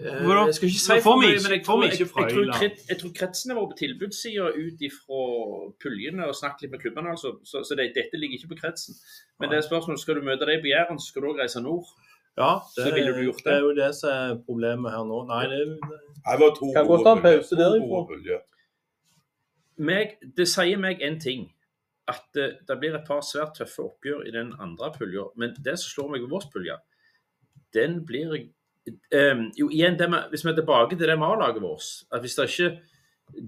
[0.05, 0.27] Jæren.
[0.27, 3.13] Uh, jeg skal ikke si for mye, men jeg tror, jeg, jeg, tror, jeg tror
[3.21, 5.23] kretsene er på tilbudssida ut ifra
[5.83, 7.15] puljene og snakket litt med klubbene.
[7.15, 7.35] altså.
[7.45, 8.99] Så, så det, dette ligger ikke på kretsen.
[9.41, 11.65] Men det er spørsmålet, skal du møte deg på Jæren, så skal du òg reise
[11.65, 11.91] nord.
[12.39, 12.93] Ja, det, det,
[13.45, 15.25] det, er jo det som er problemet her nå.
[15.27, 18.43] Nei, det, det kan godt ta en pause derifra.
[19.89, 21.49] Meg, det sier meg en ting
[22.09, 25.27] at det, det blir et par svært tøffe oppgjør i den andre pulja.
[25.37, 26.79] Men det som slår meg ved vår pulje,
[27.77, 28.33] den blir
[29.59, 32.49] Jo, igjen, med, hvis vi er tilbake til det med A-laget vårt at hvis det
[32.49, 32.71] ikke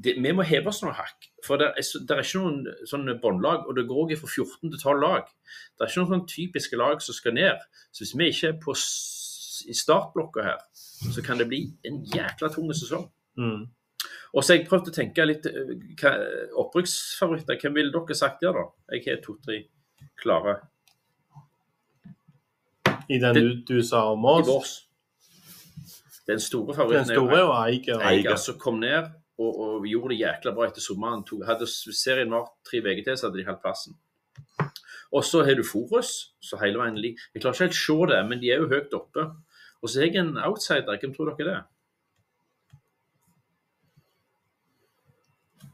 [0.05, 1.29] det, Vi må heve oss noen hakk.
[1.47, 4.73] For det er, det er ikke noen sånne båndlag, og det går også fra 14
[4.75, 5.31] til 12 lag.
[5.73, 7.63] Det er ikke noen sånne typiske lag som skal ned.
[7.89, 8.75] Så hvis vi ikke er på
[9.69, 13.09] i startblokka her, så kan det bli en jækla tung sesong.
[13.41, 13.69] Mm.
[14.33, 15.49] Og så har jeg prøvd å tenke litt
[16.01, 16.13] hva,
[16.63, 18.69] Opprykksfavoritter, hvem ville dere sagt der, da?
[18.95, 19.59] Jeg har to-tre
[20.21, 20.57] klare.
[23.11, 24.47] I den det, du, du, sa om oss?
[24.47, 24.75] I vårs.
[26.31, 28.05] Den store favoritten Den store er jo Eiger.
[28.11, 29.11] Eiger som kom ned
[29.41, 31.25] og, og, gjorde det jækla bra etter sommeren.
[31.49, 33.97] Hadde serien vart tre uker til, så hadde de holdt plassen.
[35.11, 36.11] Og så har du Forus,
[36.41, 38.95] så hele veien Jeg klarer ikke helt å se det, men de er jo høyt
[38.95, 39.27] oppe.
[39.81, 41.01] Og så er jeg en outsider.
[41.01, 41.65] Hvem tror dere det er?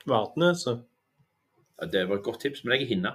[0.06, 0.64] Vartnes?
[0.66, 3.12] Ja, det var et godt tips, men jeg er Hinna.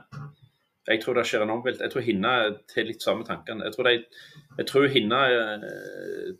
[0.90, 1.82] Jeg tror det skjer en omvilt.
[1.84, 3.68] Jeg tror Hinna har litt samme tankene.
[3.68, 6.32] Jeg tror, de, tror Hinna eh,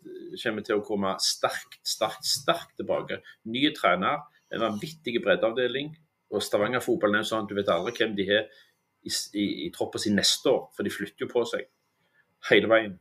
[0.42, 3.20] kommer til å komme sterkt, sterkt, sterkt tilbake.
[3.54, 5.92] Nye trener, en vanvittig breddeavdeling.
[6.34, 8.48] Og Stavanger fotball er sånn at du vet aldri hvem de har
[9.06, 11.68] i, i, i troppen sin neste år, for de flytter jo på seg
[12.50, 12.98] hele veien.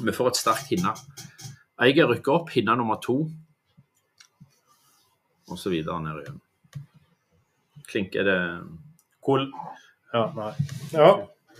[0.00, 0.92] Vi får et sterkt Hinna.
[1.84, 3.22] Eiger rykker opp, Hinna nummer to
[5.44, 6.38] og så videre ned igjen.
[7.88, 8.38] Klink, er det
[9.24, 9.44] Hvor
[10.14, 10.52] Ja, nei.
[10.94, 11.12] Ja.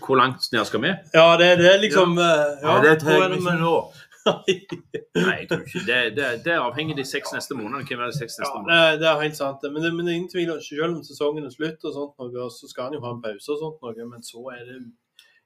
[0.05, 0.91] Hvor langt ned skal vi?
[1.13, 2.33] Ja, det, det er liksom Ja,
[2.63, 3.77] ja det tar ikke nå.
[4.25, 5.97] Nei, jeg tror ikke det.
[6.17, 7.85] Det, det er avhengig av de seks neste månedene.
[7.85, 8.79] Hvem er de seks neste ja?
[8.97, 9.65] Det, er helt sant.
[9.69, 12.23] Men det, men det er ingen tvil om selv om sesongen er slutt, og sånt
[12.23, 14.07] noe, så skal han jo ha en pause og sånt noe.
[14.09, 14.79] Men så er det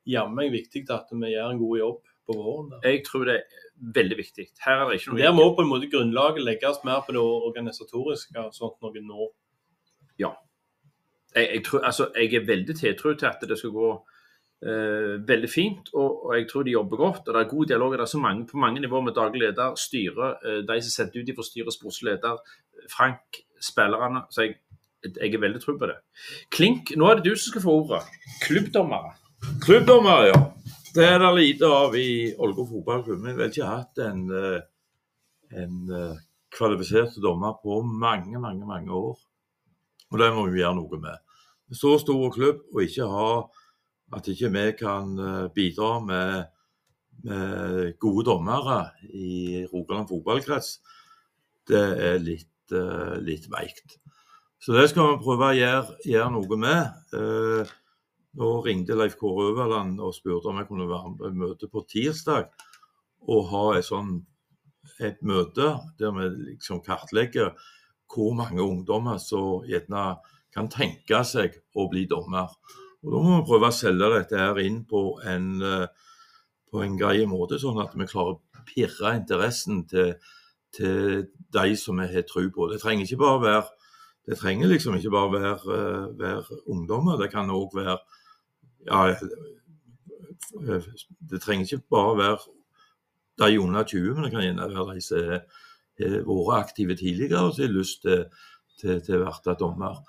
[0.09, 1.99] jammen viktig at vi gjør en god jobb
[2.29, 2.71] på våren.
[2.85, 3.65] Jeg tror det er
[3.99, 4.47] veldig viktig.
[4.63, 7.25] Her er det ikke noe Der må på en måte grunnlaget legges mer på det
[7.25, 9.31] organisatoriske og sånt noe nå.
[10.21, 10.33] Ja.
[11.35, 15.49] Jeg, jeg, tror, altså, jeg er veldig tiltro til at det skal gå uh, veldig
[15.49, 17.27] fint, og, og, jeg tror de jobber godt.
[17.27, 17.93] og Det er god dialog.
[17.93, 21.21] Det er så mange, på mange nivåer med daglig leder, styre, uh, de som setter
[21.21, 22.57] ut fra styret, leder,
[22.95, 24.25] Frank, spillerne.
[24.31, 24.55] Så jeg,
[25.05, 25.99] jeg er veldig tro på det.
[26.51, 28.03] Klink, nå er det du som skal få ordet.
[28.43, 29.13] Klubbdommere.
[29.63, 30.39] Klubbdommere, ja.
[30.95, 33.25] Det er det lite av i Ålgård fotballklubb.
[33.27, 34.61] Vi har ikke hatt en, eh,
[35.63, 36.21] en eh,
[36.55, 39.17] kvalifisert dommer på mange, mange, mange år.
[40.09, 41.25] Og det må vi gjøre noe med.
[41.69, 43.31] Så stor klubb og ikke ha
[44.17, 46.47] at ikke vi kan eh, bidra med,
[47.25, 48.79] med gode dommere
[49.13, 50.79] i Rogaland fotballkrets,
[51.69, 52.71] det er litt,
[53.21, 53.99] litt veikt.
[54.57, 57.69] Så det skal vi prøve å gjøre, gjøre noe med.
[58.39, 61.83] Nå ringte Leif Kåre Øverland og spurte om jeg kunne være med på møte på
[61.89, 62.49] tirsdag
[63.29, 64.19] og ha et, sånn
[65.03, 67.55] et møte der vi liksom kartlegger
[68.09, 70.17] hvor mange ungdommer som gjerne
[70.53, 72.49] kan tenke seg å bli dommer.
[73.03, 75.87] Og Da må vi prøve å selge dette her inn på en, eh,
[76.71, 80.15] på en grei måte, sånn at vi klarer å pirre interessen til,
[80.71, 82.69] til de som vi har tro på.
[82.71, 83.67] Det trenger ikke bare være
[84.29, 87.17] det trenger liksom ikke bare være, eh, være ungdommer.
[87.17, 87.97] Det kan òg være
[88.85, 90.81] ja, eh,
[91.29, 92.37] Det trenger ikke bare være
[93.39, 95.41] de under 20, men det kan gjerne være de som har
[95.99, 98.25] vært aktive tidligere og har lyst til,
[98.79, 99.99] til, til å bli dommer.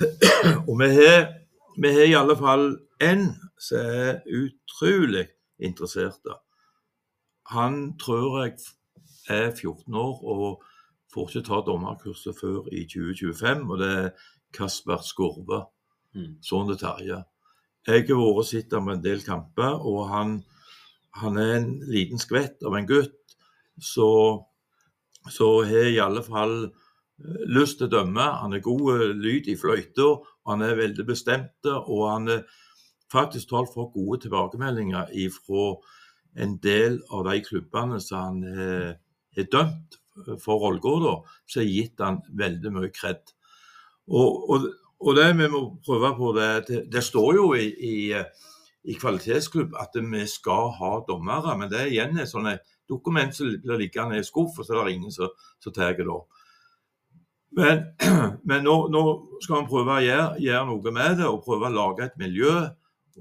[0.68, 1.26] Og vi har,
[1.78, 2.70] vi har i alle fall
[3.02, 3.28] én
[3.60, 5.26] som er utrolig
[5.58, 6.24] interessert.
[7.52, 8.56] Han tror jeg
[9.30, 10.64] er 14 år og
[11.14, 13.70] får ikke ta dommerkurset før i 2025.
[13.70, 14.10] Og det er
[14.54, 15.64] Kasper Skorve,
[16.14, 16.36] Mm.
[16.42, 17.24] sønnen til Terje.
[17.86, 20.36] Jeg har vært og sett ham en del kamper, og han,
[21.18, 23.34] han er en liten skvett av en gutt.
[23.82, 24.06] Så,
[25.30, 28.28] så har i alle fall eh, lyst til å dømme.
[28.42, 30.10] Han er god eh, lyd i fløyta,
[30.50, 31.70] han er veldig bestemt.
[31.70, 32.46] Og han er
[33.12, 35.66] faktisk talt for gode tilbakemeldinger fra
[36.44, 38.96] en del av de klubbene som han
[39.36, 40.00] har dømt
[40.42, 41.14] for Ålgårda,
[41.46, 43.22] så har gitt han veldig mye kred.
[44.10, 44.66] Og, og,
[45.00, 47.96] og det vi må prøve på, det, det, det står jo i, i,
[48.84, 52.52] i kvalitetsklubb at vi skal ha dommere, men det er igjen et sånt
[52.88, 55.32] dokument som blir liggende i en skuff, og så er det ingen som,
[55.62, 56.28] som tar det opp.
[57.54, 57.84] Men,
[58.48, 59.02] men nå, nå
[59.42, 62.54] skal vi prøve å gjøre, gjøre noe med det, og prøve å lage et miljø.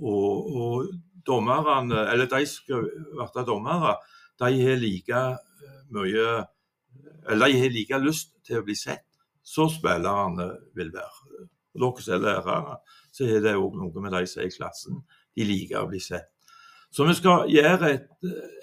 [0.02, 0.94] Og, og
[1.26, 2.88] dommerne, eller de som skal
[3.35, 3.98] bli dommere,
[4.41, 5.23] de har like
[5.94, 6.27] mye
[7.30, 9.06] Eller de har like lyst til å bli sett
[9.44, 11.45] som spillerne vil være.
[11.73, 12.77] Og dere som er lærere,
[13.14, 14.99] så er det òg noe med de som er i klassen.
[15.35, 16.32] De liker å bli sett.
[16.94, 18.03] Så vi skal gjøre et,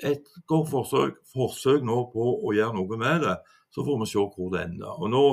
[0.07, 3.37] et godt forsøk, forsøk nå på å gjøre noe med det.
[3.75, 4.93] Så får vi se hvor det ender.
[5.03, 5.25] Og nå,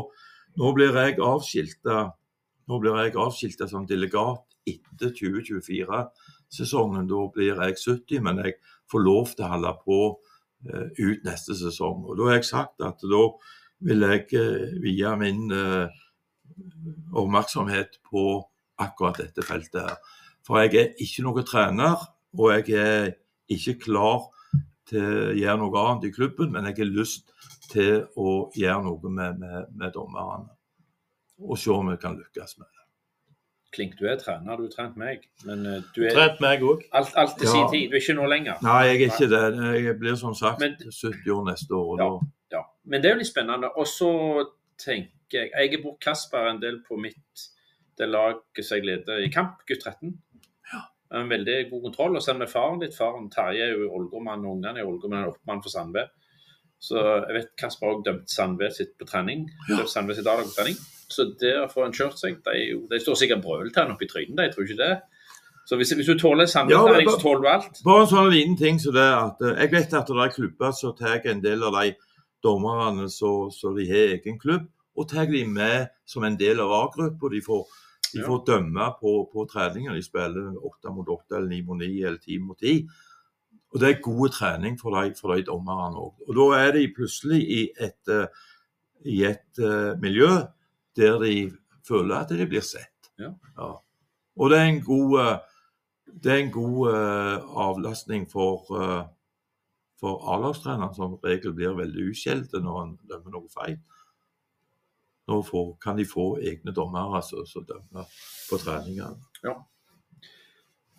[0.57, 2.07] nå blir jeg avskilta
[3.69, 7.06] som delegat etter 2024-sesongen.
[7.10, 8.57] Da blir jeg 70, men jeg
[8.90, 11.98] får lov til å holde på uh, ut neste sesong.
[12.07, 13.24] Og Da har jeg sagt at da
[13.88, 15.86] vil jeg uh, vie min uh,
[17.14, 18.41] oppmerksomhet på
[18.82, 19.86] akkurat dette feltet.
[19.86, 19.98] her.
[20.45, 21.98] For jeg er ikke noen trener,
[22.37, 23.11] og jeg er
[23.49, 24.27] ikke klar
[24.87, 27.31] til å gjøre noe annet i klubben, men jeg har lyst
[27.71, 30.49] til å gjøre noe med, med, med dommerne.
[31.43, 32.73] Og se om vi kan lykkes med det.
[33.75, 35.25] Klink, du er trener, du har trent meg.
[35.45, 36.85] Men eh, du er Trent meg òg.
[36.95, 37.67] alt, alt til sin Ja.
[37.69, 37.89] tid.
[37.91, 38.55] Du er ikke nå lenger.
[38.63, 39.43] Nei, jeg er ikke det.
[39.83, 41.99] Jeg blir som sagt Men- 70 år neste år.
[42.01, 42.07] Ja.
[42.55, 43.69] Ja, men det er jo litt spennende.
[43.75, 44.09] Og så
[44.79, 45.11] tenker
[45.43, 47.43] jeg Jeg har brukt Kasper en del på mitt
[47.99, 50.13] det laget som jeg leder i kamp, gutt 13.
[51.15, 52.17] En veldig god kontroll.
[52.19, 52.95] Og selv med faren ditt.
[52.97, 56.07] Faren Terje er jo Ålgårdmann, og ungene er Ålgårdmann og oppmann for Sandve.
[56.84, 59.47] Så jeg vet Kasper òg dømte Sandve sitt på trening.
[59.69, 60.77] Dømte Sandve sitt på trening.
[61.07, 62.41] Så der får en kjørt seg.
[62.45, 64.95] De, de står sikkert brøl til han oppi trynet, de tror ikke det.
[65.67, 67.79] Så hvis, hvis du tåler Sandve Ja, så tåler du alt.
[67.84, 70.75] Bare en sånn liten ting som det at eh, Jeg vet at det er klubber
[70.75, 71.95] som tar en del av de
[72.43, 77.31] dommerne som de har egen klubb, og tar de med som en del av A-gruppa.
[77.34, 77.65] De, får,
[78.18, 79.95] de får dømme på, på treninger.
[79.95, 82.81] De spiller åtte mot åtte, eller ni mot ni, eller ti mot ti.
[83.73, 86.14] Og det er god trening for de, for de dommerne òg.
[86.27, 88.45] Og da er de plutselig i et, eh,
[89.06, 90.30] i et uh, miljø
[90.98, 91.34] der de
[91.88, 93.11] føler at de blir sett.
[93.19, 93.34] Ja.
[94.38, 95.35] Og det er en god eh,
[96.23, 99.03] det er en god uh, avlastning for, uh,
[99.99, 103.76] for A-lagstreneren, som regel blir veldig uskjelte når han dømmer noe feil.
[105.27, 108.05] Nå får, kan de få egne dommere som som dømmer
[108.49, 109.17] på treningene.
[109.43, 109.57] Ja.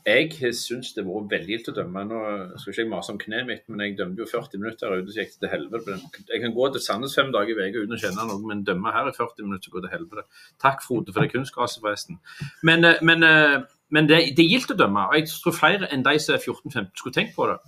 [0.08, 2.02] Jeg syns det har vært veldig gildt å dømme.
[2.08, 2.18] Nå
[2.60, 5.12] skal ikke jeg mase om kneet mitt, men jeg dømte jo 40 minutter her ute,
[5.12, 5.96] så gikk det til helvete.
[6.30, 8.92] Jeg kan gå til Sandnes fem dager i uka uten å kjenne noen, men dømme
[8.94, 10.24] her i 40 minutter går til helvete.
[10.64, 12.20] Takk, Frode, for det kunstgraset, forresten.
[12.64, 13.58] Men, eh, men, eh,
[13.90, 16.44] men det, det er gildt å dømme, og jeg tror flere enn de som er
[16.44, 17.58] 14-15 skulle tenkt på det.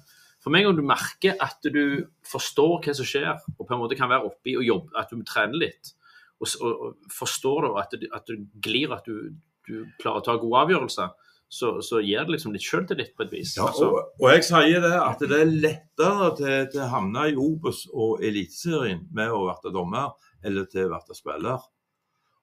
[0.40, 3.98] For meg, om du merker at du forstår hva som skjer, og på en måte
[3.98, 5.92] kan være oppi og jobbe, at du trener litt,
[6.40, 9.32] og, og, og forstår og at, at du glir, at du,
[9.68, 11.10] du klarer å ta gode avgjørelser,
[11.50, 13.56] så, så gir det liksom litt sjøltillit på et vis.
[13.58, 17.36] Ja, og, og jeg sier det at det er lettere til, til å havne i
[17.42, 20.12] Obos og Eliteserien med å være dommer,
[20.46, 21.64] eller til å være spiller.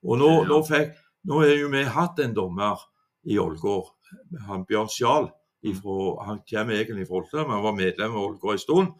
[0.03, 0.91] Og nå, nå, fikk,
[1.27, 2.83] nå har jo vi hatt en dommer
[3.27, 3.93] i Ålgård,
[4.47, 5.31] han Bjørn Skjal.
[5.67, 8.91] ifra- Han kommer egentlig fra Olta, men han var medlem av Ålgård en stund.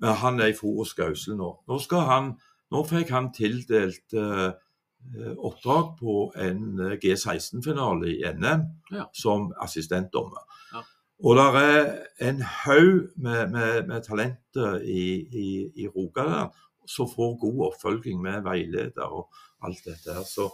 [0.00, 1.50] Men han er i Forus Gausel nå.
[1.68, 2.30] Nå, skal han,
[2.72, 8.66] nå fikk han tildelt eh, eh, oppdrag på en eh, G16-finale i NM
[8.96, 9.06] Ja.
[9.16, 10.42] som assistentdommer.
[10.72, 10.82] Ja.
[11.22, 11.92] Og det er
[12.28, 15.48] en haug med, med, med talenter i, i,
[15.84, 16.50] i Rogaland
[16.88, 19.28] som får god oppfølging med veileder og
[19.62, 20.24] alt dette her.
[20.26, 20.48] Så,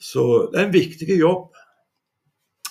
[0.00, 0.22] så
[0.52, 1.50] det er en viktig jobb.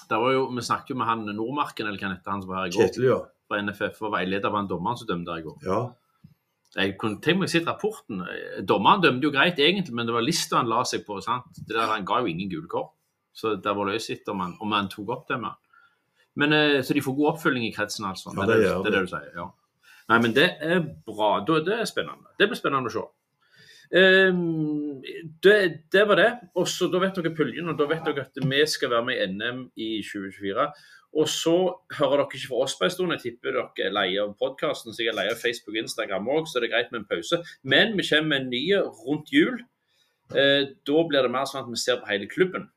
[0.09, 2.49] Det var jo, Vi snakket jo med han Nordmarken, eller hva han heter, han som
[2.49, 3.19] var her i går, Kjetil, ja.
[3.47, 5.59] fra NFF, og veileder var en dommer som dømte her i går.
[5.67, 5.81] ja.
[6.73, 8.23] Jeg kunne tenkt meg å se rapporten.
[8.65, 11.19] Dommeren dømte jo greit, egentlig, men det var lista han la seg på.
[11.21, 11.51] sant?
[11.59, 12.95] Det der, Han ga jo ingen gule kort,
[13.33, 15.53] så det var løst etter om han, om han tok opp det med.
[16.35, 18.33] Men, eh, Så de får god oppfølging i kretsen, altså.
[18.33, 19.29] Ja, det, det det, er det du sier.
[19.35, 19.51] ja.
[20.09, 21.39] Nei, men det er bra.
[21.45, 22.33] Det er spennende.
[22.39, 23.05] Det blir spennende å se.
[23.93, 25.01] Um,
[25.43, 26.31] det, det var det.
[26.57, 29.21] Og så Da vet dere puljen, og da vet dere at vi skal være med
[29.21, 30.67] i NM i 2024.
[31.13, 31.55] Og så
[31.97, 33.13] hører dere ikke fra oss på en stund.
[33.13, 36.61] Jeg tipper dere er lei av podkasten, sikkert lei av Facebook og Instagram òg, så
[36.61, 37.41] det er greit med en pause.
[37.63, 38.63] Men vi kommer med en ny
[39.03, 39.59] rundt jul.
[40.33, 42.71] Eh, da blir det mer sånn at vi ser på hele klubben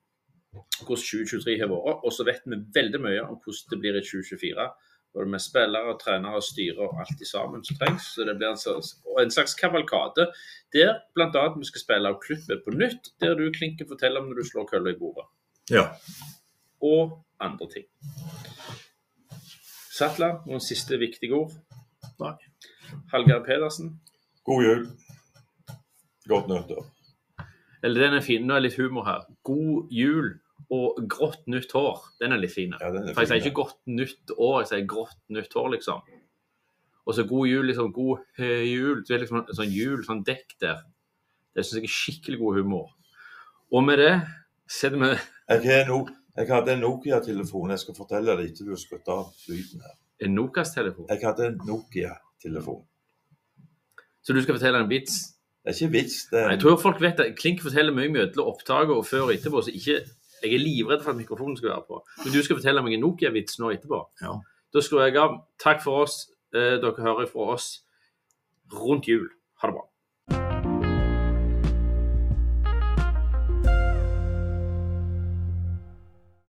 [0.56, 2.04] hvordan 2023 har vært.
[2.04, 4.68] Og så vet vi veldig mye om hvordan det blir i 2024.
[5.16, 8.10] Både med spillere, trenere, styre og alt sammen som trengs.
[8.12, 10.28] Så det blir en slags, en slags kavalkade
[10.76, 11.46] der bl.a.
[11.56, 14.68] vi skal spille av klippet på nytt, der du klinker forteller om når du slår
[14.68, 15.24] kølla i bordet
[15.70, 15.88] ja.
[16.82, 17.86] Og andre ting.
[19.96, 21.54] Sattler, noen siste viktige ord?
[22.20, 22.34] Nei.
[23.12, 23.94] Hallgeir Pedersen?
[24.46, 24.82] God jul.
[26.28, 26.84] Godt nyttår.
[27.86, 28.44] Eller den er fin.
[28.46, 29.24] Nå er litt humor her.
[29.46, 30.34] God jul
[30.72, 32.02] og grått nytt hår.
[32.20, 32.74] Den er litt fin.
[32.80, 36.02] Ja, For jeg sier ikke godt nytt år, jeg sier grått nytt hår, liksom.
[37.06, 37.92] Og så god jul, liksom.
[37.94, 39.04] God eh, jul.
[39.06, 40.82] Du er liksom en sånn jul, sånn dekk der.
[41.54, 42.90] Det syns jeg er skikkelig god humor.
[43.72, 44.14] Og med det
[44.70, 46.02] setter vi Jeg, har no,
[46.36, 47.70] jeg hadde en Nokia-telefon.
[47.70, 49.94] Jeg skal fortelle deg etter du har skrudd av lyden her.
[50.26, 51.06] en Nokas-telefon.
[51.08, 52.84] Jeg hadde en Nokia-telefon.
[54.22, 55.16] Så du skal fortelle en vits?
[55.64, 56.16] Det er ikke vits.
[56.30, 59.34] Det er Jeg tror folk vet at Klink forteller mye mellom opptaket og før og
[59.34, 59.62] etterpå.
[59.62, 60.00] så ikke,
[60.42, 62.02] Jeg er livredd for at mikrofonen skal være på.
[62.24, 64.00] Men du skal fortelle meg en Nokia-vits nå etterpå.
[64.22, 64.34] Ja.
[64.74, 65.38] Da skrur jeg av.
[65.58, 66.28] Takk for oss.
[66.54, 67.82] Eh, dere hører fra oss
[68.72, 69.28] rundt jul.
[69.62, 69.86] Ha det bra.